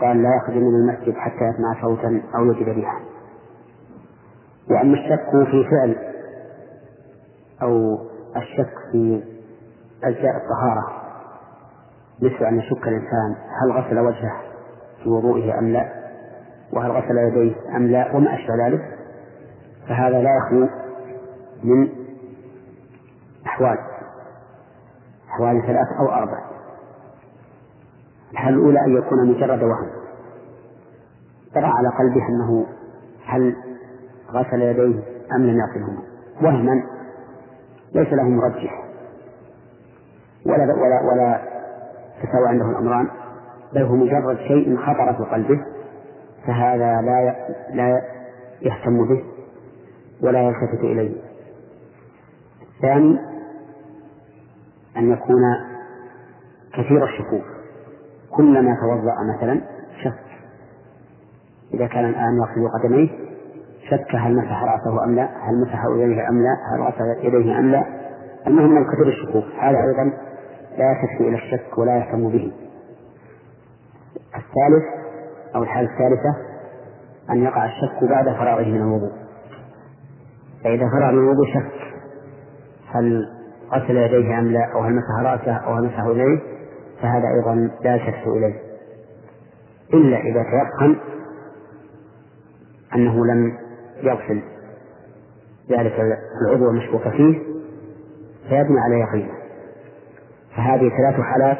قال 0.00 0.22
لا 0.22 0.28
يخرج 0.36 0.56
من 0.56 0.74
المسجد 0.74 1.14
حتى 1.14 1.44
يسمع 1.44 1.82
صوتا 1.82 2.22
أو 2.34 2.44
يجد 2.52 2.68
ريحا 2.68 3.00
وأما 4.70 4.94
الشك 4.94 5.50
في 5.50 5.64
فعل 5.70 5.96
أو 7.62 7.98
الشك 8.36 8.72
في 8.92 9.22
أجزاء 10.04 10.36
الطهارة 10.36 10.86
مثل 12.22 12.44
أن 12.44 12.58
يشك 12.58 12.88
الإنسان 12.88 13.36
هل 13.62 13.72
غسل 13.72 13.98
وجهه 13.98 14.40
في 15.02 15.08
وضوئه 15.08 15.58
أم 15.58 15.68
لا؟ 15.68 15.97
وهل 16.72 16.90
غسل 16.90 17.18
يديه 17.18 17.76
أم 17.76 17.86
لا 17.86 18.16
وما 18.16 18.34
أشبه 18.34 18.66
ذلك 18.66 18.98
فهذا 19.88 20.22
لا 20.22 20.30
يخلو 20.36 20.68
من 21.64 21.88
أحوال 23.46 23.78
أحوال 25.28 25.62
ثلاث 25.66 25.86
أو 26.00 26.08
أربع 26.08 26.48
الحالة 28.32 28.56
الأولى 28.56 28.80
أن 28.80 28.96
يكون 28.96 29.28
مجرد 29.28 29.62
وهم. 29.62 29.88
ترى 31.54 31.64
على 31.64 31.88
قلبه 31.98 32.28
أنه 32.28 32.66
هل 33.26 33.56
غسل 34.30 34.62
يديه 34.62 35.02
أم 35.36 35.42
لم 35.46 35.58
يغسلهما. 35.58 36.02
وهما 36.42 36.82
ليس 37.94 38.12
له 38.12 38.22
مرجح. 38.22 38.84
ولا 40.46 40.74
ولا 40.74 41.12
ولا 41.12 41.40
تساوى 42.22 42.48
عنده 42.48 42.70
الأمران 42.70 43.08
بل 43.74 43.82
هو 43.82 43.96
مجرد 43.96 44.36
شيء 44.36 44.76
خطر 44.76 45.14
في 45.14 45.30
قلبه. 45.30 45.64
فهذا 46.48 47.00
لا 47.00 47.36
لا 47.74 48.02
يهتم 48.62 49.08
به 49.08 49.24
ولا 50.22 50.42
يلتفت 50.42 50.80
إليه. 50.84 51.16
الثاني 52.62 53.18
أن 54.96 55.12
يكون 55.12 55.42
كثير 56.72 57.04
الشكوك. 57.04 57.44
كلما 58.30 58.76
توضأ 58.80 59.14
مثلا 59.36 59.60
شك. 60.04 60.28
إذا 61.74 61.86
كان 61.86 62.04
الآن 62.04 62.36
يغسل 62.36 62.78
قدميه 62.78 63.08
شك 63.90 64.14
هل 64.14 64.36
مسح 64.36 64.62
رأسه 64.62 65.04
أم 65.04 65.14
لا 65.14 65.24
هل 65.24 65.60
مسح 65.60 65.84
يديه 65.84 66.28
أم 66.28 66.42
لا 66.42 66.56
هل 66.72 66.82
غسل 66.82 67.26
يديه 67.26 67.58
أم 67.58 67.70
لا. 67.70 67.84
المهم 68.46 68.70
من 68.70 68.84
كثير 68.84 69.08
الشكوك. 69.08 69.44
هذا 69.44 69.78
أيضا 69.78 70.12
لا 70.78 70.90
يلتفت 70.90 71.20
إلى 71.20 71.36
الشك 71.36 71.78
ولا 71.78 71.96
يهتم 71.96 72.28
به. 72.28 72.52
الثالث 74.36 74.97
أو 75.54 75.62
الحالة 75.62 75.88
الثالثة 75.90 76.36
أن 77.30 77.42
يقع 77.42 77.64
الشك 77.64 78.04
بعد 78.10 78.24
فراغه 78.24 78.64
من 78.64 78.80
الوضوء. 78.80 79.12
فإذا 80.64 80.90
فرغ 80.90 81.10
من 81.12 81.18
الوضوء 81.18 81.46
شك 81.46 81.72
هل 82.88 83.26
غسل 83.72 83.96
يديه 83.96 84.38
أم 84.38 84.52
لا 84.52 84.72
أو 84.74 84.80
هل 84.80 84.94
مسح 84.94 85.22
رأسه 85.22 85.56
أو 85.56 85.74
هل 85.74 85.84
مسح 85.84 86.04
يديه 86.04 86.42
فهذا 87.02 87.28
أيضا 87.28 87.54
لا 87.84 87.94
يلتفت 87.94 88.26
إليه. 88.26 88.60
إلا 89.94 90.20
إذا 90.20 90.42
تيقن 90.42 90.96
أنه 92.94 93.26
لم 93.26 93.58
يغسل 94.02 94.42
ذلك 95.70 96.00
العضو 96.42 96.70
المشكوك 96.70 97.08
فيه 97.08 97.38
فيبني 98.48 98.80
على 98.80 99.00
يقينه. 99.00 99.34
فهذه 100.56 100.88
ثلاث 100.88 101.20
حالات 101.20 101.58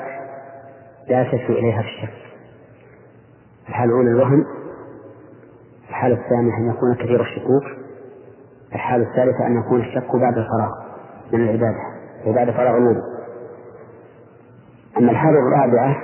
لا 1.09 1.21
يلتفت 1.21 1.51
إليها 1.51 1.83
في 1.83 1.89
الشك. 1.89 2.28
الحالة 3.69 3.91
الأولى 3.93 4.11
الوهم 4.11 4.45
الحالة 5.89 6.15
الثانية 6.15 6.57
أن 6.59 6.71
يكون 6.71 6.95
كثير 6.95 7.21
الشكوك 7.21 7.63
الحالة 8.75 9.11
الثالثة 9.11 9.47
أن 9.47 9.59
يكون 9.59 9.81
الشك 9.81 10.17
بعد 10.17 10.39
الفراغ 10.39 10.71
من 11.33 11.41
العبادة 11.41 11.79
وبعد 12.27 12.51
فراغ 12.51 12.77
الوضوء. 12.77 13.03
أما 14.99 15.11
الحالة 15.11 15.39
الرابعة 15.39 15.97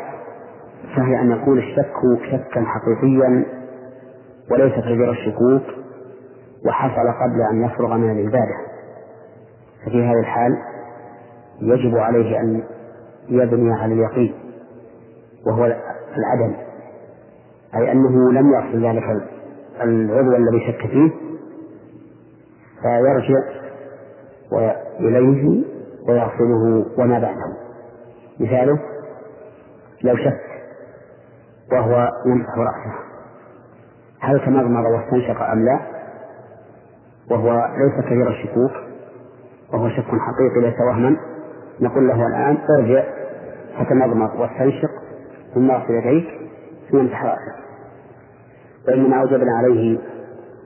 فهي 0.96 1.20
أن 1.20 1.30
يكون 1.30 1.58
الشك 1.58 1.92
شكا 2.30 2.64
حقيقيا 2.64 3.44
وليس 4.50 4.72
كثير 4.72 5.10
الشكوك 5.10 5.62
وحصل 6.66 7.12
قبل 7.22 7.42
أن 7.52 7.64
يفرغ 7.64 7.96
من 7.96 8.10
العبادة. 8.10 8.56
ففي 9.86 10.04
هذه 10.04 10.20
الحال 10.20 10.58
يجب 11.60 11.96
عليه 11.96 12.40
أن 12.40 12.62
يبني 13.28 13.72
على 13.72 13.94
اليقين 13.94 14.34
وهو 15.46 15.64
العدم 16.16 16.54
أي 17.76 17.92
أنه 17.92 18.32
لم 18.32 18.52
يحصل 18.52 18.86
ذلك 18.86 19.02
العضو 19.80 20.36
الذي 20.36 20.66
شك 20.66 20.86
فيه 20.86 21.10
فيرجع 22.82 23.42
إليه 25.00 25.64
ويغسله 26.08 26.86
وما 26.98 27.18
بعده. 27.18 27.56
مثاله 28.40 28.78
لو 30.04 30.16
شك 30.16 30.40
وهو 31.72 32.08
يمسح 32.26 32.58
رأسه. 32.58 32.94
هل 34.20 34.40
تمضمض 34.40 34.84
واستنشق 34.84 35.42
أم 35.42 35.64
لا؟ 35.64 35.80
وهو 37.30 37.68
ليس 37.78 38.04
كثير 38.06 38.28
الشكوك 38.28 38.72
وهو 39.72 39.88
شك 39.88 40.04
حقيقي 40.04 40.60
ليس 40.60 40.80
وهما. 40.80 41.16
نقول 41.80 42.08
له 42.08 42.26
الآن 42.26 42.58
ارجع 42.78 43.04
فتمضمض 43.78 44.40
واستنشق 44.40 44.90
ثم 45.54 45.70
اغسل 45.70 45.94
يديك 45.94 46.28
ثم 46.90 46.98
امسح 46.98 47.24
رأسك 47.24 47.63
وإنما 48.88 49.20
أوجبنا 49.20 49.56
عليه 49.58 49.98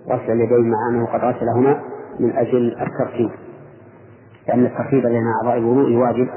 غسل 0.09 0.33
اليدين 0.33 0.71
مع 0.71 0.79
أنه 0.91 1.07
قد 1.07 1.21
غسلهما 1.21 1.81
من 2.21 2.37
أجل 2.37 2.77
الترتيب. 2.83 3.31
لأن 4.49 4.67
الترتيب 4.67 5.07
بين 5.07 5.23
أعضاء 5.27 5.59
الوضوء 5.59 5.97
واجب 5.97 6.29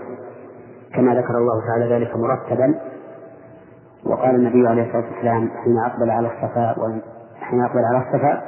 كما 0.93 1.15
ذكر 1.15 1.37
الله 1.37 1.67
تعالى 1.67 1.95
ذلك 1.95 2.15
مرتبا. 2.15 2.79
وقال 4.05 4.35
النبي 4.35 4.67
عليه 4.67 4.83
الصلاة 4.83 5.13
والسلام 5.13 5.49
حين 5.63 5.77
أقبل 5.85 6.09
على 6.09 6.27
الصفاء 6.27 7.01
حين 7.39 7.63
أقبل 7.63 7.85
على 7.85 8.07
الصفاء 8.07 8.43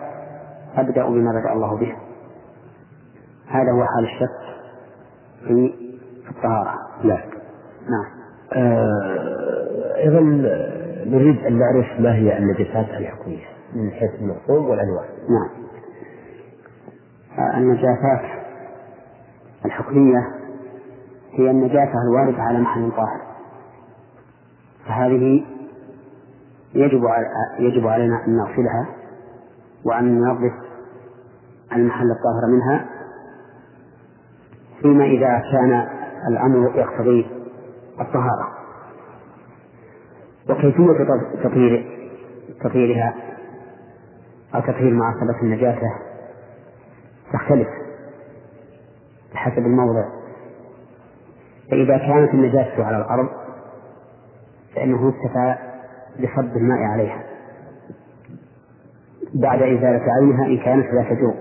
أبدأ 0.75 1.05
بما 1.05 1.31
بدأ 1.31 1.53
الله 1.53 1.77
به. 1.77 1.95
هذا 3.47 3.71
هو 3.71 3.86
حال 3.86 4.03
الشك 4.03 4.43
في 5.47 5.73
الطهارة. 6.29 6.73
لا 7.03 7.17
نعم. 7.89 8.23
آه، 8.53 9.95
أيضا 9.97 10.19
نريد 11.06 11.45
أن 11.45 11.60
نعرف 11.60 11.99
ما 11.99 12.16
هي 12.16 12.38
النجاسات 12.38 12.89
الحكمية 12.89 13.45
من 13.76 13.91
حيث 13.91 14.12
المفهوم 14.22 14.70
والأنواع 14.70 15.06
نعم. 15.30 15.49
النجاسات 17.58 18.22
الحكمية 19.66 20.20
هي 21.32 21.51
النجاسة 21.51 22.01
الواردة 22.08 22.41
على 22.41 22.60
محل 22.60 22.91
طاهر. 22.91 23.22
فهذه 24.88 25.45
يجب 26.74 27.01
يجب 27.60 27.88
علينا 27.88 28.26
أن 28.28 28.38
نغسلها 28.38 28.88
وأن 29.86 30.22
ننظف 30.22 30.54
المحل 31.74 32.12
الطاهر 32.12 32.51
منها 32.51 32.86
فيما 34.82 35.06
إذا 35.06 35.41
كان 35.51 35.88
الأمر 36.28 36.72
يقتضي 36.76 37.28
الطهارة. 38.01 38.62
وكيفية 40.50 41.06
تطهير 41.44 42.00
تطهيرها 42.62 43.14
أو 44.56 44.60
تطهير 44.62 44.94
معصبة 44.94 45.41
النجاسة 45.44 45.91
تختلف 47.34 47.68
بحسب 49.34 49.58
الموضع. 49.58 50.06
فإذا 51.72 51.98
كانت 51.98 52.34
النجاسة 52.34 52.86
على 52.86 52.98
الأرض 52.98 53.30
فإنه 54.76 55.10
اكتفى 55.10 55.56
بصب 56.20 56.58
الماء 56.58 56.80
عليها 56.80 57.24
بعد 59.34 59.62
إزالة 59.62 60.02
عينها 60.14 60.46
إن 60.46 60.58
كانت 60.58 60.86
لا 60.94 61.04
تجوع. 61.16 61.34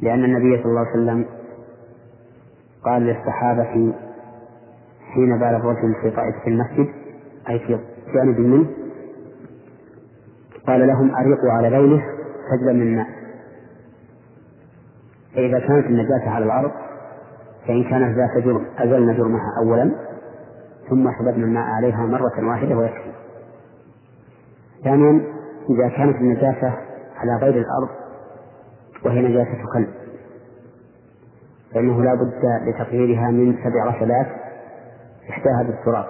لأن 0.00 0.24
النبي 0.24 0.62
صلى 0.62 0.66
الله 0.70 0.80
عليه 0.80 0.90
وسلم 0.90 1.26
قال 2.84 3.02
للصحابة 3.02 3.92
حين 5.16 5.38
بال 5.38 5.54
الرجل 5.54 5.94
في 6.02 6.10
طائفة 6.10 6.46
المسجد 6.46 6.88
أي 7.48 7.58
في 7.58 7.78
جانب 8.14 8.38
منه 8.40 8.66
قال 10.66 10.86
لهم 10.86 11.14
أريقوا 11.14 11.52
على 11.52 11.70
بوله 11.70 12.02
سجلا 12.50 12.72
من 12.72 12.96
ماء. 12.96 13.06
فإذا 15.34 15.58
كانت 15.58 15.86
النجاسة 15.86 16.30
على 16.30 16.44
الأرض 16.44 16.70
فإن 17.66 17.84
كانت 17.84 18.18
ذات 18.18 18.44
جرم 18.44 18.66
أزلنا 18.78 19.12
جرمها 19.12 19.50
أولا 19.62 19.90
ثم 20.90 21.10
صببنا 21.18 21.44
الماء 21.44 21.64
عليها 21.64 22.06
مرة 22.06 22.48
واحدة 22.48 22.76
ويكفي. 22.76 23.12
ثانيا 24.84 25.20
إذا 25.70 25.88
كانت 25.88 26.16
النجاسة 26.16 26.72
على 27.16 27.36
غير 27.42 27.54
الأرض 27.54 27.88
وهي 29.04 29.20
نجاسة 29.22 29.62
كلب 29.74 29.88
فإنه 31.74 32.02
لا 32.02 32.14
بد 32.14 32.42
لتطهيرها 32.68 33.30
من 33.30 33.56
سبع 33.64 33.90
غسلات 33.90 34.26
إحداها 35.30 35.62
بالتراب 35.62 36.06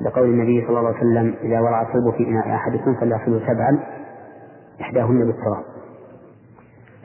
لقول 0.00 0.28
النبي 0.28 0.66
صلى 0.66 0.78
الله 0.78 0.88
عليه 0.88 0.98
وسلم 0.98 1.34
إذا 1.42 1.60
وضع 1.60 1.82
الكلب 1.82 2.10
في 2.16 2.28
إناء 2.28 2.54
أحدكم 2.54 2.94
فليغسله 2.94 3.46
سبعا 3.46 3.78
إحداهن 4.80 5.26
بالتراب. 5.26 5.64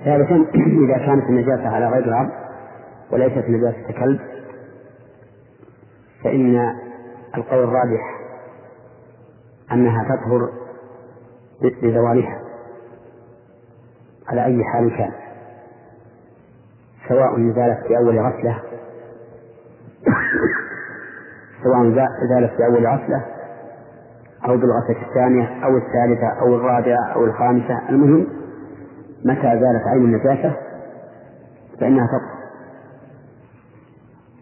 ثالثا 0.06 0.36
إذا 0.86 0.98
كانت 0.98 1.30
النجاسة 1.30 1.68
على 1.68 1.88
غير 1.88 2.06
الأرض 2.06 2.30
وليست 3.12 3.50
نجاسة 3.50 3.92
كلب 4.00 4.20
فإن 6.24 6.76
القول 7.38 7.64
الراجح 7.64 8.16
أنها 9.72 10.04
تطهر 10.04 10.50
بزوالها 11.62 12.42
على 14.28 14.46
أي 14.46 14.64
حال 14.64 14.98
كان 14.98 15.12
سواء 17.08 17.38
زالت 17.38 17.88
في 17.88 17.98
أول 17.98 18.20
غسلة 18.20 18.62
سواء 21.64 21.92
زالت 22.30 22.52
في 22.58 22.66
أول 22.66 22.88
غسلة 22.88 23.26
أو 24.48 24.58
بالغسلة 24.58 25.08
الثانية 25.10 25.66
أو 25.66 25.78
الثالثة 25.78 26.40
أو 26.42 26.56
الرابعة 26.56 27.14
أو 27.16 27.26
الخامسة. 27.26 27.90
المهم 27.90 28.28
متى 29.26 29.42
زالت 29.42 29.88
عين 29.88 30.06
النجاسة؟ 30.06 30.56
فإنها 31.80 32.08
تطهر 32.08 32.36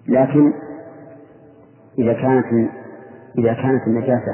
لكن 0.08 0.54
إذا 2.00 2.14
كانت 2.14 2.70
إذا 3.38 3.54
كانت 3.54 3.88
النجاسة 3.88 4.32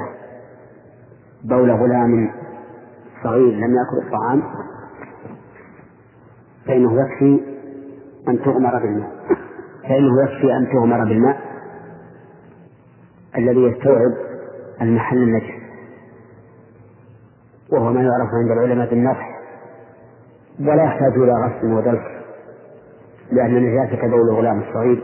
بول 1.44 1.70
غلام 1.70 2.30
صغير 3.24 3.52
لم 3.54 3.74
يأكل 3.74 4.06
الطعام 4.06 4.42
فإنه 6.66 7.00
يكفي 7.00 7.40
أن 8.28 8.42
تغمر 8.42 8.78
بالماء. 8.78 9.10
فإنه 9.82 10.22
يكفي 10.22 10.56
أن 10.56 10.68
تغمر 10.72 11.04
بالماء. 11.04 11.49
الذي 13.38 13.60
يستوعب 13.60 14.12
المحل 14.82 15.16
النجس 15.16 15.60
وهو 17.72 17.92
ما 17.92 18.02
يعرف 18.02 18.28
عند 18.34 18.50
العلماء 18.50 18.90
بالنفح 18.90 19.40
ولا 20.60 20.84
يحتاج 20.84 21.12
إلى 21.12 21.32
غسل 21.32 21.72
ودلك 21.72 22.20
لأن 23.32 23.54
نجاسة 23.54 24.08
بول 24.08 24.28
الغلام 24.30 24.60
الصغير 24.60 25.02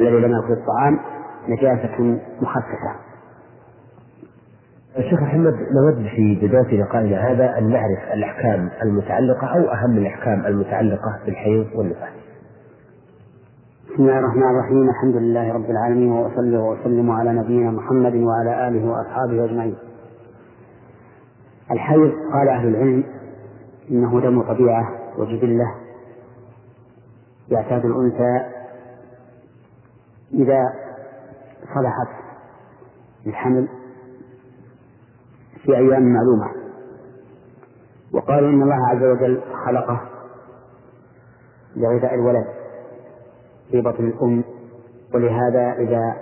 الذي 0.00 0.16
لم 0.16 0.32
يأكل 0.32 0.52
الطعام 0.52 0.98
نجاسة 1.48 2.18
مخففة 2.40 2.96
الشيخ 4.98 5.22
محمد 5.22 5.54
نود 5.54 6.08
في 6.16 6.38
بداية 6.42 6.82
لقائنا 6.82 7.32
هذا 7.32 7.58
أن 7.58 7.70
نعرف 7.70 8.12
الأحكام 8.14 8.68
المتعلقة 8.82 9.46
أو 9.46 9.72
أهم 9.72 9.98
الأحكام 9.98 10.46
المتعلقة 10.46 11.18
بالحيض 11.26 11.66
والنفاس. 11.74 12.08
بسم 13.92 14.02
الله 14.02 14.18
الرحمن 14.18 14.42
الرحيم. 14.42 14.88
الحمد 14.88 15.16
لله 15.16 15.52
رب 15.52 15.70
العالمين 15.70 16.12
وأصلي 16.12 16.56
وأسلم 16.56 17.10
على 17.10 17.32
نبينا 17.32 17.70
محمد 17.70 18.14
وعلى 18.14 18.68
آله 18.68 18.90
وأصحابه 18.90 19.44
أجمعين. 19.44 19.76
الحيض 21.70 22.12
قال 22.32 22.48
أهل 22.48 22.68
العلم 22.68 23.04
إنه 23.90 24.20
دم 24.20 24.42
طبيعة 24.42 24.88
وجبلة 25.18 25.74
يعتاد 27.48 27.84
الأنثى 27.84 28.46
إذا 30.32 30.62
صلحت 31.74 32.08
الحمل 33.26 33.68
في 35.64 35.76
أيام 35.76 36.12
معلومة. 36.12 36.52
وقالوا 38.12 38.50
إن 38.50 38.62
الله 38.62 38.86
عز 38.88 39.02
وجل 39.02 39.40
خلقه 39.66 40.00
لغذاء 41.76 42.14
الولد. 42.14 42.61
في 43.72 43.80
بطن 43.80 44.04
الأم 44.04 44.44
ولهذا 45.14 45.72
إذا 45.72 46.16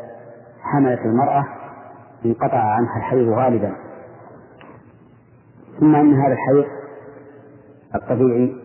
حملت 0.63 1.01
المرأة 1.01 1.47
انقطع 2.25 2.59
عنها 2.59 2.97
الحيض 2.97 3.29
غالبا. 3.29 3.77
ثم 5.81 5.95
أن 5.95 6.15
هذا 6.15 6.33
الحيض 6.33 6.65
الطبيعي 7.95 8.57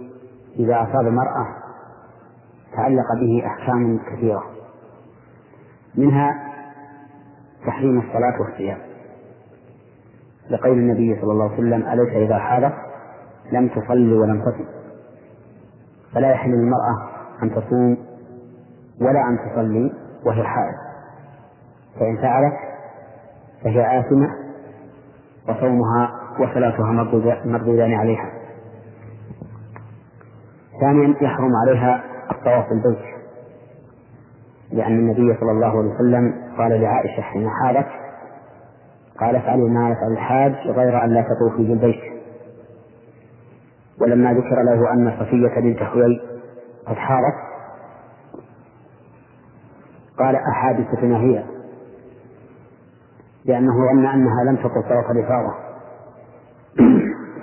إذا 0.59 0.83
أصاب 0.83 1.07
المرأة 1.07 1.47
تعلق 2.75 3.05
به 3.21 3.45
أحكام 3.45 3.99
كثيرة. 3.99 4.43
منها 5.95 6.53
تحريم 7.67 7.99
الصلاة 7.99 8.41
والصيام. 8.41 8.77
لقول 10.49 10.77
النبي 10.77 11.21
صلى 11.21 11.31
الله 11.31 11.45
عليه 11.45 11.53
وسلم 11.53 11.87
أليس 11.87 12.13
إذا 12.15 12.39
حاضت 12.39 12.73
لم 13.51 13.67
تصلي 13.67 14.13
ولم 14.13 14.41
تصم. 14.41 14.65
فلا 16.13 16.31
يحل 16.31 16.49
للمرأة 16.49 17.09
أن 17.43 17.51
تصوم 17.51 17.97
ولا 19.01 19.19
أن 19.29 19.37
تصلي 19.37 19.93
وهي 20.25 20.43
حائض. 20.43 20.75
فإن 21.99 22.17
فعلت 22.17 22.53
فهي 23.63 23.99
آثمة 23.99 24.29
وصومها 25.49 26.11
وصلاتها 26.39 26.91
مردودان 27.45 27.93
عليها. 27.93 28.31
ثانيا 30.81 31.15
يحرم 31.21 31.51
عليها 31.55 32.03
الطواف 32.31 32.65
بالبيت 32.69 33.05
لأن 34.71 34.99
النبي 34.99 35.39
صلى 35.39 35.51
الله 35.51 35.67
عليه 35.67 35.93
وسلم 35.95 36.33
قال 36.57 36.81
لعائشة 36.81 37.21
حين 37.21 37.49
حارت 37.49 37.87
قال 39.19 39.35
افعلي 39.35 39.63
ما 39.69 39.89
يفعل 39.89 40.11
الحاج 40.11 40.53
غير 40.67 41.03
أن 41.03 41.09
لا 41.09 41.21
تطوفي 41.21 41.63
بالبيت 41.63 42.01
ولما 44.01 44.33
ذكر 44.33 44.63
له 44.63 44.93
أن 44.93 45.11
صفية 45.19 45.61
بنت 45.61 45.83
حيي 45.83 46.21
قد 46.87 46.95
حارت 46.95 47.54
قال 50.19 50.35
أحادثتنا 50.35 51.17
هي؟ 51.17 51.43
لأنه 53.45 53.73
ظن 53.73 54.05
أنها 54.05 54.43
لم 54.43 54.55
تطل 54.55 54.83
طواف 54.89 55.11
الإفاضة. 55.11 55.53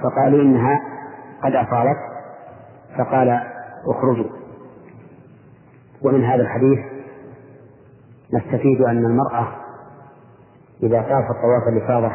فقالوا 0.03 0.43
إنها 0.43 0.81
قد 1.43 1.55
أفاضت 1.55 1.99
فقال 2.99 3.41
اخرجوا. 3.89 4.31
ومن 6.03 6.25
هذا 6.25 6.43
الحديث 6.43 6.79
نستفيد 8.35 8.81
أن 8.81 9.05
المرأة 9.07 9.49
إذا 10.83 11.01
طافت 11.03 11.43
طواف 11.43 11.69
الإفاضة 11.69 12.13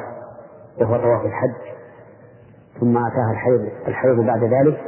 وهو 0.81 0.97
طواف 0.97 1.25
الحج 1.25 1.77
ثم 2.79 2.97
أتاها 2.97 3.31
الحيض 3.31 3.69
الحيض 3.87 4.19
بعد 4.19 4.43
ذلك 4.43 4.81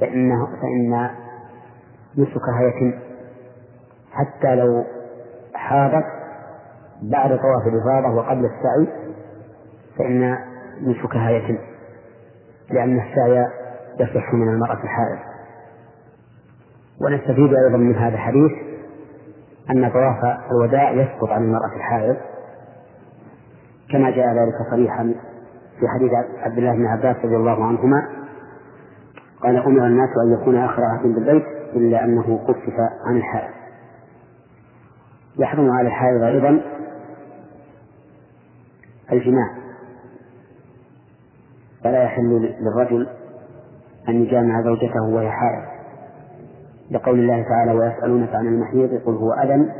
فإنه 0.00 0.46
فإن 0.46 1.10
نسكها 2.18 2.62
يتم. 2.62 3.11
حتى 4.12 4.54
لو 4.54 4.84
حاضت 5.54 6.04
بعد 7.02 7.28
طواف 7.28 7.66
الإفاضة 7.66 8.14
وقبل 8.14 8.44
السعي 8.44 8.88
فإن 9.98 10.38
نسكها 10.82 11.30
يتم 11.30 11.58
لأن 12.70 13.00
السعي 13.00 13.46
يصح 14.00 14.34
من 14.34 14.48
المرأة 14.48 14.82
الحائض. 14.84 15.18
ونستفيد 17.00 17.54
أيضا 17.54 17.76
من 17.76 17.94
هذا 17.96 18.14
الحديث 18.14 18.52
أن 19.70 19.90
طواف 19.90 20.38
الوداع 20.50 20.90
يسقط 20.90 21.28
عن 21.28 21.42
المرأة 21.42 21.76
الحائض. 21.76 22.16
كما 23.92 24.10
جاء 24.10 24.26
ذلك 24.26 24.54
صريحا 24.70 25.14
في 25.80 25.88
حديث 25.88 26.12
عبد 26.42 26.58
الله 26.58 26.72
بن 26.72 26.86
عباس 26.86 27.16
رضي 27.24 27.36
الله 27.36 27.64
عنهما 27.64 28.08
قال 29.42 29.56
أمر 29.56 29.86
الناس 29.86 30.10
أن 30.26 30.32
يكون 30.32 30.56
آخر 30.56 30.82
عهد 30.82 31.14
بالبيت 31.14 31.44
إلا 31.74 32.04
أنه 32.04 32.38
خفف 32.48 32.74
عن 33.06 33.16
الحائض. 33.16 33.61
يحرم 35.38 35.70
على 35.70 35.88
الحائض 35.88 36.22
أيضا 36.22 36.60
الجماع. 39.12 39.50
فلا 41.84 42.02
يحل 42.02 42.54
للرجل 42.60 43.08
أن 44.08 44.22
يجامع 44.22 44.62
زوجته 44.62 45.02
وهي 45.02 45.30
حائض. 45.30 45.62
لقول 46.90 47.18
الله 47.18 47.42
تعالى 47.42 47.72
ويسألونك 47.72 48.34
عن 48.34 48.46
المحيض 48.46 49.00
قل 49.06 49.12
هو 49.14 49.32
أذى 49.32 49.72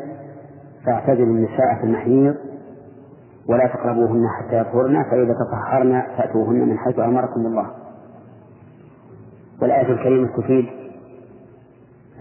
فاعتزلوا 0.87 1.37
النساء 1.37 1.75
في 1.81 1.85
المحيض 1.85 2.37
ولا 3.49 3.67
تقربوهن 3.67 4.25
حتى 4.39 4.59
يطهرن 4.59 5.03
فإذا 5.11 5.35
تطهرن 5.35 6.03
فأتوهن 6.17 6.69
من 6.69 6.79
حيث 6.79 6.99
أمركم 6.99 7.41
الله. 7.47 7.71
والآية 9.63 9.93
الكريمة 9.93 10.29
تفيد 10.37 10.67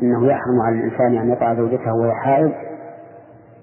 أنه 0.01 0.27
يحرم 0.27 0.61
على 0.65 0.75
الإنسان 0.75 1.17
أن 1.17 1.32
يطع 1.32 1.53
زوجته 1.55 1.93
وهي 1.93 2.11
حائض 2.13 2.51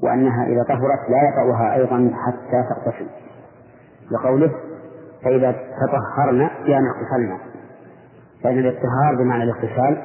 وأنها 0.03 0.47
إذا 0.47 0.63
طهرت 0.63 1.11
لا 1.11 1.29
يطأها 1.29 1.75
أيضا 1.75 2.11
حتى 2.27 2.65
تغتسل 2.69 3.07
لقوله 4.11 4.51
فإذا 5.25 5.53
تطهرن 5.53 6.41
يعني 6.65 6.87
اغتسلن 6.89 7.39
فإن 8.45 8.59
الاطهار 8.59 9.15
بمعنى 9.19 9.43
الاغتسال 9.43 10.03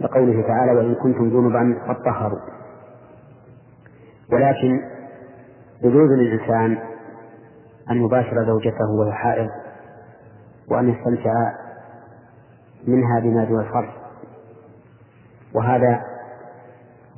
لقوله 0.00 0.42
تعالى 0.42 0.72
وإن 0.72 0.94
كنتم 0.94 1.30
جنبا 1.30 1.78
فاطهروا. 1.86 2.38
ولكن 4.32 4.80
يجوز 5.82 6.10
للإنسان 6.10 6.78
أن 7.90 8.04
يباشر 8.04 8.44
زوجته 8.46 8.90
وهي 9.00 9.12
حائض 9.12 9.50
وأن 10.70 10.88
يستمتع 10.88 11.52
منها 12.86 13.20
بما 13.20 13.44
دون 13.44 13.60
الفرج 13.60 13.88
وهذا 15.54 16.02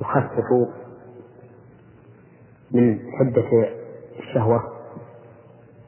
يخفف 0.01 0.45
من 2.73 2.99
حدة 3.19 3.67
الشهوة 4.19 4.63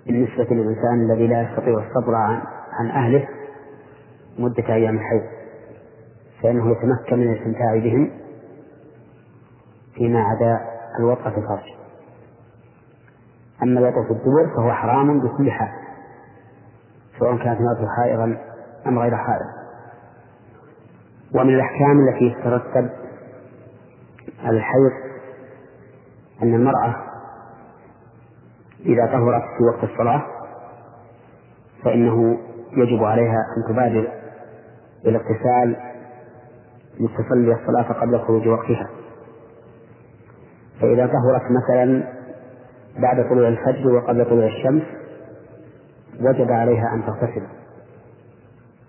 بالنسبة 0.05 0.43
للإنسان 0.55 1.11
الذي 1.11 1.27
لا 1.27 1.41
يستطيع 1.41 1.73
الصبر 1.73 2.15
عن, 2.15 2.41
عن 2.79 2.87
أهله 2.89 3.27
مدة 4.39 4.73
أيام 4.73 4.95
الحيض 4.95 5.23
فإنه 6.41 6.71
يتمكن 6.71 7.17
من 7.19 7.33
الاستمتاع 7.33 7.75
بهم 7.77 8.11
فيما 9.95 10.19
عدا 10.23 10.59
الوطأ 10.99 11.29
في 11.29 11.37
الفرج 11.37 11.73
أما 13.63 13.79
الوطأ 13.79 14.03
في 14.03 14.11
الدبر 14.11 14.55
فهو 14.55 14.73
حرام 14.73 15.19
بكل 15.19 15.51
حال 15.51 15.69
سواء 17.19 17.37
كانت 17.37 17.59
امرأته 17.59 17.87
حائضا 17.97 18.37
أم 18.87 18.99
غير 18.99 19.15
حائض. 19.15 19.45
ومن 21.35 21.53
الأحكام 21.55 21.99
التي 22.07 22.35
تترتب 22.41 22.89
على 24.43 24.57
الحيض 24.57 24.91
أن 26.43 26.55
المرأة 26.55 26.95
إذا 28.85 29.05
طهرت 29.05 29.43
في 29.57 29.63
وقت 29.63 29.83
الصلاة 29.83 30.23
فإنه 31.83 32.37
يجب 32.71 33.03
عليها 33.03 33.37
أن 33.57 33.73
تبادر 33.73 34.07
بالاغتسال 35.03 35.75
لتصلي 36.99 37.53
الصلاة 37.53 38.01
قبل 38.01 38.19
خروج 38.19 38.47
وقتها. 38.47 38.89
فإذا 40.81 41.07
طهرت 41.07 41.43
مثلا 41.51 42.03
بعد 42.97 43.29
طلوع 43.29 43.47
الفجر 43.47 43.87
وقبل 43.87 44.25
طلوع 44.25 44.45
الشمس 44.45 44.83
وجب 46.21 46.51
عليها 46.51 46.93
أن 46.93 47.03
تغتسل 47.05 47.47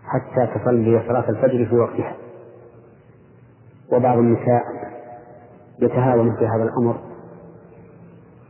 حتى 0.05 0.59
تصلي 0.59 1.03
صلاة 1.09 1.29
الفجر 1.31 1.67
في 1.67 1.75
وقتها. 1.75 2.17
وبعض 3.93 4.19
النساء 4.19 4.63
يتهاون 5.79 6.37
في 6.37 6.47
هذا 6.47 6.63
الأمر 6.63 7.14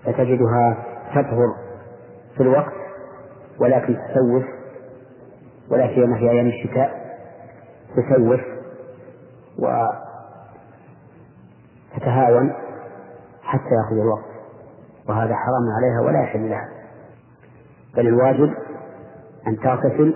فتجدها 0.04 0.84
تطهر 1.10 1.54
في 2.36 2.42
الوقت 2.42 2.72
ولكن 3.60 3.94
تسوف 3.94 4.44
ولا 5.70 5.86
سيما 5.94 6.18
في 6.18 6.30
أيام 6.30 6.46
الشتاء 6.46 7.04
تسوف 7.96 8.40
وتتهاون 11.92 12.52
حتى 13.42 13.74
يأخذ 13.74 13.96
الوقت. 14.00 14.34
وهذا 15.08 15.34
حرام 15.34 15.64
عليها 15.76 16.00
ولا 16.06 16.22
يحل 16.22 16.50
لها. 16.50 16.68
بل 17.96 18.06
الواجب 18.08 18.54
أن 19.46 19.56
تغتسل 19.56 20.14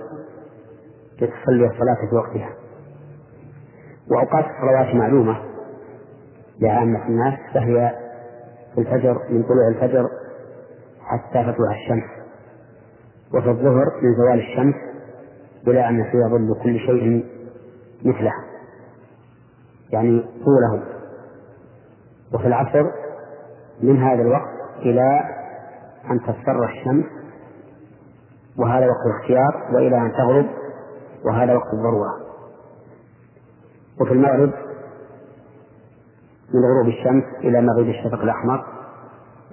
لتصلي 1.21 1.65
الصلاة 1.67 2.09
في 2.09 2.15
وقتها. 2.15 2.49
وأوقات 4.11 4.45
الصلوات 4.45 4.95
معلومة 4.95 5.41
لعامة 6.59 7.07
الناس 7.07 7.39
فهي 7.53 7.95
في 8.75 8.81
الفجر 8.81 9.21
من 9.29 9.43
طلوع 9.43 9.67
الفجر 9.67 10.09
حتى 11.01 11.43
تطلع 11.53 11.71
الشمس. 11.71 12.09
وفي 13.33 13.49
الظهر 13.49 13.85
من 14.01 14.15
زوال 14.15 14.39
الشمس 14.39 14.75
إلى 15.67 15.89
أن 15.89 15.99
يصير 15.99 16.29
ظل 16.29 16.63
كل 16.63 16.79
شيء 16.79 17.25
مثله. 18.05 18.33
يعني 19.89 20.21
طوله 20.45 20.83
وفي 22.33 22.47
العصر 22.47 22.83
من 23.81 24.03
هذا 24.03 24.21
الوقت 24.21 24.59
إلى 24.79 25.19
أن 26.11 26.19
تصفر 26.21 26.65
الشمس 26.65 27.05
وهذا 28.57 28.85
وقت 28.85 29.05
الاختيار 29.05 29.73
وإلى 29.73 29.97
أن 29.97 30.11
تغرب 30.11 30.45
وهذا 31.25 31.53
وقت 31.53 31.73
الضرورة. 31.73 32.11
وفي 34.01 34.11
المغرب 34.13 34.53
من 36.53 36.65
غروب 36.65 36.87
الشمس 36.87 37.23
إلى 37.43 37.61
مغيب 37.61 37.89
الشفق 37.89 38.21
الأحمر 38.21 38.65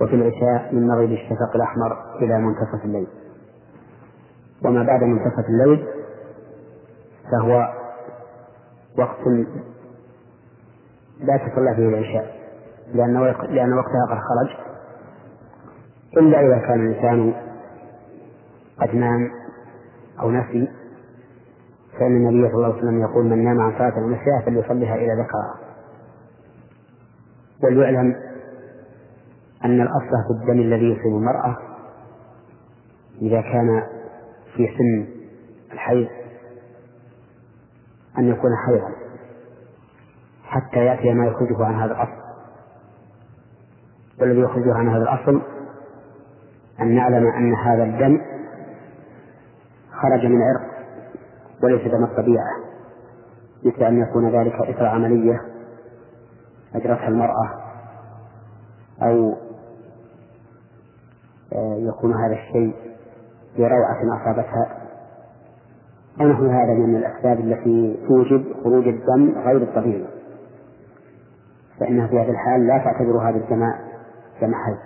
وفي 0.00 0.14
العشاء 0.14 0.74
من 0.74 0.88
مغيب 0.88 1.12
الشفق 1.12 1.50
الأحمر 1.54 1.96
إلى 2.22 2.38
منتصف 2.38 2.84
الليل. 2.84 3.06
وما 4.64 4.82
بعد 4.82 5.02
منتصف 5.02 5.48
الليل 5.48 5.86
فهو 7.32 7.68
وقت 8.98 9.26
لا 11.20 11.36
تصلى 11.36 11.74
فيه 11.76 11.88
العشاء 11.88 12.36
لأن 12.94 13.22
لأن 13.48 13.72
وقتها 13.72 14.06
قد 14.10 14.18
خرج. 14.18 14.56
إلا 16.16 16.40
إذا 16.40 16.58
كان 16.58 16.86
الإنسان 16.86 17.34
قد 18.80 18.94
نام 18.94 19.30
أو 20.20 20.30
نسي 20.30 20.68
فإن 21.98 22.16
النبي 22.16 22.48
صلى 22.48 22.56
الله 22.56 22.66
عليه 22.66 22.78
وسلم 22.78 23.00
يقول 23.00 23.24
من 23.24 23.44
نام 23.44 23.60
عن 23.60 23.72
صلاة 23.78 23.98
المساء 23.98 24.40
فليصليها 24.46 24.94
إذا 24.94 25.14
ذكرها. 25.22 25.65
وليعلم 27.64 28.14
أن 29.64 29.80
الأصل 29.80 30.10
في 30.26 30.40
الدم 30.40 30.60
الذي 30.60 30.84
يصيب 30.84 31.16
المرأة 31.16 31.56
إذا 33.22 33.40
كان 33.40 33.82
في 34.56 34.68
سن 34.78 35.06
الحيض 35.72 36.08
أن 38.18 38.28
يكون 38.28 38.50
حيضا 38.66 38.90
حتى 40.44 40.78
يأتي 40.78 41.12
ما 41.14 41.26
يخرجه 41.26 41.64
عن 41.64 41.74
هذا 41.74 41.92
الأصل. 41.92 42.26
والذي 44.20 44.40
يخرجه 44.40 44.74
عن 44.74 44.88
هذا 44.88 45.02
الأصل 45.02 45.42
أن 46.80 46.94
نعلم 46.94 47.26
أن 47.26 47.54
هذا 47.54 47.84
الدم 47.84 48.20
خرج 50.02 50.26
من 50.26 50.42
عرق 50.42 50.76
وليس 51.62 51.92
دم 51.92 52.04
الطبيعة 52.04 52.56
مثل 53.64 53.82
أن 53.82 54.02
يكون 54.02 54.30
ذلك 54.30 54.54
إثر 54.54 54.86
عملية 54.86 55.40
أجرتها 56.76 57.08
المرأة 57.08 57.50
أو 59.02 59.34
آه، 61.52 61.76
يكون 61.76 62.14
هذا 62.14 62.34
الشيء 62.34 62.74
بروعة 63.58 64.22
أصابتها. 64.22 64.76
أو 66.20 66.26
نحو 66.26 66.46
هذا 66.46 66.74
من 66.74 66.96
الأسباب 66.96 67.40
التي 67.40 68.06
توجب 68.08 68.44
خروج 68.64 68.88
الدم 68.88 69.38
غير 69.38 69.56
الطبيعي. 69.56 70.06
فإنها 71.80 72.06
في 72.06 72.18
هذه 72.18 72.30
الحال 72.30 72.66
لا 72.66 72.78
تعتبر 72.78 73.18
هذا 73.18 73.36
الدم 73.36 73.72
دم 74.40 74.54
حي. 74.54 74.76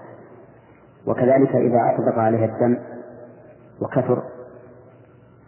وكذلك 1.06 1.54
إذا 1.54 1.94
أطبق 1.94 2.18
عليها 2.18 2.44
الدم 2.44 2.78
وكثر 3.82 4.22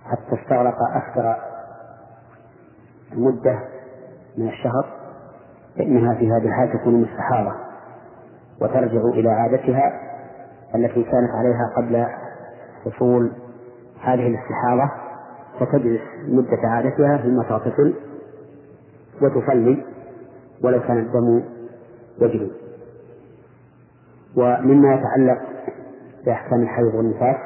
حتى 0.04 0.42
استغرق 0.42 0.76
أكثر 0.94 1.36
مدة 3.12 3.58
من 4.38 4.48
الشهر 4.48 5.01
فإنها 5.78 6.14
في 6.14 6.30
هذه 6.30 6.46
الحال 6.46 6.72
تكون 6.80 6.94
مستحاضة 7.02 7.52
وترجع 8.60 9.00
إلى 9.00 9.28
عادتها 9.30 9.92
التي 10.74 11.02
كانت 11.02 11.30
عليها 11.34 11.72
قبل 11.76 12.06
حصول 12.84 13.32
هذه 14.02 14.26
الاستحاضة 14.26 14.90
فتجلس 15.60 16.00
مدة 16.28 16.68
عادتها 16.68 17.16
ثم 17.16 17.42
تغتسل 17.42 17.94
وتصلي 19.22 19.84
ولو 20.64 20.80
كان 20.80 20.98
الدم 20.98 21.42
يجري 22.20 22.52
ومما 24.36 24.94
يتعلق 24.94 25.38
بأحكام 26.26 26.62
الحيض 26.62 26.94
والنفاس 26.94 27.36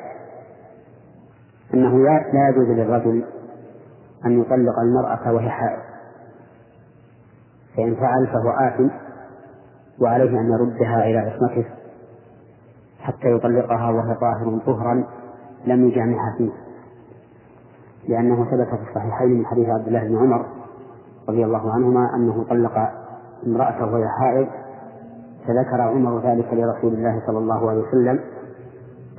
أنه 1.74 1.98
لا 2.04 2.48
يجوز 2.48 2.68
للرجل 2.68 3.24
أن 4.26 4.40
يطلق 4.40 4.78
المرأة 4.78 5.32
وهي 5.32 5.50
حائض. 5.50 5.78
فإن 7.76 7.94
فعل 7.94 8.26
فهو 8.26 8.50
آثم 8.50 8.88
وعليه 10.00 10.40
أن 10.40 10.50
يردها 10.50 11.04
إلى 11.04 11.18
عصمته 11.18 11.64
حتى 13.00 13.32
يطلقها 13.32 13.90
وهي 13.90 14.14
طاهر 14.14 14.58
طهرا 14.66 15.04
لم 15.66 15.88
يجامعها 15.88 16.34
فيه. 16.38 16.50
لأنه 18.08 18.44
ثبت 18.44 18.68
في 18.68 18.88
الصحيحين 18.88 19.38
من 19.38 19.46
حديث 19.46 19.68
عبد 19.68 19.86
الله 19.86 20.04
بن 20.08 20.16
عمر 20.16 20.46
رضي 21.28 21.44
الله 21.44 21.72
عنهما 21.72 22.14
أنه 22.16 22.44
طلق 22.44 22.88
امرأته 23.46 23.92
وهي 23.92 24.08
حائض 24.20 24.48
فذكر 25.46 25.80
عمر 25.80 26.20
ذلك 26.20 26.48
لرسول 26.52 26.94
الله 26.94 27.22
صلى 27.26 27.38
الله 27.38 27.70
عليه 27.70 27.80
وسلم 27.80 28.20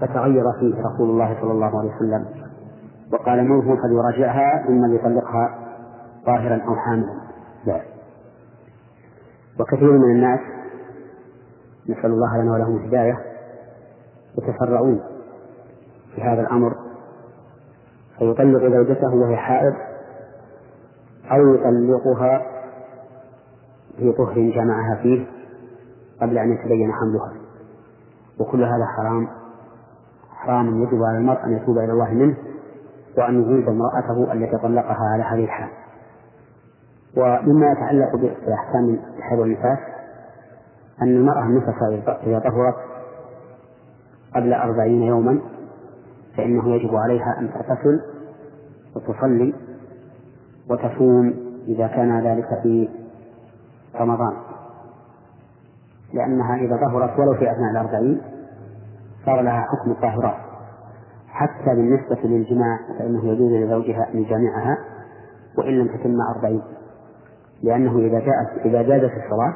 فتغير 0.01 0.43
فيه 0.59 0.75
رسول 0.93 1.09
الله 1.09 1.37
صلى 1.41 1.51
الله 1.51 1.79
عليه 1.79 1.95
وسلم. 1.95 2.25
وقال 3.13 3.49
منه 3.49 3.75
فليراجعها 3.81 4.69
إما 4.69 4.87
ليطلقها 4.87 5.49
طاهرا 6.25 6.61
أو 6.67 6.75
حاملا. 6.75 7.13
لا 7.65 7.96
وكثير 9.59 9.91
من 9.91 10.11
الناس 10.11 10.39
نسأل 11.89 12.05
الله 12.05 12.37
لنا 12.37 12.51
ولهم 12.51 12.77
الهداية 12.77 13.17
يتفرعون 14.37 15.01
في 16.15 16.21
هذا 16.21 16.41
الأمر 16.41 16.75
فيطلق 18.17 18.61
زوجته 18.61 19.15
وهي 19.15 19.37
حائض 19.37 19.73
أو 21.31 21.55
يطلقها 21.55 22.41
في 23.97 24.11
طهر 24.11 24.33
جمعها 24.33 24.99
فيه 25.03 25.27
قبل 26.21 26.37
أن 26.37 26.53
يتبين 26.53 26.91
حملها. 26.93 27.33
وكل 28.39 28.63
هذا 28.63 28.85
حرام 28.97 29.27
حرام 30.31 30.83
يجب 30.83 31.03
على 31.03 31.17
المرء 31.17 31.43
أن 31.45 31.57
يتوب 31.57 31.77
إلى 31.77 31.91
الله 31.91 32.13
منه 32.13 32.37
وأن 33.17 33.41
يعيد 33.43 33.67
امرأته 33.67 34.33
التي 34.33 34.57
طلقها 34.57 35.09
على 35.13 35.23
هذه 35.23 35.43
الحال. 35.43 35.69
ومما 37.17 37.71
يتعلق 37.71 38.15
بأحكام 38.15 38.99
الحيض 39.17 39.39
والنفاس 39.39 39.79
أن 41.01 41.07
المرأة 41.07 41.43
النفس 41.43 41.67
إذا 42.23 42.39
طهرت 42.39 42.75
قبل 44.35 44.53
أربعين 44.53 45.03
يوما 45.03 45.39
فإنه 46.37 46.75
يجب 46.75 46.95
عليها 46.95 47.39
أن 47.39 47.49
تغتسل 47.53 48.01
وتصلي 48.95 49.53
وتصوم 50.69 51.33
إذا 51.67 51.87
كان 51.87 52.19
ذلك 52.27 52.47
في 52.63 52.89
رمضان. 53.95 54.33
لأنها 56.13 56.55
إذا 56.55 56.75
ظهرت 56.75 57.19
ولو 57.19 57.33
في 57.33 57.51
أثناء 57.51 57.71
الأربعين 57.71 58.21
صار 59.25 59.41
لها 59.41 59.61
حكم 59.61 59.91
الطاهرات 59.91 60.37
حتى 61.27 61.75
بالنسبة 61.75 62.17
للجماع 62.23 62.79
فإنه 62.99 63.25
يجوز 63.25 63.51
لزوجها 63.51 64.07
أن 64.13 64.19
يجامعها 64.19 64.77
وإن 65.57 65.79
لم 65.79 65.87
تتم 65.87 66.21
أربعين. 66.35 66.61
لأنه 67.63 67.99
إذا 67.99 68.19
جاءت 68.19 68.65
إذا 68.65 68.81
جازت 68.81 69.13
الصلاة 69.13 69.53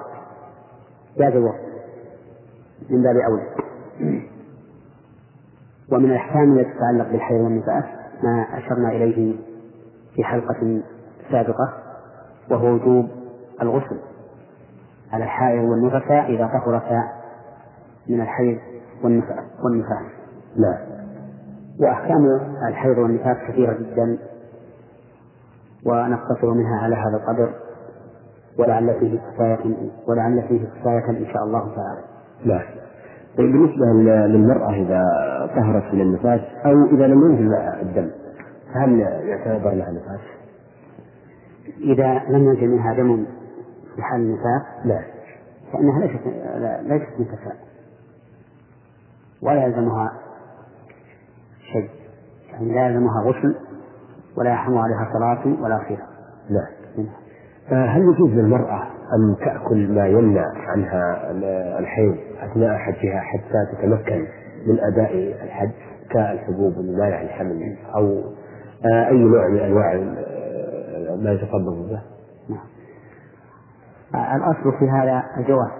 جاز 1.17 1.33
الوقت 1.33 1.61
من 2.89 3.03
باب 3.03 3.15
أولى 3.15 3.47
ومن 5.91 6.05
الأحكام 6.05 6.59
التي 6.59 6.73
تتعلق 6.73 7.11
بالحيض 7.11 7.41
والنفاس 7.41 7.83
ما 8.23 8.45
أشرنا 8.57 8.89
إليه 8.89 9.35
في 10.15 10.23
حلقة 10.23 10.81
سابقة 11.31 11.73
وهو 12.51 12.67
وجوب 12.67 13.07
الغسل 13.61 13.99
على 15.13 15.23
الحائض 15.23 15.63
والنفساء 15.63 16.35
إذا 16.35 16.47
طهرتا 16.47 17.03
من 18.09 18.21
الحيض 18.21 18.57
والنفاس 19.03 20.05
نعم 20.57 20.77
وأحكام 21.79 22.25
الحيض 22.67 22.97
والنفاس 22.97 23.37
كثيرة 23.47 23.73
جدا 23.73 24.17
ونقتصر 25.85 26.53
منها 26.53 26.77
على 26.83 26.95
هذا 26.95 27.17
القدر. 27.17 27.53
ولعل 28.59 28.99
فيه 28.99 29.19
كفاية 29.19 29.75
ولعل 30.07 30.43
فيه 30.47 30.65
كفاية 30.65 31.09
إن 31.09 31.25
شاء 31.33 31.43
الله 31.43 31.59
تعالى. 31.59 32.01
نعم. 32.45 32.65
طيب 33.37 33.51
بالنسبة 33.51 33.85
للمرأة 34.27 34.73
إذا 34.73 35.03
طهرت 35.55 35.93
من 35.93 36.01
النفاس 36.01 36.41
أو 36.65 36.85
إذا 36.85 37.07
لم 37.07 37.31
ينزل 37.31 37.53
الدم 37.55 38.11
فهل 38.73 38.99
يعتبر 38.99 39.71
لها 39.71 39.91
نفاس؟ 39.91 40.19
إذا 41.79 42.21
لم 42.29 42.43
ينزل 42.47 42.67
منها 42.67 42.93
دم 42.93 43.25
في 43.95 44.01
حال 44.01 44.21
النفاس؟ 44.21 44.85
لا. 44.85 45.01
فإنها 45.73 45.99
ليست 45.99 46.27
ليست 46.83 47.19
نفساء 47.19 47.55
ولا 49.41 49.63
يلزمها 49.63 50.11
شيء. 51.73 51.89
يعني 52.51 52.73
لا 52.73 52.87
يلزمها 52.87 53.21
غسل 53.23 53.55
ولا 54.37 54.51
يحرم 54.51 54.77
عليها 54.77 55.09
صلاة 55.13 55.61
ولا 55.63 55.79
صيام. 55.87 56.07
لا. 56.49 56.67
هل 57.69 58.01
يجوز 58.01 58.29
للمرأة 58.31 58.81
أن 59.13 59.35
تأكل 59.45 59.93
ما 59.93 60.07
يمنع 60.07 60.45
عنها 60.67 61.31
الحيض 61.79 62.17
أثناء 62.39 62.77
حجها 62.77 63.19
حتى 63.19 63.75
تتمكن 63.75 64.25
من 64.67 64.79
أداء 64.79 65.13
الحج 65.43 65.71
كالحبوب 66.09 66.73
المانع 66.73 67.21
الحمل 67.21 67.77
أو 67.95 68.23
أي 68.85 69.17
نوع 69.17 69.47
من 69.47 69.59
أنواع 69.59 69.95
ما 71.15 71.31
يتصبب 71.31 71.89
به؟ 71.89 72.01
نعم. 72.49 72.65
الأصل 74.35 74.79
في 74.79 74.89
هذا 74.89 75.23
الجواز 75.37 75.71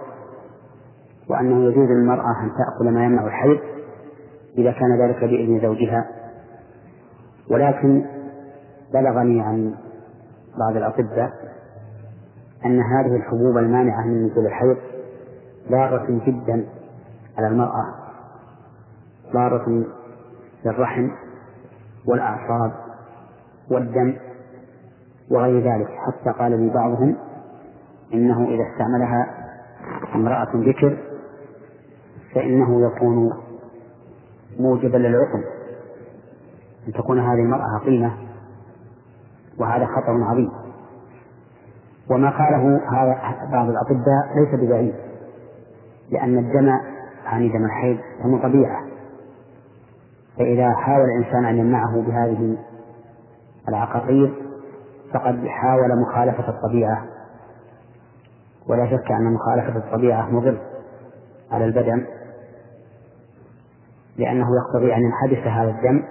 وأنه 1.30 1.64
يجوز 1.64 1.88
للمرأة 1.88 2.42
أن 2.42 2.50
تأكل 2.50 2.90
ما 2.94 3.04
يمنع 3.04 3.26
الحيض 3.26 3.58
إذا 4.58 4.72
كان 4.72 4.98
ذلك 5.00 5.24
بإذن 5.24 5.60
زوجها 5.62 6.06
ولكن 7.50 8.04
بلغني 8.94 9.40
عن 9.40 9.74
بعض 10.58 10.76
الأطباء 10.76 11.30
أن 12.64 12.80
هذه 12.80 13.16
الحبوب 13.16 13.58
المانعة 13.58 14.06
من 14.06 14.26
نزول 14.26 14.46
الحيض 14.46 14.76
ضارة 15.70 16.06
جدا 16.26 16.66
على 17.38 17.46
المرأة 17.48 17.94
ضارة 19.32 19.84
للرحم 20.64 21.08
والأعصاب 22.06 22.72
والدم 23.70 24.16
وغير 25.30 25.58
ذلك. 25.74 25.88
حتى 25.88 26.38
قال 26.38 26.60
لي 26.60 26.70
بعضهم 26.74 27.16
إنه 28.14 28.44
إذا 28.44 28.62
استعملها 28.72 29.26
امرأة 30.14 30.48
ذكر 30.54 30.98
فإنه 32.34 32.86
يكون 32.86 33.32
موجبا 34.60 34.96
للعقم 34.96 35.42
أن 36.88 36.92
تكون 36.92 37.18
هذه 37.20 37.40
المرأة 37.40 37.78
قيمة 37.84 38.12
وهذا 39.58 39.86
خطر 39.86 40.24
عظيم. 40.30 40.50
وما 42.10 42.30
قاله 42.30 42.80
بعض 43.52 43.68
الأطباء 43.68 44.22
ليس 44.36 44.60
ببعيد 44.60 44.94
لأن 46.10 46.38
الدم 46.38 46.68
يعني 47.24 47.48
دم 47.48 47.64
الحيض 47.64 47.98
دم 48.24 48.42
طبيعة. 48.42 48.84
فإذا 50.38 50.72
حاول 50.72 51.04
الإنسان 51.04 51.44
أن 51.44 51.58
يمنعه 51.58 52.00
بهذه 52.00 52.56
العقاقير 53.68 54.34
فقد 55.14 55.46
حاول 55.46 56.00
مخالفة 56.00 56.48
الطبيعة. 56.48 57.04
ولا 58.68 58.86
شك 58.86 59.12
أن 59.12 59.32
مخالفة 59.32 59.76
الطبيعة 59.78 60.30
مضر 60.30 60.58
على 61.50 61.64
البدن 61.64 62.06
لأنه 64.16 64.46
يقتضي 64.56 64.94
أن 64.94 65.02
ينحبس 65.02 65.46
هذا 65.46 65.70
الدم 65.70 66.02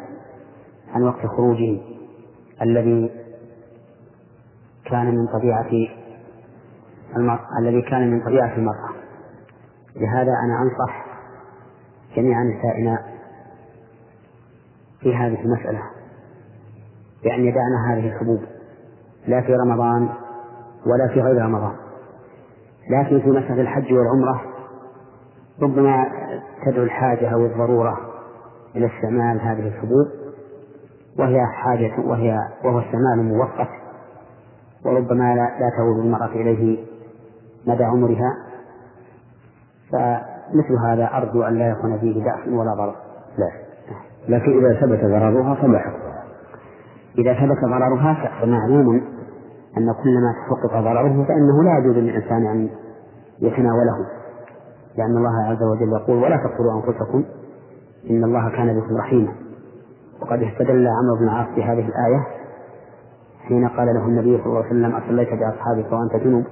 عن 0.94 1.04
وقت 1.04 1.26
خروجه 1.26 1.80
الذي 2.62 3.12
كان 4.92 5.16
من 5.16 5.28
طبيعة 5.28 5.70
المرأة 7.18 7.48
الذي 7.60 7.82
كان 7.82 8.12
من 8.12 8.22
طبيعة 8.22 8.56
المرأة. 8.56 8.90
لهذا 9.96 10.32
أنا 10.46 10.62
أنصح 10.62 11.06
جميع 12.16 12.44
نسائنا 12.44 12.98
في 15.00 15.16
هذه 15.16 15.42
المسألة 15.42 15.82
بأن 17.24 17.46
يدعن 17.46 17.76
هذه 17.90 18.08
الحبوب 18.08 18.42
لا 19.28 19.42
في 19.42 19.56
رمضان 19.56 20.10
ولا 20.86 21.08
في 21.14 21.22
غير 21.22 21.46
رمضان. 21.46 21.76
لكن 22.90 23.22
في 23.22 23.30
مسألة 23.30 23.62
الحج 23.62 23.94
والعمرة 23.94 24.42
ربما 25.62 26.06
تدعو 26.66 26.84
الحاجة 26.84 27.30
أو 27.34 27.46
الضرورة 27.46 27.98
إلى 28.76 28.86
استعمال 28.86 29.42
هذه 29.42 29.68
الحبوب 29.68 30.08
وهي 31.20 31.46
حاجة 31.54 32.00
وهي 32.00 32.38
وهو 32.66 32.80
استعمال 32.80 33.38
مؤقت 33.38 33.81
وربما 34.86 35.36
لا, 35.36 35.60
لا 35.60 35.70
تعود 35.78 36.00
المرأة 36.00 36.32
إليه 36.32 36.86
مدى 37.68 37.84
عمرها 37.84 38.38
فمثل 39.92 40.74
هذا 40.86 41.10
أرجو 41.14 41.44
أن 41.44 41.54
لا 41.54 41.70
يكون 41.70 42.00
فيه 42.00 42.24
بأس 42.24 42.48
ولا 42.48 42.74
ضرر. 42.74 42.96
لا. 43.38 43.52
لكن 44.28 44.66
إذا 44.66 44.82
ثبت 44.82 45.00
ضررها 45.00 45.56
فما 45.56 45.80
حكمها؟ 45.80 46.24
إذا 47.18 47.34
ثبت 47.34 47.66
ضررها 47.66 48.40
فمعلوم 48.42 49.02
أن 49.78 49.94
كل 50.04 50.20
ما 50.22 50.34
تحقق 50.34 50.82
ضرره 50.82 51.26
فإنه 51.26 51.64
لا 51.64 51.78
يجوز 51.78 51.96
للإنسان 51.96 52.46
أن 52.46 52.70
يتناوله. 53.40 54.08
لأن 54.98 55.18
الله 55.18 55.44
عز 55.46 55.64
وجل 55.64 55.94
يقول 56.02 56.24
ولا 56.24 56.38
تقتلوا 56.38 56.74
أنفسكم 56.74 57.24
إن 58.10 58.24
الله 58.24 58.50
كان 58.50 58.80
بكم 58.80 58.98
رحيما. 58.98 59.32
وقد 60.22 60.42
استدل 60.44 60.88
عمرو 60.88 61.16
بن 61.20 61.24
العاص 61.24 61.48
بهذه 61.56 61.90
الآية 61.90 62.41
حين 63.52 63.68
قال 63.68 63.88
له 63.88 64.06
النبي 64.06 64.38
صلى 64.38 64.46
الله 64.46 64.58
عليه 64.58 64.68
وسلم 64.68 64.96
أصليت 64.96 65.30
بأصحابك 65.30 65.92
وأنت 65.92 66.24
جنوب؟ 66.24 66.44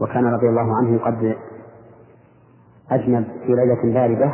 وكان 0.00 0.26
رضي 0.26 0.48
الله 0.48 0.76
عنه 0.76 0.98
قد 0.98 1.36
أجنب 2.90 3.24
في 3.46 3.52
ليلة 3.52 3.94
باردة 3.94 4.32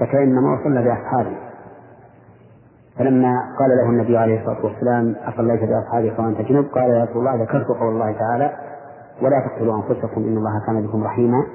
فكأنما 0.00 0.58
صلى 0.64 0.82
بأصحابه. 0.82 1.36
فلما 2.98 3.34
قال 3.58 3.70
له 3.70 3.90
النبي 3.90 4.16
عليه 4.16 4.40
الصلاة 4.40 4.64
والسلام 4.64 5.14
أصليت 5.24 5.60
بأصحابك 5.64 6.18
وأنت 6.18 6.40
جنب 6.40 6.64
قال 6.64 6.90
يا 6.90 7.04
رسول 7.04 7.28
الله 7.28 7.42
ذكرت 7.42 7.66
قول 7.66 7.88
الله 7.88 8.12
تعالى 8.12 8.52
ولا 9.22 9.46
تقتلوا 9.48 9.76
أنفسكم 9.76 10.20
إن 10.20 10.36
الله 10.36 10.66
كان 10.66 10.86
بكم 10.86 11.04
رحيما. 11.04 11.46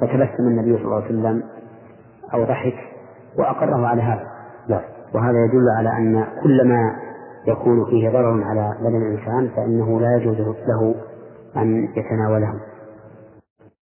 فتبسم 0.00 0.42
النبي 0.42 0.76
صلى 0.76 0.84
الله 0.84 0.96
عليه 0.96 1.06
وسلم 1.06 1.42
أو 2.34 2.44
ضحك 2.44 2.76
وأقره 3.38 3.86
على 3.86 4.02
هذا. 4.02 4.26
لا. 4.68 4.80
وهذا 5.14 5.44
يدل 5.44 5.68
على 5.78 5.88
أن 5.88 6.26
كل 6.42 6.68
ما 6.68 7.11
يكون 7.46 7.84
فيه 7.84 8.10
ضرر 8.10 8.44
على 8.44 8.74
بدن 8.80 8.96
الإنسان 8.96 9.48
فإنه 9.56 10.00
لا 10.00 10.16
يجوز 10.16 10.36
له 10.40 10.94
أن 11.56 11.88
يتناوله. 11.96 12.54